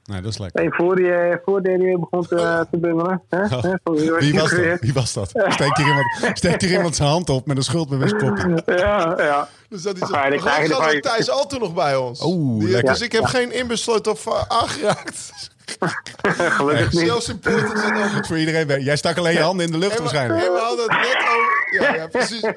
[0.04, 0.62] Nee, dat is lekker.
[0.62, 3.22] Hey, voor je voor die begon te, te bungelen.
[3.30, 3.44] Hè?
[3.84, 4.20] Oh.
[4.20, 4.80] Wie was dat?
[4.80, 5.30] Wie was dat?
[5.30, 8.16] Steekt hier iemand, steekt hier iemand zijn hand op met een schuldbewust
[8.66, 9.48] Ja, ja.
[9.70, 10.30] Dus dat is Dan ga je-
[10.70, 12.26] dan ga je- Thijs Alten nog bij ons.
[12.26, 12.94] Oeh, Die- lekker.
[12.94, 15.32] Dus ik heb geen inbesloten of uh, aangeraakt.
[16.58, 17.06] Gelukkig niet.
[17.08, 18.26] Zelfs supporters zitten over.
[18.26, 18.84] voor iedereen.
[18.84, 20.42] Jij stak alleen je handen in de lucht waarschijnlijk.
[20.42, 21.68] we hadden het net over...
[21.82, 22.42] Ja, ja precies.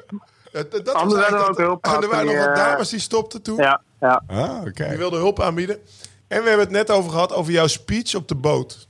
[0.51, 3.57] Dat, dat eigenlijk ook hulp En er waren nog wat die, dames die stopten toen.
[3.57, 4.23] Ja, ja.
[4.27, 4.87] Ah, oké.
[4.87, 5.75] Die wilden hulp aanbieden.
[6.27, 8.87] En we hebben het net over gehad over jouw speech op de boot.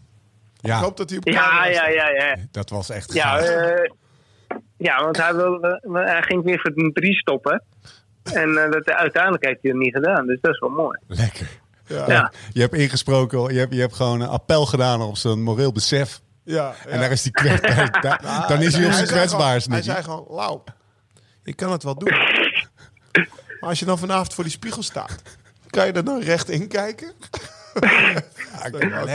[0.61, 2.35] Ik Ja, hoop dat hij op Ja, ja, ja, ja.
[2.51, 3.41] dat was echt Ja, gaaf.
[3.41, 3.89] eh,
[4.77, 7.63] ja want hij, wilde, hij ging weer voor een drie stoppen.
[8.33, 10.25] En eh, dat, uiteindelijk heeft hij het niet gedaan.
[10.27, 10.99] Dus dat is wel mooi.
[11.07, 11.47] Lekker.
[11.97, 12.31] Ja, Ja.
[12.53, 16.21] Je hebt ingesproken, je hebt, je hebt gewoon een appel gedaan op zijn moreel besef.
[16.43, 18.01] ja, En daar is die kwetsbaar.
[18.01, 20.59] daar- dan is hij op zijn kwetsbaars Hij zei gewoon, Lau,
[21.43, 22.09] ik kan het wel doen.
[23.59, 25.21] Maar als je dan vanavond voor die spiegel staat,
[25.69, 27.11] kan je er dan recht in kijken?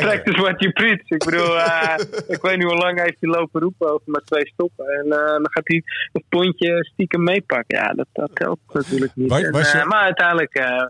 [0.00, 1.00] Practice what you preach.
[1.10, 1.94] Ik bedoel, eh,
[2.34, 4.86] ik weet niet hoe lang heeft hij lopen roepen over maar twee stoppen.
[4.86, 7.78] En eh, dan gaat hij het pontje stiekem meepakken.
[7.78, 9.28] Ja, dat, dat telt natuurlijk niet.
[9.30, 10.86] Was- En, was je- eh, maar uiteindelijk eh,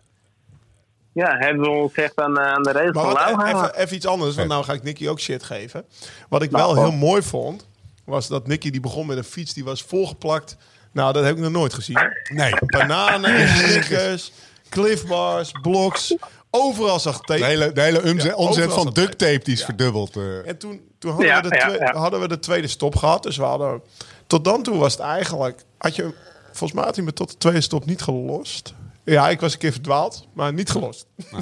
[1.18, 3.48] ja, hebben we ons echt aan, eh, aan de regels Maar van wat, Lau even,
[3.50, 3.80] gehouden.
[3.80, 5.84] even iets anders, want nou ga ik Nicky ook shit geven.
[6.28, 6.88] Wat ik Nou, wel oh.
[6.88, 7.66] heel mooi vond,
[8.04, 10.56] was dat Nicky die begon met een fiets die was volgeplakt.
[10.92, 11.98] Nou, dat heb ik nog nooit gezien.
[12.32, 12.52] Nee.
[12.66, 14.32] Bananen, snickers,
[14.68, 16.14] cliffbars, bloks.
[16.50, 17.40] Overal zag tape.
[17.40, 19.64] De hele, de hele omzet, Ja, omzet van duct tape die is Ja.
[19.64, 20.16] verdubbeld.
[20.16, 20.48] eh.
[20.48, 21.94] En toen, toen hadden, Ja, we de ja, twee- ja.
[21.96, 23.22] hadden we de tweede stop gehad.
[23.22, 23.82] Dus we hadden...
[24.26, 25.64] Tot dan toe was het eigenlijk...
[25.78, 26.14] Had je,
[26.46, 28.74] volgens mij had hij me tot de tweede stop niet gelost.
[29.08, 31.06] Ja, ik was een keer verdwaald, maar niet gelost.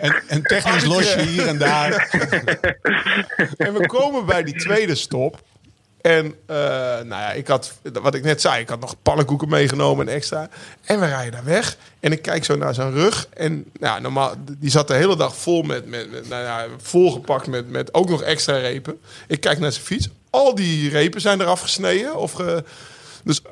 [0.00, 1.90] En, en technisch los je hier en daar.
[3.56, 5.42] En we komen bij die tweede stop.
[6.00, 10.08] En eh, nou ja, ik had, wat ik net zei, ik had nog pannenkoeken meegenomen
[10.08, 10.48] en extra.
[10.84, 11.76] En we rijden daar weg.
[12.00, 13.28] En ik kijk zo naar zijn rug.
[13.34, 17.46] En nou, normaal, die zat de hele dag vol met, met, met nou ja, volgepakt
[17.46, 19.00] met, met ook nog extra repen.
[19.26, 20.08] Ik kijk naar zijn fiets.
[20.30, 22.16] Al die repen zijn eraf gesneden.
[22.16, 22.64] Of ge,
[23.24, 23.42] dus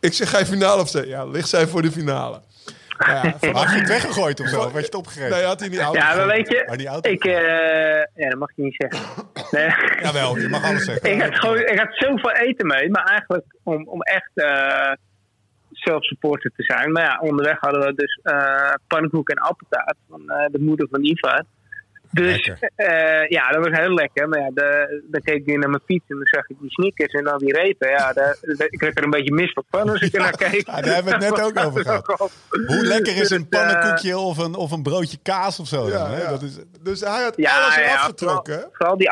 [0.00, 1.10] ik zeg, ga je finale opzetten?
[1.10, 2.40] Ja, ligt zij voor de finale.
[2.98, 4.56] Nou ja, had je het weggegooid of zo?
[4.58, 5.30] Of had je het opgegeten?
[5.30, 7.32] nee, had hij niet auto Ja, maar weet je, Maar die auto- ik, eh,
[8.14, 9.24] ja, dat mag je niet zeggen.
[9.50, 9.70] Nee.
[10.02, 11.10] Jawel, je mag alles zeggen.
[11.12, 14.92] ik, had gewoon, ik had zoveel eten mee, maar eigenlijk om, om echt eh
[15.70, 16.92] zelf-supporter te zijn.
[16.92, 21.04] Maar ja, onderweg hadden we dus eh pannenkoek en appeltaart van eh, de moeder van
[21.04, 21.42] Ivar.
[22.16, 24.28] Dus eh, ja, dat was heel lekker.
[24.28, 26.70] Maar ja, de, dan keek ik weer naar mijn fiets en dan zag ik die
[26.70, 27.88] sneakers en al die repen.
[27.90, 28.36] Ja, daar-
[28.70, 30.66] ik werd er een beetje misselijk van als ik er naar keek.
[30.66, 32.06] Ja, daar hebben we het net ook over gehad.
[32.66, 35.86] Hoe lekker is een Dus, eh, pannenkoekje of een, of een broodje kaas of zo?
[35.88, 36.22] Ja, dan, hè?
[36.22, 36.30] ja.
[36.30, 38.68] Dat is, Dus hij had Ja, alles ja, eraf vooral, getrokken.
[38.72, 39.10] vooral die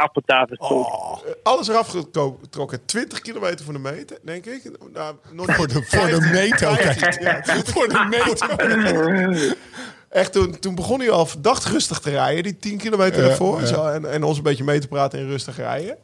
[0.59, 0.86] goed.
[0.86, 2.84] oh, Alles eraf getrokken.
[2.84, 4.70] 20 kilometer voor de meter, denk ik.
[4.92, 6.76] Nou, nog voor de, voor de 15, meet ook.
[6.80, 7.30] 15, hè.
[7.36, 9.57] ja, 20 voor de meet.
[10.15, 13.67] echt, toen, toen begon hij al verdacht rustig te rijden, die 10 kilometer Ja, ja.
[13.67, 15.97] Zo, en, en ons een beetje mee te praten en rustig rijden.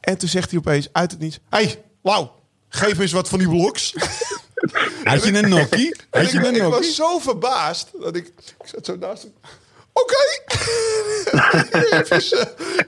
[0.00, 2.34] En toen zegt hij opeens uit het niets: Hey, wauw,
[2.68, 3.94] geef eens wat van die bloks.
[5.04, 5.96] Had je een nokkie?
[6.10, 6.80] Had je ik, een ik nokkie?
[6.80, 9.32] was zo verbaasd dat ik, ik zat zo naast hem.
[10.02, 10.24] Oké.
[11.96, 12.36] Even zo.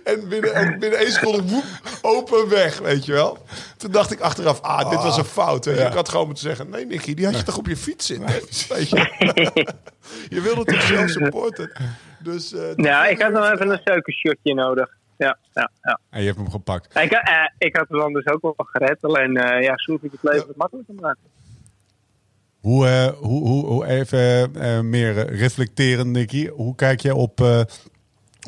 [0.04, 1.64] en binnen, en binnen één seconde woep,
[2.02, 3.38] open weg, weet je wel.
[3.76, 5.64] Toen dacht ik achteraf, ah, dit was een fout.
[5.64, 5.72] Ja.
[5.86, 8.26] Ik had gewoon moeten zeggen, nee Nicky, die had je toch op je fiets zitten.
[8.76, 8.96] Weet je.
[10.34, 11.72] je wilde toch zelf supporten.
[12.18, 14.96] Dus, eh, Ja, ik had nog even een suikershotje nodig.
[15.16, 15.98] Ja, ja, ja.
[16.10, 16.96] En je hebt hem gepakt.
[16.98, 18.98] Ik, had- eh, ik had hem anders ook wel gered.
[19.04, 21.20] Alleen, eh ja, ik het leven wat makkelijker te maken.
[22.60, 26.48] Hoe, eh, hoe, hoe, hoe even eh, meer reflecterend, Nicky.
[26.48, 27.60] Hoe kijk je op, eh,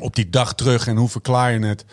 [0.01, 1.85] op die dag terug en hoe verklaar je het?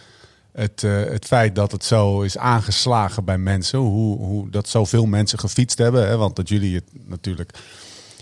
[0.52, 3.78] Het, het feit dat het zo is aangeslagen bij mensen.
[3.78, 6.08] Hoe, hoe dat zoveel mensen gefietst hebben.
[6.08, 6.16] Hè?
[6.16, 7.50] Want dat jullie het natuurlijk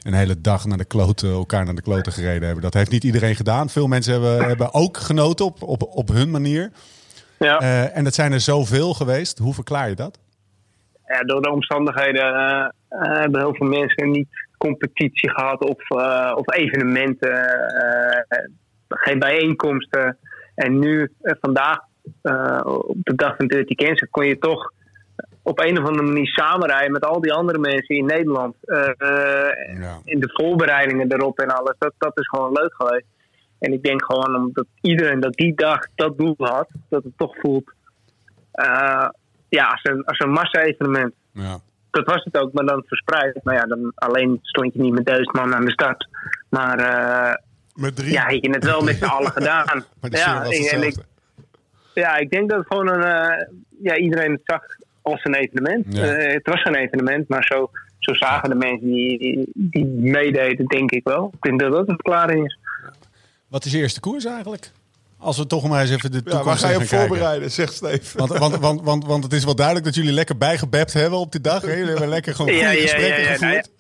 [0.02, 2.62] een hele dag naar de kloten, elkaar naar de kloten gereden hebben.
[2.62, 3.70] Dat heeft niet iedereen gedaan.
[3.70, 6.70] Veel mensen hebben, hebben ook genoten op, op, op hun manier.
[7.38, 7.58] Ja.
[7.90, 9.38] En dat zijn er zoveel geweest.
[9.38, 10.18] Hoe verklaar je dat?
[11.06, 14.28] Ja, door de omstandigheden eh, eh, hebben heel veel mensen niet
[14.58, 17.44] competitie gehad of, eh, of evenementen,
[18.88, 20.18] geen bijeenkomsten.
[20.54, 21.78] En nu, vandaag,
[22.62, 24.72] op de dag van Dirty Cancer, kon je toch
[25.42, 28.56] op een of andere manier samenrijden met al die andere mensen in Nederland.
[28.60, 30.00] Ja.
[30.04, 31.74] In de voorbereidingen erop en alles.
[31.78, 33.06] Dat, dat is gewoon leuk geweest.
[33.58, 37.36] En ik denk gewoon omdat iedereen dat die dag dat doel had, dat het toch
[37.38, 37.72] voelt
[39.48, 41.14] ja, als een, als een massa-evenement.
[41.32, 41.58] Ja.
[41.90, 43.40] Dat was het ook, maar dan verspreid.
[43.42, 46.08] Maar ja, dan alleen stond je niet met duizend man aan de start.
[46.48, 47.34] Maar eh,
[47.74, 48.12] met drie.
[48.12, 49.84] ja, had je het wel met z'n allen gedaan.
[50.00, 50.96] Maar de ja, was en ik,
[51.94, 53.46] ja, ik denk dat het gewoon een, eh,
[53.82, 54.62] ja, iedereen het zag
[55.02, 55.86] als een evenement.
[55.88, 56.02] Ja.
[56.02, 60.66] Eh, het was een evenement, maar zo, zo zagen de mensen die, die, die meededen,
[60.66, 61.30] denk ik wel.
[61.34, 62.58] Ik denk dat dat een verklaring is.
[63.48, 64.70] Wat is je eerste koers eigenlijk?
[65.26, 67.72] Als we toch maar eens even de Ja, toekomst waar ga je op voorbereiden, zegt
[67.74, 68.18] Steven.
[68.18, 71.32] Want, want, want, want, want het is wel duidelijk dat jullie lekker bijgebept hebben op
[71.32, 71.62] die dag.
[71.62, 71.72] hè?
[71.72, 73.70] Jullie hebben lekker gewoon goede Ja, ja, ja, gesprekken ja, gevoerd.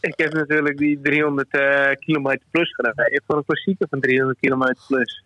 [0.00, 3.22] Ik heb natuurlijk die 300 eh, kilometer plus gereden.
[3.26, 5.22] Voor een klassieker van 300 kilometer plus.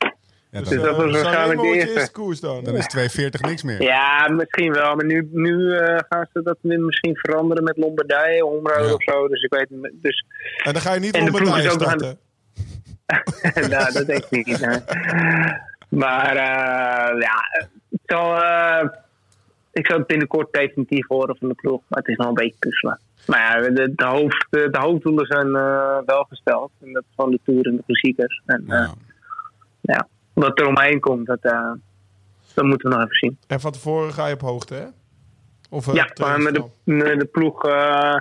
[0.51, 2.13] Ja, Dus dan, dat was Eh, waarschijnlijk de eerste.
[2.13, 2.65] koers dan.
[2.65, 3.83] dan is 240 niks meer.
[3.83, 4.95] Ja, misschien wel.
[4.95, 8.93] Maar nu, nu eh, gaan ze dat misschien veranderen met Lombardije, Omro Ja.
[8.93, 9.29] of zo.
[9.29, 9.91] Dus ik weet niet.
[10.03, 10.25] Dus,
[10.65, 12.19] En dan ga je niet aan- starten.
[13.71, 14.61] nou, dat denk ik niet.
[14.61, 14.81] nee.
[15.89, 18.89] Maar eh, ja, het zal, eh,
[19.73, 21.81] ik zal het binnenkort definitief horen van de ploeg.
[21.89, 23.01] Maar het is nog een beetje puzzelen.
[23.27, 26.71] Maar ja, de, de, hoofd, de, de hoofddoelen zijn eh, wel gesteld.
[26.83, 28.43] En dat is van de Tour en de klassiekers.
[28.47, 28.95] En eh, Ja.
[29.81, 31.73] ja, wat er omheen komt, dat, eh,
[32.55, 33.39] dat moeten we nog even zien.
[33.47, 34.87] En van tevoren ga je op hoogte, hè?
[35.71, 38.17] Of, eh, Ja, gaan met de, met de ploeg eh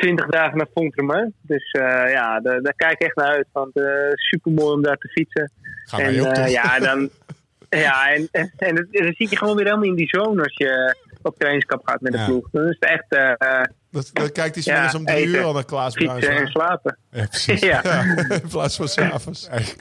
[0.00, 1.32] 20 dagen naar Fontremeux.
[1.40, 3.46] Dus eh, ja, daar, daar kijk ik echt naar uit.
[3.52, 3.84] Want uh,
[4.14, 5.50] super mooi om daar te fietsen.
[5.84, 7.10] Gaan en ook eh, ja, dan,
[7.86, 10.56] ja, en, en, en dan dan zit je gewoon weer helemaal in die zone als
[10.56, 12.24] je op trainingskamp gaat met de Ja.
[12.26, 12.48] ploeg.
[12.50, 13.38] Dan is het echt
[13.92, 16.50] Dat, dan kijkt hij Ja, om drie eten, uur al naar Klaas en Bruins.
[16.50, 16.96] slapen.
[17.10, 17.60] Ja, precies.
[17.60, 17.82] ja.
[18.28, 19.48] In plaats van s'avonds.
[19.48, 19.74] Ik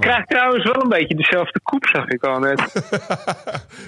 [0.00, 2.62] krijg trouwens wel een beetje dezelfde koep, zag ik al net.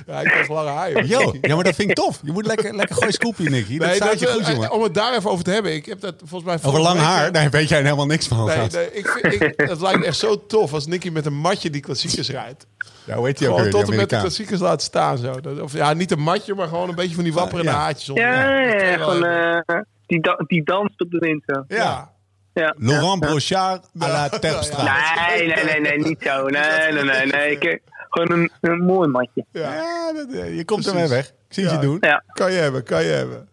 [0.06, 1.04] Ja, ik was lange haar.
[1.04, 2.20] Yo, ja, maar dat vind ik tof.
[2.22, 3.78] Je moet lekker, lekker gooi scoopje, Nicky.
[3.78, 4.70] Dat Nee, staat dat, je goed, eh, jongen.
[4.70, 5.74] om het daar even over te hebben.
[5.74, 8.44] Ik heb dat volgens mij Over lang haar, daar weet jij helemaal niks van.
[8.44, 8.72] Nee, gast.
[8.72, 11.70] nee ik vind, ik, het lijkt me echt zo tof als Nicky met een matje
[11.70, 12.66] die klassiekers rijdt.
[13.06, 15.18] Ja, hoe heet die ook Gewoon weer, tot en met de klassiekers laat staan.
[15.18, 15.40] Zo.
[15.40, 17.76] Dat- Of, ja, niet een matje, maar gewoon een beetje van die wapperende ja.
[17.76, 18.16] haartjes.
[18.16, 19.60] Ja, gewoon, eh,
[20.06, 22.12] die, da- die danst op de wind ja.
[22.52, 22.74] Ja.
[22.78, 23.28] Laurent ja.
[23.30, 24.82] Brochard à la Terpstra.
[25.28, 26.46] Nee, nee, nee, nee, niet zo.
[26.46, 27.50] Nee, nee, nee, nee.
[27.50, 27.78] Ik, eh,
[28.08, 29.44] gewoon een, een mooi matje.
[29.52, 29.74] Ja.
[29.74, 30.26] Ja, dat,
[30.56, 31.26] je komt ermee weg.
[31.28, 31.96] Ik zie je doen.
[32.00, 33.48] Ja, Kan je hebben, kan je hebben.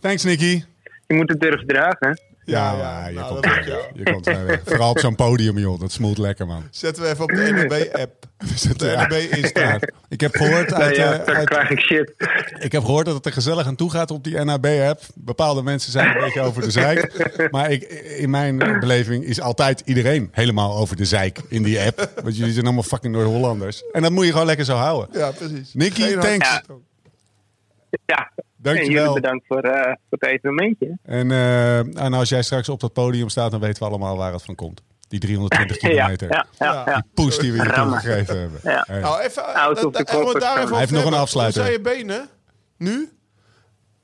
[0.00, 0.64] Thanks, Nicky.
[1.06, 2.20] je moet het durven dragen.
[2.44, 3.74] Ja, Ja, ja, je, nou, komt dat er je weg.
[3.76, 3.90] wel.
[3.94, 4.60] je komt er weg.
[4.64, 5.80] Vooral op zo'n podium, joh.
[5.80, 6.62] Dat smoelt lekker, man.
[6.70, 8.28] Zetten we even op de NB-app.
[8.76, 9.06] De Ja.
[9.06, 9.78] NB-Insta.
[10.08, 12.12] Ik heb gehoord Nee, uit, ja, eh, uit- krijg ik shit.
[12.58, 15.00] ik heb gehoord dat het er gezellig aan toe gaat op die NAB-app.
[15.14, 17.28] Bepaalde mensen zijn een beetje over de zeik.
[17.50, 17.82] Maar ik,
[18.18, 22.10] in mijn beleving is altijd iedereen helemaal over de zeik in die app.
[22.22, 23.82] Want jullie zijn allemaal fucking Noord-Hollanders.
[23.92, 25.18] En dat moet je gewoon lekker zo houden.
[25.18, 25.74] Ja, precies.
[25.74, 26.60] Nicky, thanks.
[28.06, 28.30] Ja,
[28.62, 28.88] Dankjewel.
[28.90, 30.98] en jullie bedankt voor, eh, voor het evenementje.
[31.02, 34.32] En, eh, en als jij straks op dat podium staat, dan weten we allemaal waar
[34.32, 34.82] het van komt.
[35.08, 36.28] Die 320 Ja, kilometer.
[36.30, 36.72] ja, ja.
[36.72, 36.82] Ja.
[36.86, 37.04] ja.
[37.14, 38.60] Poes die we je toegegeven hebben.
[38.62, 38.84] Ja.
[38.86, 39.00] Hey.
[39.00, 39.76] Nou, even, eh, het
[40.40, 41.62] daar even Hij heeft nog een afsluiter.
[41.62, 42.28] Hoe zijn je benen?
[42.78, 43.08] Nu?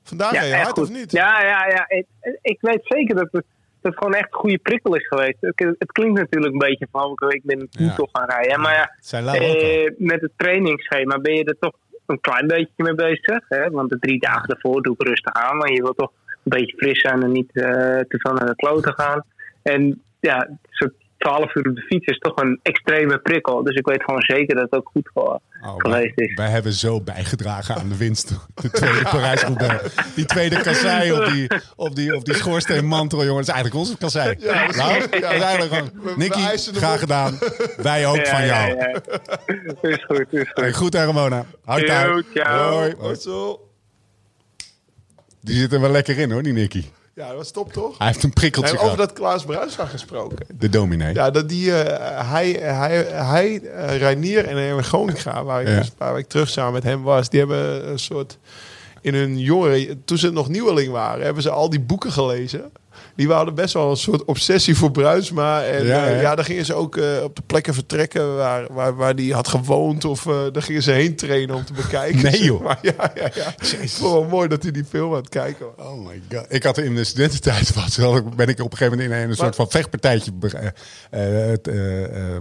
[0.03, 0.83] Vandaag Ja, je hard goed.
[0.83, 1.11] of niet?
[1.11, 1.85] Ja, ja, ja.
[1.87, 2.05] Ik,
[2.41, 3.45] ik weet zeker dat het,
[3.81, 5.37] dat het gewoon echt een goede prikkel is geweest.
[5.39, 7.95] Het, het klinkt natuurlijk een beetje van, ik ben nu Ja.
[7.95, 8.61] toch gaan rijden.
[8.61, 8.91] Maar ja,
[9.21, 11.73] Het eh, met het trainingsschema ben je er toch
[12.07, 13.43] een klein beetje mee bezig.
[13.47, 13.69] Hè?
[13.69, 15.57] Want de drie dagen daarvoor doe ik rustig aan.
[15.57, 17.63] Maar je wil toch een beetje fris zijn en niet eh,
[17.99, 19.23] te veel naar de kloten gaan.
[19.61, 23.63] En ja, zo'n 12 uur op de fiets is toch een extreme prikkel.
[23.63, 26.33] Dus ik weet gewoon zeker dat het ook goed voor, oh, geweest is.
[26.33, 28.49] Wij hebben zo bijgedragen aan de winst.
[28.53, 29.45] De tweede parijs
[30.15, 33.45] Die tweede kassei op die, op die, op die schoorsteenmantel, jongen.
[33.45, 34.35] Dat is eigenlijk onze kassei.
[34.39, 36.17] Ja, dat is, nou, ja, is eigenlijk gewoon...
[36.17, 37.37] Nicky, graag gedaan.
[37.77, 38.75] Wij ook van jou.
[38.75, 39.01] Ja,
[39.81, 40.51] Is goed, is goed.
[40.53, 41.45] Hey, goed, Ramona.
[41.65, 42.25] Houd uit.
[42.33, 42.93] Hoi.
[42.97, 43.15] Hoi.
[45.41, 46.83] Die zit er wel lekker in hoor, die Nicky.
[47.17, 47.97] Ja, dat was top toch?
[47.97, 50.45] Hij heeft een prikkeltje en Over dat Klaas Bruinsma gesproken.
[50.57, 51.13] De dominee.
[51.13, 51.75] Ja, dat die, uh,
[52.31, 55.77] hij, hij, hij uh, Reinier en Erwin Groninga, waar ik ja.
[55.77, 58.37] dus een paar weken terug samen met hem was, die hebben een soort
[59.01, 62.71] in hun jongeren, toen ze nog nieuweling waren, hebben ze al die boeken gelezen
[63.17, 65.63] die hadden best wel een soort obsessie voor Bruisma.
[65.63, 66.35] En ja, uh, ja.
[66.35, 70.05] dan gingen ze ook uh, op de plekken vertrekken waar, waar, waar die had gewoond.
[70.05, 72.21] Of uh, daar gingen ze heen trainen om te bekijken.
[72.23, 72.63] Nee joh.
[72.63, 73.53] Maar ja, ja, ja.
[73.57, 75.85] Het wel mooi dat hij die film aan het kijken was.
[75.85, 76.45] Oh my god.
[76.49, 79.55] Ik had in de studententijd, wat, ben ik op een gegeven moment in een, soort
[79.55, 80.31] van vechtpartijtje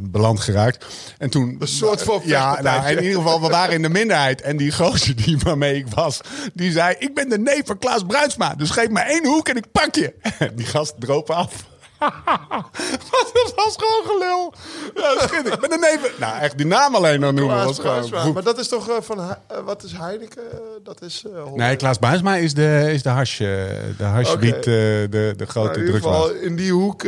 [0.02, 0.86] beland geraakt.
[1.18, 1.56] En toen...
[1.58, 4.40] Een soort van Ja, nou, in ieder geval, we waren in de minderheid.
[4.40, 6.20] En die gozer die waarmee ik was,
[6.54, 6.94] die zei...
[6.98, 8.54] Ik ben de neef van Klaas Bruinsma.
[8.54, 10.14] Dus geef me één hoek en ik pak je.
[10.54, 11.75] Die gast droop af.
[13.10, 14.54] dat was gewoon gelul.
[14.94, 15.54] Ja, schitterend.
[15.54, 16.10] Ik ben een neven.
[16.18, 18.32] Nou, echt die naam alleen nog noemen was gewoon...
[18.32, 19.18] Maar dat is toch uh, van...
[19.18, 19.30] Uh,
[19.64, 20.42] wat is Heineken?
[20.84, 21.24] dat is...
[21.26, 23.38] Uh, nee, Klaas Buisma is de, is de hash...
[23.38, 25.08] de hashwiet, okay.
[25.08, 27.02] de, de grote nou, geval In die hoek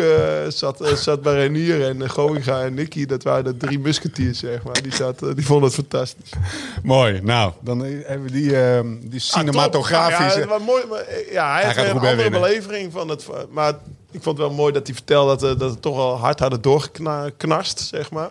[0.48, 3.06] zat, zat Barenier en Goinga en Nicky.
[3.06, 4.82] Dat waren de drie musketiers, zeg maar.
[4.82, 6.30] Die, zat, die vonden het fantastisch.
[6.82, 7.20] Mooi.
[7.22, 10.42] Nou, dan hebben we die, die cinematografische...
[10.42, 13.26] Ah, ja, mooi, maar, ja, hij, hij heeft een andere belevering van het...
[13.50, 13.74] Maar
[14.10, 16.40] ik vond het wel mooi dat hij vertelde dat, uh, dat het toch wel hard
[16.40, 18.30] hadden doorgeknarst, zeg maar.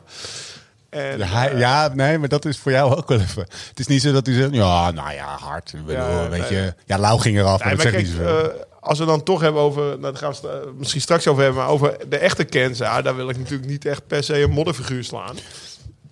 [0.90, 3.48] En, ja, uh, ja, nee, maar dat is voor jou ook wel even.
[3.68, 5.74] Het is niet zo dat hij zegt, ja, nou ja, hard.
[5.88, 8.44] Ja, weet je, ja, Lau ging eraf, nee, maar dat zegt niet uh,
[8.88, 11.62] als we dan toch hebben over, nou, daar gaan we het misschien straks over hebben,
[11.62, 15.04] maar over de echte Kenza, daar wil ik natuurlijk niet echt per se een modderfiguur
[15.04, 15.36] slaan.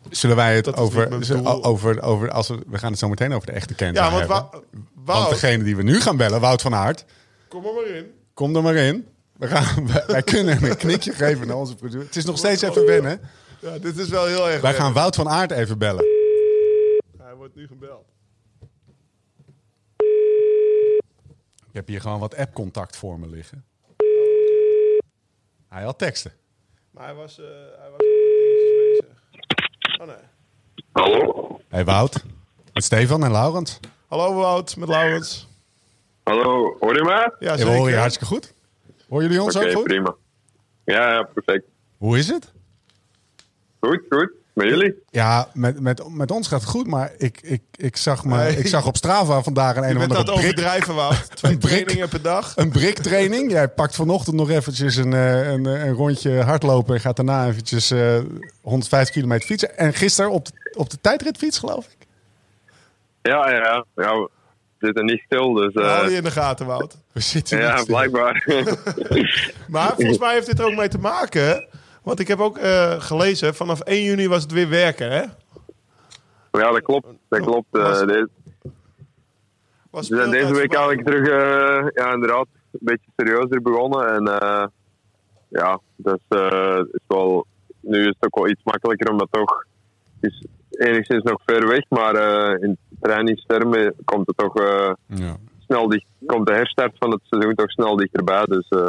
[0.09, 1.09] Zullen wij het over,
[1.61, 4.27] over, over, als we, we gaan het zo meteen over de echte Kenza ja, want
[4.29, 4.63] hebben.
[4.93, 7.05] want degene die we nu gaan bellen, Wout van Aert.
[7.47, 8.05] Kom er maar in.
[8.33, 9.05] Kom er maar in.
[9.37, 12.05] We gaan, wij, kunnen een knikje geven naar onze producer.
[12.05, 13.21] Het is nog steeds even wennen.
[13.59, 14.61] Ja, dit is wel heel erg.
[14.61, 16.05] Wij gaan Wout van Aert even bellen.
[17.17, 18.05] Hij wordt nu gebeld.
[21.67, 23.65] Ik heb hier gewoon wat app-contact voor me liggen.
[25.69, 26.31] Hij had teksten.
[26.91, 27.45] Maar hij was, uh,
[27.77, 29.23] hij was dingetjes bezig.
[30.01, 30.15] Oh nee.
[30.91, 31.59] Hallo.
[31.67, 32.23] Hey Wout.
[32.73, 33.79] Met Stefan en Laurens.
[34.07, 35.47] Hallo Wout, met Laurens.
[36.23, 37.33] Hallo, hoor je mij?
[37.39, 37.73] Ja, zeker.
[37.73, 38.53] hoor je hartstikke goed.
[39.09, 39.83] Hoor jullie ons ook goed?
[39.83, 40.15] prima.
[40.83, 41.65] Ja, ja, perfect.
[41.97, 42.53] Hoe is het?
[43.79, 44.31] Goed, goed.
[44.53, 44.95] Met jullie?
[45.09, 48.67] Ja, met, met, met ons gaat het goed, maar ik, ik, ik, zag, maar, ik
[48.67, 51.29] zag op Strava vandaag een een of andere dat overdrijven, Wout.
[51.35, 52.53] Twee trainingen per dag.
[52.55, 53.51] Een briktraining.
[53.51, 57.91] Jij pakt vanochtend nog eventjes een, eh, een, een rondje hardlopen en gaat daarna eventjes
[57.91, 58.19] uh,
[58.61, 59.77] 150 kilometer fietsen.
[59.77, 62.07] En gisteren op de, op de tijdritfiets, geloof ik?
[63.21, 64.27] Ja, ja, ja
[64.79, 65.53] zitten niet stil.
[65.53, 65.95] Dus, uh...
[65.95, 66.97] Hou je in de gaten, Wout.
[67.11, 68.43] We zitten Ja, blijkbaar.
[69.67, 71.67] maar volgens mij heeft dit er ook mee te maken.
[72.03, 75.21] Want ik heb ook uh, gelezen, vanaf 1 juni was het weer werken, hè?
[76.51, 77.07] Ja, dat klopt.
[77.27, 77.67] Dat klopt.
[77.71, 78.29] Uh, was, deze,
[79.89, 81.27] was deze week eigenlijk terug,
[81.93, 84.13] ja, inderdaad, een beetje serieuzer begonnen.
[84.13, 84.23] En
[85.49, 86.19] ja, dus
[86.91, 87.45] is wel,
[87.79, 89.65] nu is het ook wel iets makkelijker, omdat toch,
[90.19, 92.15] het is enigszins nog ver weg, maar
[92.59, 95.37] in trainingstermen komt het toch uh, ja.
[95.65, 96.05] snel dicht.
[96.25, 98.45] Komt de herstart van het seizoen toch snel dichterbij.
[98.45, 98.79] Dus uh,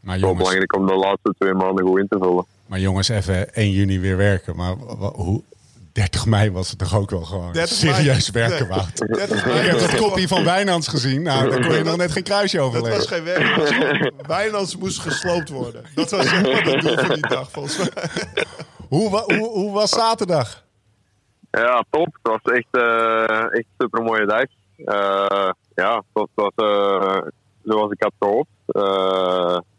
[0.00, 2.44] maar jongens, wel belangrijk om de laatste twee maanden goed in te vullen.
[2.66, 4.56] Maar jongens, even 1 juni weer werken.
[4.56, 4.74] Maar
[5.14, 5.42] hoe,
[5.92, 9.00] 30 mei was het toch ook wel gewoon serieus werken, Wout.
[9.08, 11.22] Ik heb het kopie van Wijnands gezien.
[11.22, 14.12] Nou, daar kon je nog net geen kruisje over Dat was geen werk.
[14.26, 15.84] Wijnands moest gesloopt worden.
[15.94, 17.88] Dat was het doel van die dag, volgens mij.
[18.88, 20.64] Hoe, hoe, hoe was zaterdag?
[21.50, 22.18] Ja, top.
[22.22, 24.44] Het was echt, uh, echt een super mooie dag.
[24.76, 27.18] Uh, ja, het was, uh,
[27.64, 28.48] zoals ik had gehoopt.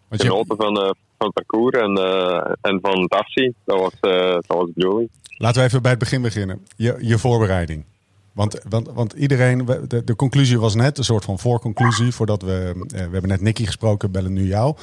[0.09, 1.95] Genoten van, van het parcours en,
[2.61, 3.55] en van het afzien.
[3.65, 5.09] Dat was, dat was de bedoeling.
[5.37, 6.65] Laten we even bij het begin beginnen.
[6.75, 7.85] Je, je voorbereiding.
[8.33, 12.11] Want, want, want iedereen, de, de conclusie was net een soort van voorconclusie.
[12.11, 14.75] Voordat we, we hebben net Nicky gesproken, bellen nu jou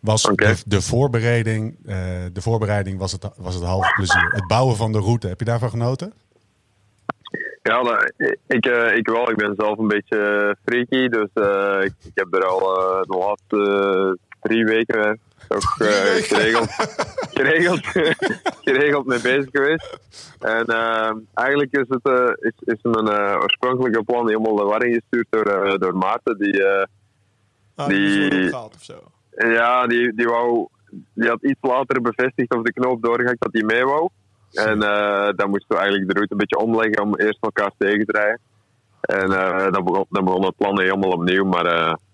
[0.00, 1.76] was de, de, voorbereiding,
[2.32, 4.30] de voorbereiding was het, was het halve plezier.
[4.34, 6.12] Het bouwen van de route, heb je daarvan genoten?
[7.62, 8.12] Ja, nou,
[8.46, 9.30] ik, uh, ik wel.
[9.30, 11.08] Ik ben zelf een beetje freaky.
[11.08, 15.76] Dus uh, ik, ik, heb er al uh, de laatste drie weken toch
[16.28, 16.70] geregeld,
[17.30, 17.86] geregeld,
[18.66, 19.98] geregeld mee bezig geweest.
[20.38, 20.66] En
[21.34, 23.08] eigenlijk is, het, is, is mijn
[23.42, 26.38] oorspronkelijke plan helemaal de warring gestuurd door, door Maarten.
[26.38, 26.64] Die,
[27.74, 29.02] ah, die, die of zo.
[29.30, 30.68] Ja, die, die wou
[31.14, 34.08] die had iets later bevestigd of de knoop doorgehakt dat hij mee wou.
[34.52, 34.78] En
[35.36, 38.40] dan moesten we eigenlijk de route een beetje omleggen om eerst elkaar tegen te rijden.
[39.00, 39.28] En
[39.72, 41.44] dan, begon, dan begon het plan helemaal opnieuw.
[41.44, 41.64] Maar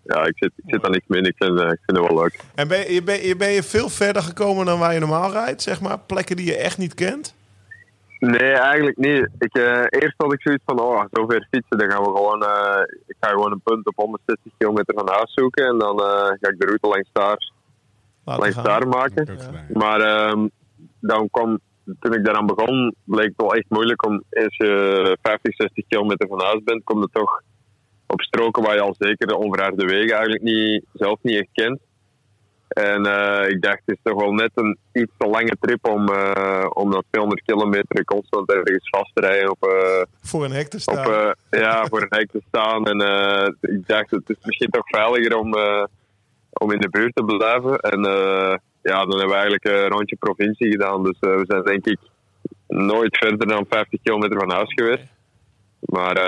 [0.03, 1.23] ja, ik zit, ik zit daar niks mee.
[1.23, 2.41] Ik vind, ik vind het wel leuk.
[2.55, 5.63] En ben je, ben, je, ben je veel verder gekomen dan waar je normaal rijdt?
[5.63, 7.37] Zeg maar, plekken die je echt niet kent?
[8.19, 9.29] Nee, eigenlijk niet.
[9.39, 12.83] Ik, uh, eerst had ik zoiets van, oh, zover fietsen, dan gaan we gewoon, uh,
[13.07, 16.49] ik ga gewoon een punt op 160 kilometer van huis zoeken en dan uh, ga
[16.51, 17.53] ik de route langs daar,
[18.25, 19.39] langs daar maken.
[19.73, 20.51] Maar um,
[21.01, 21.59] dan kwam,
[22.01, 26.29] toen ik daaraan begon, bleek het wel echt moeilijk om, als je 50, 60 kilometer
[26.29, 27.43] van huis bent, kom je toch
[28.07, 31.79] op stroken waar je al zeker de onverharde wegen eigenlijk niet, zelf niet echt kent.
[32.69, 36.11] En uh, ik dacht, het is toch wel net een iets te lange trip om,
[36.11, 39.51] uh, om dat 200 kilometer constant ergens vast te rijden.
[39.51, 41.07] Op, uh, voor een hek te staan.
[41.07, 42.87] Op, ja, voor een hek te staan.
[42.87, 42.99] En
[43.61, 45.55] ik dacht, het is misschien toch veiliger om,
[46.53, 47.79] om in de buurt te blijven.
[47.79, 48.01] En
[48.83, 51.03] ja, dan hebben we eigenlijk een rondje provincie gedaan.
[51.03, 51.99] Dus we zijn denk ik
[52.67, 55.17] nooit verder dan 50 kilometer van huis geweest.
[55.81, 56.19] Maar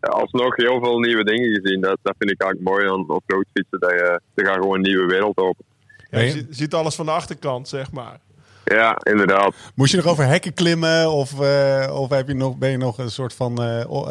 [0.00, 1.80] alsnog heel veel nieuwe dingen gezien.
[1.80, 3.80] Dat, dat vind ik eigenlijk mooi aan off-road fietsen.
[3.80, 5.64] Dat je, je gaat gewoon een nieuwe wereld open.
[6.10, 8.20] Ja, je ziet, alles van de achterkant, zeg maar.
[8.64, 9.54] Ja, inderdaad.
[9.74, 11.10] Moest je nog over hekken klimmen?
[11.10, 14.04] Of, uh, of heb je nog, ben je nog een soort van uh, uh,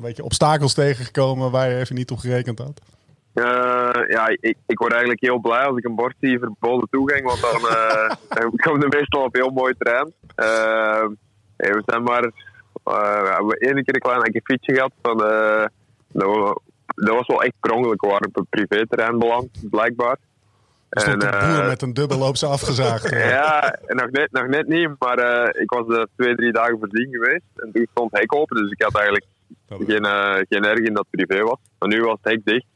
[0.00, 2.80] weet je, obstakels tegengekomen waar je even niet op gerekend had?
[4.08, 7.22] Ja, ik, ik word eigenlijk heel blij als ik een bord zie verboden toegang.
[7.22, 7.60] Want dan
[8.62, 10.12] komen we meestal op heel mooi terrein.
[11.56, 12.32] Hey, we zijn maar...
[12.84, 14.92] we hebben één keer een klein fietsje gehad.
[15.02, 15.16] Van,
[16.94, 18.00] dat, was wel echt per ongeluk.
[18.00, 20.16] We waren op een privéterrein beland, blijkbaar.
[20.90, 23.10] Stond en, een boer met een dubbelloops afgezaagd.
[23.38, 27.08] ja, nog net, nog net niet, maar uh, ik was er twee, drie dagen voorzien
[27.10, 27.44] geweest.
[27.56, 29.26] En toen stond het hek open, dus ik had eigenlijk
[29.68, 31.58] geen, uh, geen erg in dat het privé was.
[31.78, 32.66] Maar nu was het hek dicht.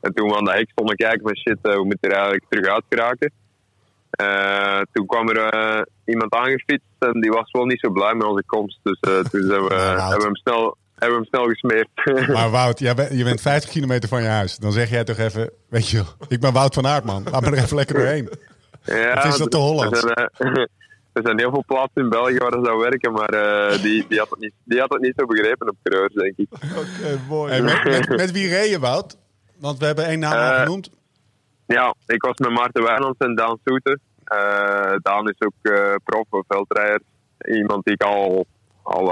[0.00, 2.44] En toen we aan de hek stonden kijken van shit, uh, we moeten er eigenlijk
[2.48, 3.32] terug uit geraken.
[4.92, 8.78] toen kwam er iemand aangefietst en die was wel niet zo blij met onze komst.
[8.82, 8.98] Dus
[9.30, 12.28] toen zijn we, hebben we hem snel hebben we hem snel gesmeerd.
[12.36, 14.56] Maar Wout, jij bent, je bent 50 kilometer van je huis.
[14.56, 17.52] Dan zeg jij toch even, weet je, ik ben Wout van Aert, Laat me er
[17.52, 18.28] even lekker doorheen.
[18.84, 20.02] Ja, het is dat de Hollands.
[20.02, 20.54] Er zijn,
[21.12, 24.18] er zijn heel veel plaatsen in België waar dat zou werken, maar uh, die, die,
[24.18, 26.46] had het niet, die had het niet zo begrepen op Creurs, denk ik.
[26.50, 27.52] Oké, okay, mooi.
[27.52, 29.16] Hey, met, met, met, wie reed je, Wout?
[29.60, 30.90] Want we hebben één naam uh, genoemd.
[31.66, 33.98] Ja, ik was met Maarten Wijnands en Daan Soeter.
[34.32, 37.02] Uh, Daan is ook prof, veldrijder.
[37.38, 38.46] Iemand die ik al,
[38.82, 39.04] al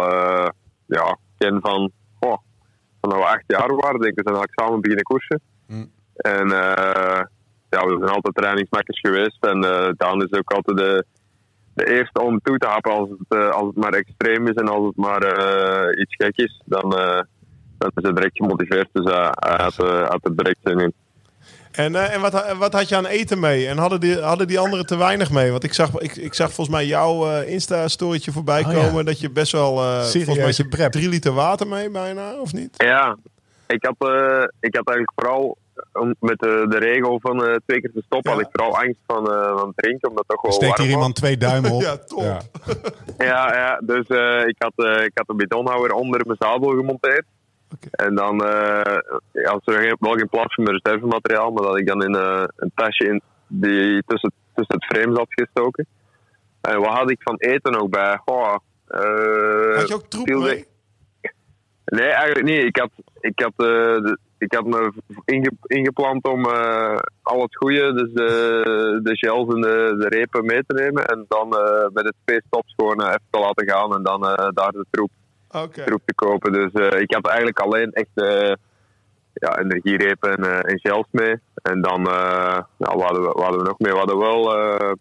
[0.86, 2.36] ja, ken van, oh,
[3.00, 4.24] van we acht jaar waren, denk ik.
[4.24, 5.40] We zijn eigenlijk samen beginnen koersen.
[5.66, 5.90] Mm.
[6.16, 6.48] En
[7.68, 9.44] ja, we zijn altijd trainingsmakkers geweest.
[9.44, 9.60] En
[9.96, 11.04] Daan is ook altijd de,
[11.74, 14.86] de eerste om toe te happen als het, als het maar extreem is en als
[14.86, 15.22] het maar
[15.94, 16.62] iets gek is.
[16.64, 16.94] Dan,
[17.78, 18.88] dan is hij direct gemotiveerd.
[18.92, 19.76] Dus hij had,
[20.08, 20.92] had er direct zin in.
[21.78, 23.66] En, uh, en wat, wat had je aan eten mee?
[23.66, 25.50] En hadden die, hadden die anderen te weinig mee?
[25.50, 29.04] Want ik zag, ik, ik zag volgens mij jouw uh, Insta-storytje voorbij oh, komen.
[29.04, 30.92] Dat je best wel uh, volgens mij prep.
[30.92, 32.74] drie liter water mee bijna, of niet?
[32.76, 33.16] Ja,
[33.66, 34.10] ik had,
[34.60, 35.56] ik had eigenlijk vooral
[36.20, 38.36] met de, de regel van twee keer te stoppen, ja.
[38.36, 39.24] had ik vooral angst van,
[39.58, 40.08] van drinken.
[40.08, 41.82] Omdat toch wel Steekt hier iemand twee duimen op?
[41.88, 42.22] ja, top.
[42.22, 42.40] Ja,
[43.18, 44.06] ja, ja, dus
[44.46, 47.24] ik, had, ik had een bidonhouder onder mijn zadel gemonteerd.
[47.90, 48.98] En dan, uh,
[49.32, 52.44] ja, als er wel geen plaats voor mijn reservemateriaal, maar dat ik dan in uh,
[52.56, 55.86] een tasje in die tussen, tussen het frame zat gestoken.
[56.60, 58.20] En wat had ik van eten ook bij?
[58.24, 58.54] Oh,
[58.88, 60.66] uh, had je ook troep mee?
[61.84, 62.64] Nee, eigenlijk niet.
[62.64, 62.90] Ik had,
[63.20, 64.92] ik had, de, ik had me
[65.24, 66.46] inge, ingepland om
[67.22, 71.04] al het goede, dus de, de gels en de, de repen mee te nemen.
[71.04, 71.48] En dan
[71.92, 74.20] met de twee stops gewoon even te laten gaan en dan
[74.54, 75.10] daar de troep
[75.48, 75.84] okay.
[75.84, 76.52] troep te kopen.
[76.52, 78.52] Dus uh, ik had eigenlijk alleen echt uh,
[79.32, 81.36] ja, energierepen en, uh, en gels mee.
[81.54, 83.92] En dan, nou, wat, hadden we, wat hadden we nog mee?
[83.92, 84.96] We hadden wel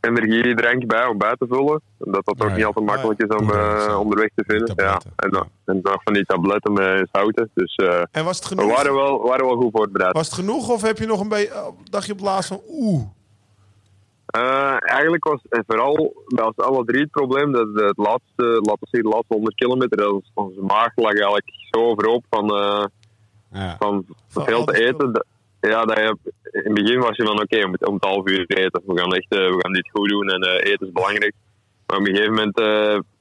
[0.00, 1.80] energiedrank bij om bij te vullen.
[1.98, 3.50] Dat dat ook niet altijd makkelijk is om
[3.98, 4.72] onderweg te vinden.
[4.76, 5.00] Ja.
[5.16, 7.50] En, dan, en nog van die tabletten met zouten.
[7.54, 7.74] Dus
[8.10, 8.66] en was het genoeg?
[8.66, 10.12] we waren wel, waren wel goed voorbereid.
[10.12, 13.02] Was het genoeg of heb je nog een beetje, dacht je op laatst van oeh,
[14.36, 18.78] uh, eigenlijk was het vooral bij ons alle drie het probleem dat het laatste, laten
[18.80, 22.84] we zeggen, de laatste 100 kilometer, dat onze maag lag eigenlijk zo overhoop van, uh,
[23.52, 23.76] ja.
[23.78, 25.24] van, veel te eten.
[25.60, 28.28] ja, dat je, in het begin was je van oké, okay, om, om het half
[28.28, 28.82] uur eten.
[28.86, 31.34] We gaan, echt, uh, we gaan dit goed doen en eten is belangrijk.
[31.86, 32.58] Maar op een gegeven moment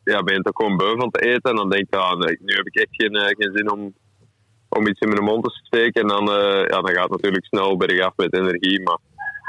[0.04, 1.52] ja, ben je toch gewoon beu van te eten.
[1.52, 3.94] En dan denk je, ah, nee, nu heb ik echt geen, geen zin om,
[4.70, 6.02] om iets in mijn mond te steken.
[6.02, 6.26] En dan,
[6.68, 8.82] ja, dan gaat het natuurlijk snel bergaf met energie.
[8.82, 8.98] Maar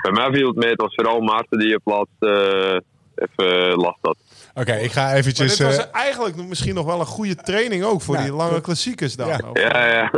[0.02, 0.70] bij mij viel het mee.
[0.70, 2.78] Het was vooral Maarten die op plaats uh,
[3.14, 4.16] even last had.
[4.54, 5.58] Oké, ik ga eventjes...
[5.58, 8.60] Maar dit was uh, eigenlijk misschien nog wel een goede training ook voor die lange
[8.60, 9.28] klassiekers dan.
[9.28, 9.86] Ja, ja.
[9.86, 10.10] ja.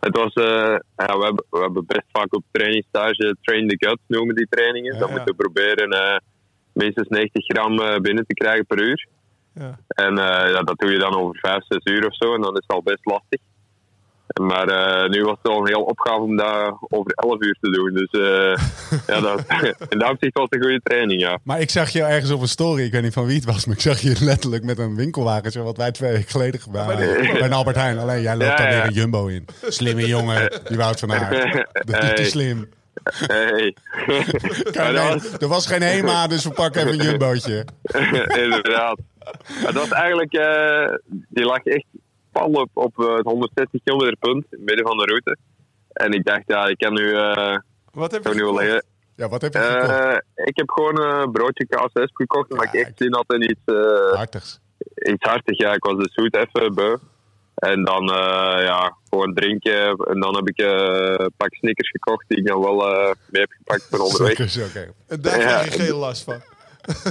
[0.00, 4.34] het was, ja, we, hebben, we hebben best vaak op trainingstage train the gut noemen
[4.34, 4.98] die trainingen.
[4.98, 6.22] Dan moeten we proberen
[6.72, 9.08] minstens 90 gram binnen te krijgen per uur.
[9.54, 9.78] Ja.
[9.88, 12.34] En ja, dat doe je dan over 5, 6 uur of zo.
[12.34, 13.40] En dan is het al best lastig.
[14.32, 17.70] Maar uh, nu was het wel een heel opgave om dat over 11 uur te
[17.70, 17.92] doen.
[17.94, 18.56] Dus uh,
[19.14, 19.44] ja, dat,
[19.92, 21.38] in dat opzicht was het een goede training, ja.
[21.42, 23.66] Maar ik zag je ergens op een story, ik weet niet van wie het was,
[23.66, 27.38] maar ik zag je letterlijk met een winkelwagen, wat wij twee weken geleden gedaan hebben.
[27.38, 27.98] Bij Albert Heijn.
[27.98, 29.46] Alleen jij loopt ja, daar weer een Jumbo in.
[29.62, 31.66] Slimme jongen, die Wout van Aert.
[31.90, 32.68] Dat is te slim.
[33.02, 33.76] Hey.
[34.72, 35.32] was...
[35.38, 37.64] Er was geen HEMA, dus we pakken even een Jumbootje.
[38.26, 38.98] Inderdaad.
[39.46, 40.94] Het was eigenlijk, uh,
[41.28, 41.84] die lag echt
[42.32, 45.36] pal op, op eh, het 160 kilometer punt, in het midden van de route.
[45.92, 47.02] En ik dacht, ja, ik kan nu...
[47.02, 47.56] Uh,
[47.92, 48.84] wat heb je nu liggen.
[49.16, 52.92] Ja, wat heb je uh, Ik heb gewoon een broodje KSS gekocht, omdat ik echt
[52.94, 53.62] zin had in iets...
[53.66, 54.60] Uh, hartigs.
[54.94, 55.72] Iets hartigs, ja.
[55.72, 56.96] Ik was de zoet even beu.
[57.54, 59.96] En dan uh, ja, gewoon drinken.
[59.96, 62.76] En dan heb ik een pak snickers gekocht die ik dan wel
[63.30, 64.34] mee heb gepakt voor onderweg.
[64.34, 64.92] Snickers, oké.
[65.06, 66.40] En daar krijg je geen last van.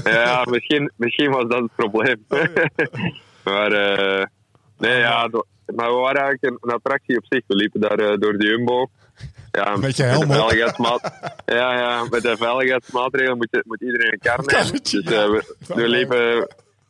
[0.03, 2.25] ja, misschien, misschien was dat het probleem.
[2.29, 2.39] Oh,
[3.49, 3.71] maar
[4.79, 5.29] Nee, ja,
[5.75, 7.43] maar we waren eigenlijk een, attractie op zich.
[7.47, 8.89] We liepen daar uh, door de Jumbo.
[9.51, 10.37] Ja, met je helm met
[11.45, 14.83] Ja, ja, met de veiligheidsmaatregelen moet, moet iedereen een kar nemen.
[14.83, 16.47] Dus uh, we, we liepen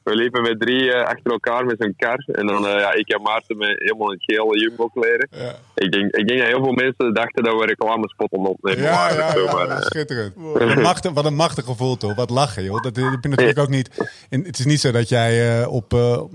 [0.10, 2.24] we liepen met drie uh, achter elkaar met zo'n kar.
[2.26, 5.28] En dan, uh, ja, ik en Maarten met helemaal in gele jumbo-kleren.
[5.32, 5.56] Ja.
[5.76, 9.10] Ik, denk, ik denk dat heel veel mensen dachten dat we reclamespot om opnemen ja.
[9.14, 10.34] Ja, zo, ja, maar, schitterend.
[10.54, 12.16] Wat een, machtig, wat een machtig gevoel toch.
[12.16, 12.82] Wat lachen joh.
[12.82, 14.10] Dat heb je natuurlijk ook niet...
[14.30, 15.94] In, het is niet zo dat jij op,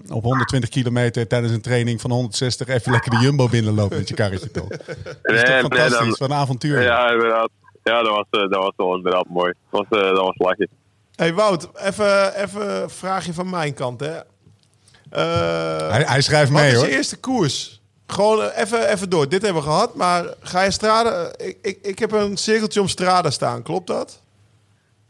[0.09, 4.15] op 120 kilometer tijdens een training van 160 even lekker de jumbo binnenloopt met je
[4.15, 4.69] karretje toch.
[4.69, 5.99] Dat is nee, toch fantastisch.
[5.99, 6.83] Nee, dan, wat een avontuur.
[6.83, 7.51] Ja, inderdaad.
[7.83, 9.53] Ja, dat was, dat was wel inderdaad mooi.
[9.71, 10.69] Dat was, dat was lachen.
[11.17, 14.01] Hey Wout, even, even een vraagje van mijn kant.
[14.01, 14.15] Hè.
[14.17, 16.75] Uh, hij, hij, schrijft mee hoor.
[16.75, 17.83] Wat is de eerste koers?
[18.07, 19.29] Gewoon eh, even, even door.
[19.29, 21.33] Dit hebben we gehad, maar ga je Strada...
[21.37, 24.23] Ik, ik, ik heb een cirkeltje om Strada staan, klopt dat?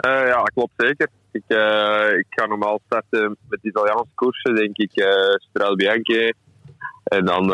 [0.06, 1.08] Uh, ja, klopt zeker.
[1.32, 4.90] Ik, uh, ik ga normaal starten met Italiaanse koersen, denk ik.
[4.94, 6.32] Uh, Strada Bianchi.
[7.04, 7.50] En dan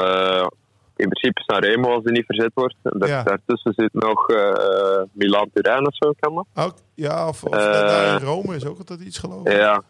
[1.01, 2.75] in principe Sanremo als die niet verzet wordt.
[2.83, 3.23] En ja.
[3.23, 6.67] daartussen zit nog uh, Milan-Turijn of zo, kan dat?
[6.67, 9.53] Ook, ja, of, of uh, Rome is ook altijd iets geloof ik.
[9.53, 9.83] Ja,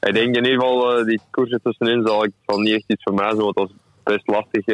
[0.00, 3.02] ik denk in ieder geval uh, die koersen tussenin zal, ik, zal niet echt iets
[3.02, 4.64] voor mij zijn, want dat is best lastig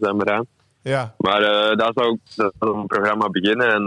[0.00, 0.46] zijn aan.
[0.82, 1.14] Ja.
[1.18, 1.40] Maar
[1.76, 3.84] daar zou ik dat een programma beginnen en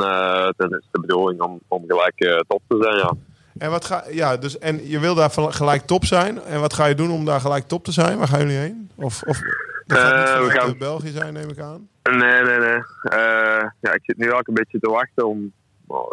[0.57, 3.13] dat is de bedoeling om, om gelijk top te zijn, ja.
[3.57, 6.41] En, wat ga, ja, dus, en je wil daar gelijk top zijn.
[6.41, 8.17] En wat ga je doen om daar gelijk top te zijn?
[8.17, 8.89] Waar gaan jullie heen?
[8.95, 9.41] Of, of
[9.91, 11.89] uh, we gaan België zijn, neem ik aan.
[12.03, 12.77] Nee, nee, nee.
[13.03, 15.53] Uh, ja, ik zit nu ook een beetje te wachten om,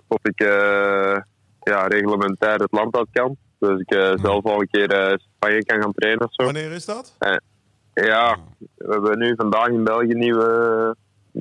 [0.08, 1.16] tot ik uh,
[1.60, 3.36] ja, reglementair het land uit kan.
[3.58, 6.44] Dus ik uh, zelf al een keer Spanje kan gaan trainen of zo.
[6.44, 7.16] Wanneer is dat?
[7.92, 8.36] ja,
[8.74, 10.96] we hebben nu vandaag in België een nieuwe,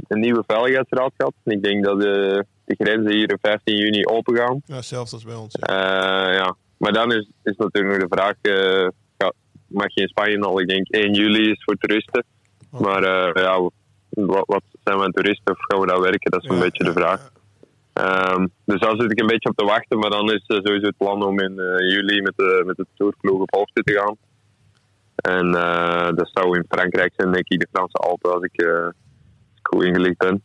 [0.08, 1.34] een nieuwe veiligheidsraad gehad.
[1.44, 4.62] Ik denk dat de, de grenzen hier op 15 juni open gaan.
[4.66, 5.56] Ja, zelfs als bij ons.
[5.60, 6.32] Ja.
[6.32, 6.56] ja.
[6.78, 8.36] Maar dan is, is natuurlijk nog de vraag
[9.68, 12.24] mag je in Spanje al, ik denk 1 juli is voor toeristen.
[12.70, 13.60] Maar uh, ja,
[14.10, 16.32] wat, wat, zijn we toeristen of gaan we daar werken?
[16.32, 17.32] Dat is een beetje de vraag.
[17.94, 20.00] Um, dus daar zit ik een beetje op te wachten.
[20.00, 22.86] Maar dan is uh, sowieso het plan om in uh, juli met de, met de
[22.96, 24.18] tourploeg op hoogte te gaan.
[25.16, 25.52] En
[26.16, 28.66] dat zou in Frankrijk zijn, denk ik, de Franse Alpen, als ik
[29.62, 30.44] goed ingelicht ben.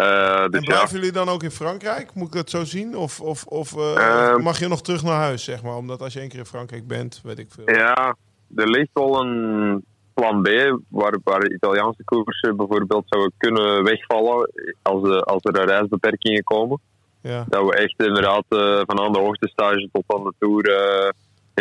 [0.00, 2.14] Uh, dus en blijven jullie dan ook in Frankrijk?
[2.14, 2.96] Moet ik dat zo zien?
[2.96, 5.76] Of, of, of uh, mag je nog terug naar huis, zeg maar?
[5.76, 7.70] Omdat als je één keer in Frankrijk bent, weet ik veel.
[7.74, 8.16] Ja,
[8.56, 9.84] er ligt wel een
[10.14, 10.48] plan B,
[10.88, 14.50] waar, waar Italiaanse koersen bijvoorbeeld zouden kunnen wegvallen
[14.82, 16.80] als, uh, als er reisbeperkingen komen.
[17.20, 17.44] Ja.
[17.48, 18.44] Dat we echt inderdaad
[18.86, 20.68] van aan de hoogtestage tot aan de Tour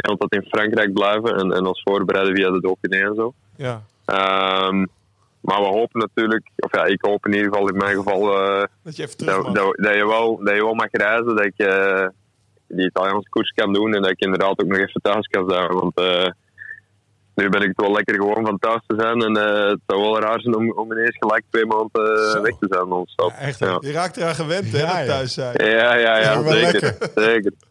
[0.03, 3.33] uh, tot in Frankrijk blijven en, en ons voorbereiden via de Dauphiné en zo.
[3.55, 3.83] Ja.
[4.67, 4.87] Um,
[5.41, 8.63] maar we hopen natuurlijk, of ja, ik hoop in ieder geval in mijn geval uh,
[8.83, 11.45] dat, je even terug dat, dat, dat, je wel, dat je wel mag reizen, dat
[11.45, 12.07] ik uh,
[12.67, 15.67] die Italiaanse koers kan doen en dat ik inderdaad ook nog even thuis kan zijn.
[15.67, 16.29] Want uh,
[17.35, 19.35] nu ben ik het wel lekker gewoon van thuis te zijn en
[19.69, 22.87] het zou wel raar zijn om, om ineens gelijk twee maanden weg te zijn.
[22.87, 23.29] Non-stop.
[23.29, 23.77] Ja, echt, ja.
[23.79, 25.65] Je raakt eraan gewend, hè, dat thuis zijn.
[25.65, 26.97] Ja, ja, ja, zeker.
[27.15, 27.51] zeker.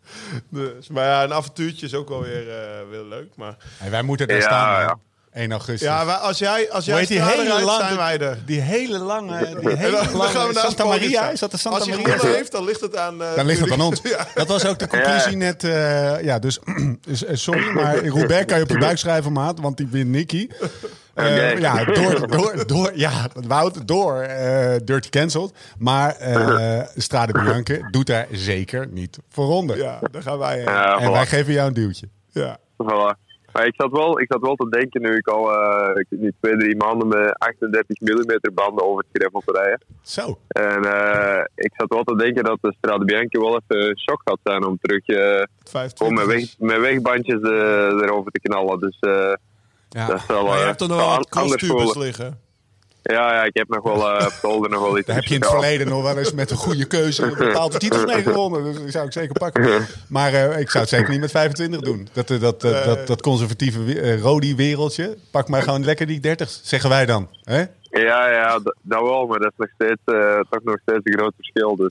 [0.48, 2.44] Dus, maar ja, een avontuurtje is ook wel weer,
[2.90, 3.36] weer leuk.
[3.36, 3.56] Maar...
[3.78, 5.00] Hey, wij moeten er staan.
[5.32, 5.88] 1 augustus.
[5.88, 8.38] Ja, als jij, als jij die hele lange, zijn wij er.
[8.46, 11.30] Die hele lange, die hele lange gaan we naar Santa Maria.
[11.30, 12.12] Is dat de Santa als Maria?
[12.12, 13.22] Als je heeft, dan ligt het aan...
[13.22, 14.02] Uh, dan ligt het aan ons.
[14.34, 15.64] Dat was ook de conclusie net.
[15.64, 16.58] Uh, ja, dus
[17.32, 20.48] sorry, maar Robert kan je op je buik schrijven, maat, want die wint Nicky.
[21.14, 25.52] Uh, ja, door, door, door, ja, Wout, door uh, Dirty Cancelled.
[25.78, 29.76] Maar uh, Strade Bianche doet daar zeker niet voor ronde.
[29.76, 30.66] Ja, daar gaan wij heen.
[30.98, 32.08] en wij geven jou een duwtje.
[32.32, 32.58] Ja.
[32.58, 33.29] Voilà.
[33.52, 36.56] Maar ik zat, wel, ik zat wel te denken nu ik al uh, nu twee,
[36.56, 39.80] drie maanden met 38 mm banden over het gravel te rijden.
[40.02, 40.38] Zo.
[40.48, 44.22] En uh, ik zat wel te denken dat de Strade Bianchi wel even een shock
[44.24, 45.44] gaat zijn om terug uh,
[45.98, 48.80] om met, weg, met wegbandjes erover te knallen.
[48.80, 48.96] Dus
[49.88, 50.06] ja.
[50.06, 52.49] dat is wel, maar je hebt er nog wat crosstubers liggen.
[53.10, 55.06] Ja, ja, ik heb nog wel uh, op nog wel iets.
[55.06, 57.78] Daar heb je in het verleden nog wel eens met een goede keuze een bepaalde
[57.78, 58.64] titels mee gewonnen.
[58.64, 59.86] Dus die zou ik zeker pakken.
[60.08, 62.08] Maar uh, ik zou het zeker niet met 25 doen.
[62.12, 65.16] Dat, uh, dat, dat, dat, conservatieve Rodi-wereldje.
[65.30, 67.28] Pak maar gewoon lekker die 30, zeggen wij dan.
[67.42, 67.64] Hè?
[67.80, 69.26] Ja, ja, dat wel.
[69.26, 70.00] Maar dat is nog steeds,
[70.50, 71.76] toch nog steeds een groot verschil.
[71.76, 71.90] Dus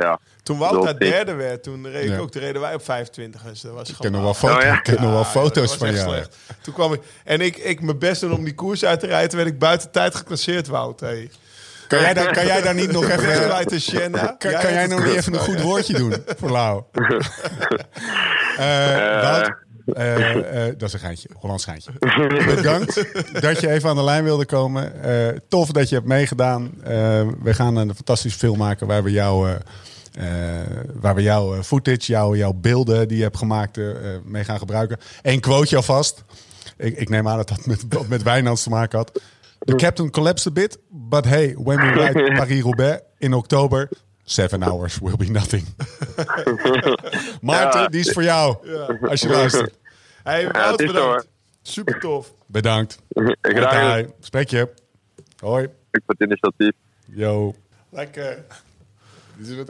[0.00, 0.18] ja.
[0.42, 3.42] Toen Wout derde werd, toen reed ik ook, de reden wij op 25.
[3.42, 4.80] Dus dat was ik ken nog wel, foto, oh, ja.
[4.82, 6.24] ik nog wel foto's van jou.
[6.62, 9.36] Toen kwam ik, en ik, ik mijn best doen om die koers uit te rijden,
[9.36, 11.00] werd ik buiten tijd geclasseerd, Wout.
[11.00, 11.30] Hey.
[11.88, 13.54] Kan jij, daar, kan jij daar niet nog even...
[13.54, 16.82] uit de Kan, kan jij nog niet even een goed woordje doen voor Lau?
[16.92, 17.16] uh,
[19.22, 19.52] Wout,
[19.86, 21.92] uh, uh, dat is een geintje, Hollands geintje.
[22.54, 22.94] Bedankt
[23.40, 24.92] dat je even aan de lijn wilde komen.
[25.04, 26.70] Uh, tof dat je hebt meegedaan.
[27.42, 29.58] we gaan een fantastische film maken waar we jou
[31.00, 33.80] waar we jouw eh, footage, jouw, jouw beelden die je hebt gemaakt,
[34.24, 34.98] mee gaan gebruiken.
[35.22, 36.24] Eén quoteje alvast.
[36.76, 39.20] Ik, ik neem aan dat dat met, dat met Wijnands te maken had.
[39.58, 43.88] The captain collapsed a bit, but hey, when we ride Paris-Roubaix in oktober,
[44.30, 45.64] seven hours will be nothing.
[47.42, 49.08] Maarten, die is voor jou, ja.
[49.08, 49.74] als je luistert.
[50.22, 51.26] Hey, ja, bedankt.
[51.62, 52.32] Super tof.
[52.46, 52.98] Bedankt.
[53.42, 54.04] Graag.
[54.20, 54.68] Spreek je.
[55.38, 55.64] Hoi.
[55.64, 56.72] Ik voor het initiatief.
[57.04, 57.54] Yo.
[57.88, 58.44] Lekker.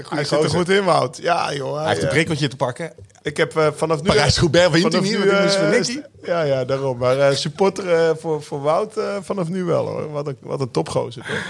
[0.08, 1.16] Hij zit er goed in, Wout.
[1.16, 1.78] Ja, joh.
[1.78, 2.92] Hij, heeft een prikkeltje te pakken.
[3.22, 4.08] Ik heb uh, vanaf nu...
[4.08, 6.98] Parijs-Roubaix wint hij niet, nu, uh, Ja, ja, daarom.
[6.98, 10.10] Maar uh, supporter voor, voor Wout vanaf nu wel, hoor.
[10.10, 11.44] Wat een, wat een topgozer, toch?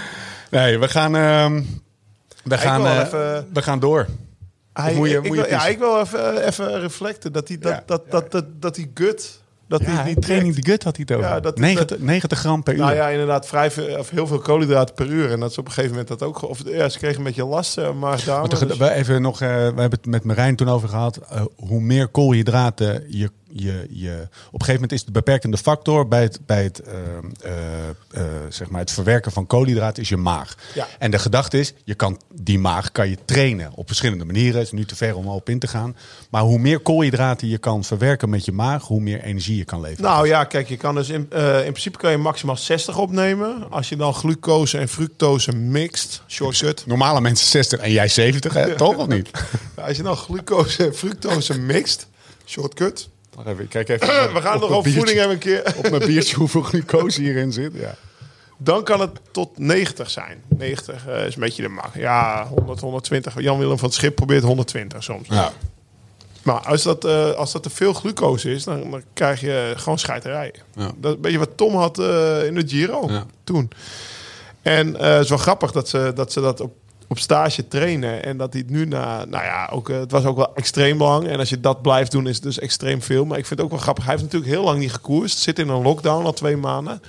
[0.49, 1.13] Nee, we gaan...
[2.43, 3.47] We, gaan even...
[3.53, 4.07] we gaan door.
[4.73, 7.57] Hij, moet je, ik, moet je wil, ja, ik wil even, even reflecten dat hij
[7.57, 9.41] dat, ja, dat, dat, dat, dat, die gut
[9.71, 11.29] dat ja, die, training de gut had hij het over.
[11.29, 12.95] Ja, dat, 90, 90 gram per nou uur.
[12.95, 15.31] Nou ja, inderdaad, vrij veel, of heel veel koolhydraten per uur.
[15.31, 16.49] En dat is op een gegeven moment dat ook...
[16.49, 18.15] Of, ja, ze kregen een beetje last, uh, maar.
[18.49, 18.63] Dus...
[18.77, 21.19] We, even nog, uh, we hebben het met Marijn toen over gehad.
[21.33, 26.07] Uh, hoe meer koolhydraten je je, je, op een gegeven moment is de beperkende factor
[26.07, 26.93] bij het, bij het, uh,
[27.45, 27.51] uh,
[28.17, 30.55] uh, zeg maar het verwerken van koolhydraten is je maag.
[30.73, 30.87] Ja.
[30.99, 34.57] En de gedachte is, je kan die maag kan je trainen op verschillende manieren.
[34.57, 35.95] Het is nu te ver om op in te gaan.
[36.29, 39.81] Maar hoe meer koolhydraten je kan verwerken met je maag, hoe meer energie je kan
[39.81, 40.11] leveren.
[40.11, 41.29] Nou ja, kijk, je kan dus in,
[41.65, 43.69] in principe kan je maximaal 60 opnemen.
[43.69, 46.83] Als je dan glucose en fructose mixt, shortcut.
[46.85, 48.75] Normale mensen 60 en jij 70, hè?
[48.75, 49.29] toch of niet?
[49.75, 52.07] Als je dan glucose en fructose mixt,
[52.45, 53.09] shortcut
[53.45, 54.07] even, kijk even.
[54.33, 55.73] We gaan nog over voeding hebben een keer.
[55.77, 57.71] Op mijn biertje hoeveel glucose hierin zit.
[57.73, 57.95] Ja.
[58.57, 60.43] Dan kan het tot 90 zijn.
[60.47, 61.89] 90 uh, is een beetje de max.
[61.93, 63.41] Ja, 100, 120.
[63.41, 65.27] Jan-Willem van het Schip probeert 120 soms.
[65.27, 65.51] Ja.
[66.43, 69.99] Maar als dat, uh, als dat te veel glucose is, dan, dan krijg je gewoon
[69.99, 70.53] scheiterij.
[70.75, 70.91] Ja.
[70.97, 73.25] Dat weet je wat Tom had uh, in de Giro ja.
[73.43, 73.71] toen.
[74.61, 76.73] En het is wel grappig dat ze dat, ze dat op
[77.11, 78.23] op stage trainen.
[78.23, 81.27] En dat hij nu na, nou ja, ook, eh, het was ook wel extreem lang.
[81.27, 83.25] En als je dat blijft doen, is het dus extreem veel.
[83.25, 84.03] Maar ik vind het ook wel grappig.
[84.03, 85.37] Hij heeft natuurlijk heel lang niet gekoerst.
[85.37, 87.01] Zit in een lockdown al twee maanden.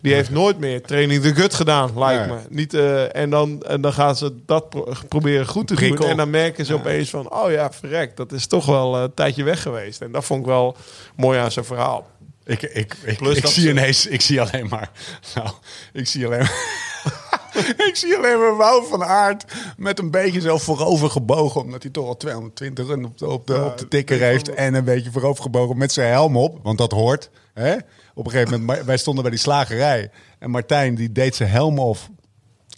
[0.00, 2.36] Die heeft nooit meer training de gut gedaan, lijkt me.
[2.48, 4.64] Niet, uh, en, dan, en dan gaan ze dat
[5.08, 5.98] proberen goed te doen.
[5.98, 9.44] En dan merken ze opeens van, oh ja, verrek, dat is toch wel een tijdje
[9.44, 10.00] weg geweest.
[10.00, 10.76] En dat vond ik wel
[11.16, 12.10] mooi aan zijn verhaal.
[12.44, 14.90] Ik, ik, ik, ik zie ineens, ik zie alleen maar,
[15.34, 15.48] nou,
[15.92, 17.23] ik zie alleen maar...
[17.88, 19.44] ik zie alleen maar Wout van Aert
[19.76, 21.60] met een beetje zo voorover gebogen.
[21.60, 24.54] Omdat hij toch al 220 op de, op de, op de tikker heeft.
[24.54, 26.58] En een beetje voorover gebogen met zijn helm op.
[26.62, 27.30] Want dat hoort.
[27.54, 27.76] Hè?
[28.14, 30.10] Op een gegeven moment, wij stonden bij die slagerij.
[30.38, 32.10] En Martijn die deed zijn helm af.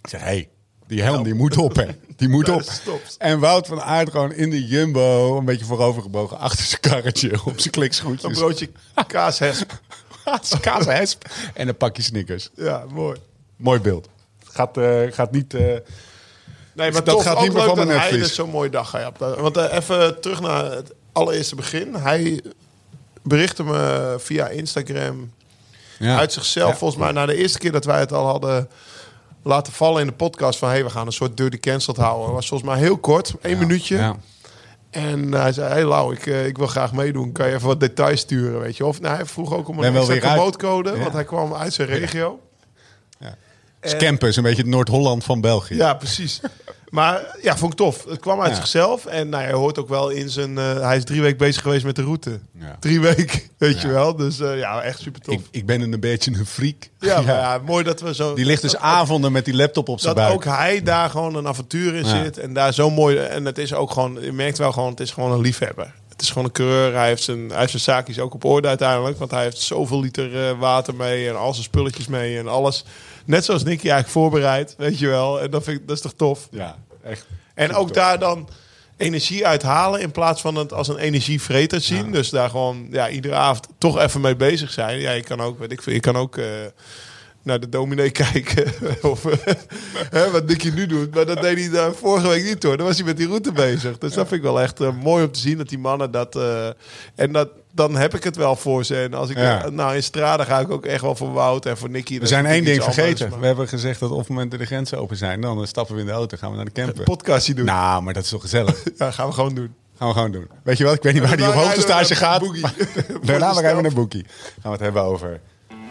[0.03, 0.49] Ik zeg, hé, hey,
[0.87, 1.87] die helm die moet op, hè.
[2.17, 2.63] Die moet op.
[3.19, 7.31] En Wout van Aert gewoon in de jumbo, een beetje voorover gebogen, achter zijn karretje,
[7.45, 8.31] op zijn klikschoentjes.
[8.31, 8.69] Een broodje
[9.07, 9.81] kaashesp.
[10.61, 11.25] kaashesp
[11.55, 12.51] en een pakje snickers.
[12.55, 13.19] Ja, mooi.
[13.57, 14.09] Mooi beeld.
[14.57, 15.55] Gaat, uh, gaat niet...
[15.55, 15.61] Uh,
[16.73, 19.19] nee, maar dat gaat niet meer van hij dus zo'n mooie dag gehad.
[19.19, 21.95] Want uh, even terug naar het allereerste begin.
[21.95, 22.43] Hij
[23.23, 25.33] berichtte me via Instagram
[25.99, 26.19] ja.
[26.19, 26.71] uit zichzelf.
[26.71, 26.77] Ja.
[26.77, 28.69] Volgens mij na de eerste keer dat wij het al hadden
[29.43, 30.59] laten vallen in de podcast...
[30.59, 32.33] van hey, we gaan een soort dirty cancelled houden.
[32.33, 33.61] was volgens mij heel kort, één ja.
[33.61, 34.15] minuutje.
[34.91, 37.33] En hij zei, hey Lau, ik, ik wil graag meedoen.
[37.33, 38.87] Kan je even wat details sturen, weet je?
[38.87, 42.41] Of nou, hij vroeg ook om een extra code, want hij kwam uit zijn regio.
[43.95, 45.75] Campus, een beetje het Noord-Holland van België.
[45.75, 46.41] Ja, precies.
[46.91, 48.05] Maar ja, vond ik tof.
[48.09, 49.07] Het kwam uit zichzelf.
[49.07, 50.51] En nou, hij hoort ook wel in zijn...
[50.51, 52.41] Uh, hij is drie weken bezig geweest met de route.
[52.61, 52.77] Ja.
[52.81, 54.17] Drie weken, weet je wel.
[54.17, 55.35] Dus uh, ja, echt super tof.
[55.35, 56.89] Ik, ik, ben een beetje een freak.
[56.99, 57.61] Ja, ja.
[57.65, 58.35] mooi dat we zo...
[58.35, 60.37] Die ligt dus avonden met die laptop op zijn dat buik.
[60.37, 62.39] ook hij daar gewoon een avontuur in zit.
[62.39, 63.17] En daar zo mooi...
[63.17, 64.19] En het is ook gewoon...
[64.21, 65.93] Je merkt wel gewoon, het is gewoon een liefhebber.
[66.09, 66.95] het is gewoon een coureur.
[66.95, 69.19] Hij heeft zijn, hij heeft zijn zaakjes ook op orde uiteindelijk.
[69.19, 72.85] Want hij heeft zoveel liter eh, water mee en al zijn spulletjes mee en alles.
[73.27, 75.41] Net zoals Nicky eigenlijk voorbereid, weet je wel.
[75.41, 76.49] En dat, vind ik, dat is toch tof?
[76.51, 77.27] Ja, echt.
[77.55, 78.49] En ook daar dan
[78.97, 82.13] energie uithalen in plaats van het als een energievreter zien.
[82.13, 84.99] Dus daar gewoon ja, iedere avond toch even mee bezig zijn.
[84.99, 86.37] Ja, je kan ook, weet ik veel, je kan ook...
[86.37, 86.47] Uh,
[87.47, 88.73] naar de dominee kijken.
[89.03, 89.23] of
[90.11, 91.15] hè, wat Nicky nu doet.
[91.15, 92.77] Maar dat deed hij daar vorige week niet hoor.
[92.77, 93.99] Dan was hij met die route bezig.
[93.99, 96.37] Dus dat vind ik wel echt uh, mooi om te zien dat die mannen dat.
[96.37, 96.69] Uh,
[97.15, 99.03] en dat, dan heb ik het wel voor ze.
[99.03, 99.69] En als ik ja.
[99.69, 102.21] nou in Strade ga ik ook echt wel voor Wout en voor Nicky.
[102.21, 103.41] We zijn één ding vergeten.
[103.41, 106.01] We hebben gezegd dat op het moment dat de grenzen open zijn, dan stappen we
[106.01, 106.99] in de auto, gaan we naar de camper.
[106.99, 107.65] Een podcastje doen.
[107.65, 108.83] Nou, maar dat is toch gezellig.
[108.99, 109.75] ja, gaan we gewoon doen.
[109.99, 110.49] Gaan we gewoon doen.
[110.63, 110.95] Weet je wat?
[110.95, 112.43] Ik weet niet waar die op hoogtestage gaat.
[113.23, 114.27] Daarna we even naar Boekie.
[114.29, 115.41] Gaan we het hebben over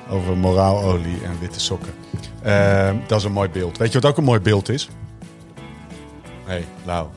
[0.09, 1.93] over moraalolie en witte sokken.
[2.45, 3.77] Uh, dat is een mooi beeld.
[3.77, 4.89] Weet je wat ook een mooi beeld is?
[6.43, 7.07] Hé, hey, Lau.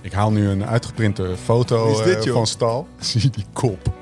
[0.00, 2.86] Ik haal nu een uitgeprinte foto dit, uh, van Stal.
[2.98, 3.92] Zie die kop.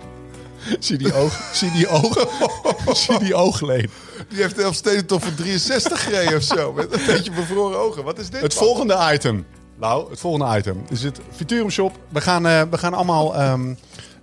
[0.79, 1.45] Zie die ogen.
[1.55, 2.29] Zie die ogen.
[2.97, 3.91] Zie die oogleden.
[4.29, 6.73] Die heeft de steden toch van 63 gereden of zo.
[6.73, 8.05] Met een beetje bevroren ogen.
[8.05, 8.41] Wat is dit?
[8.41, 9.47] Het volgende item.
[9.79, 11.99] Lau, het volgende item is het Futurum Shop.
[12.09, 13.79] We gaan, uh, we gaan allemaal um,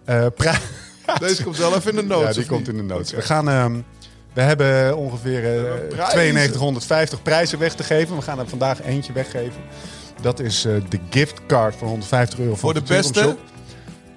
[0.10, 0.26] uh,
[1.20, 2.28] Deze komt zelf in de notes.
[2.28, 3.12] Ja, die komt in de notes.
[3.12, 3.86] We gaan um,
[4.34, 8.16] we hebben ongeveer uh, 9250 prijzen weg te geven.
[8.16, 9.62] We gaan er vandaag eentje weggeven.
[10.22, 13.38] Dat is de giftcard van 150 euro voor de beste.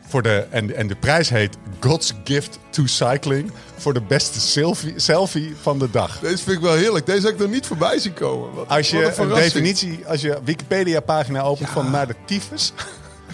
[0.08, 3.50] Voor de, en, en de prijs heet God's Gift to Cycling.
[3.76, 6.18] Voor de beste selfie, selfie van de dag.
[6.18, 7.06] Deze vind ik wel heerlijk.
[7.06, 8.54] Deze heb ik nog niet voorbij zien komen.
[8.54, 11.74] Wat, als je een, definitie, als je Wikipedia-pagina opent ja.
[11.74, 12.72] van naar de tyfus.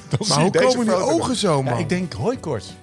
[0.08, 1.74] Dan maar zie hoe deze komen die ogen zo, man?
[1.74, 2.74] Ja, ik denk hooikoorts.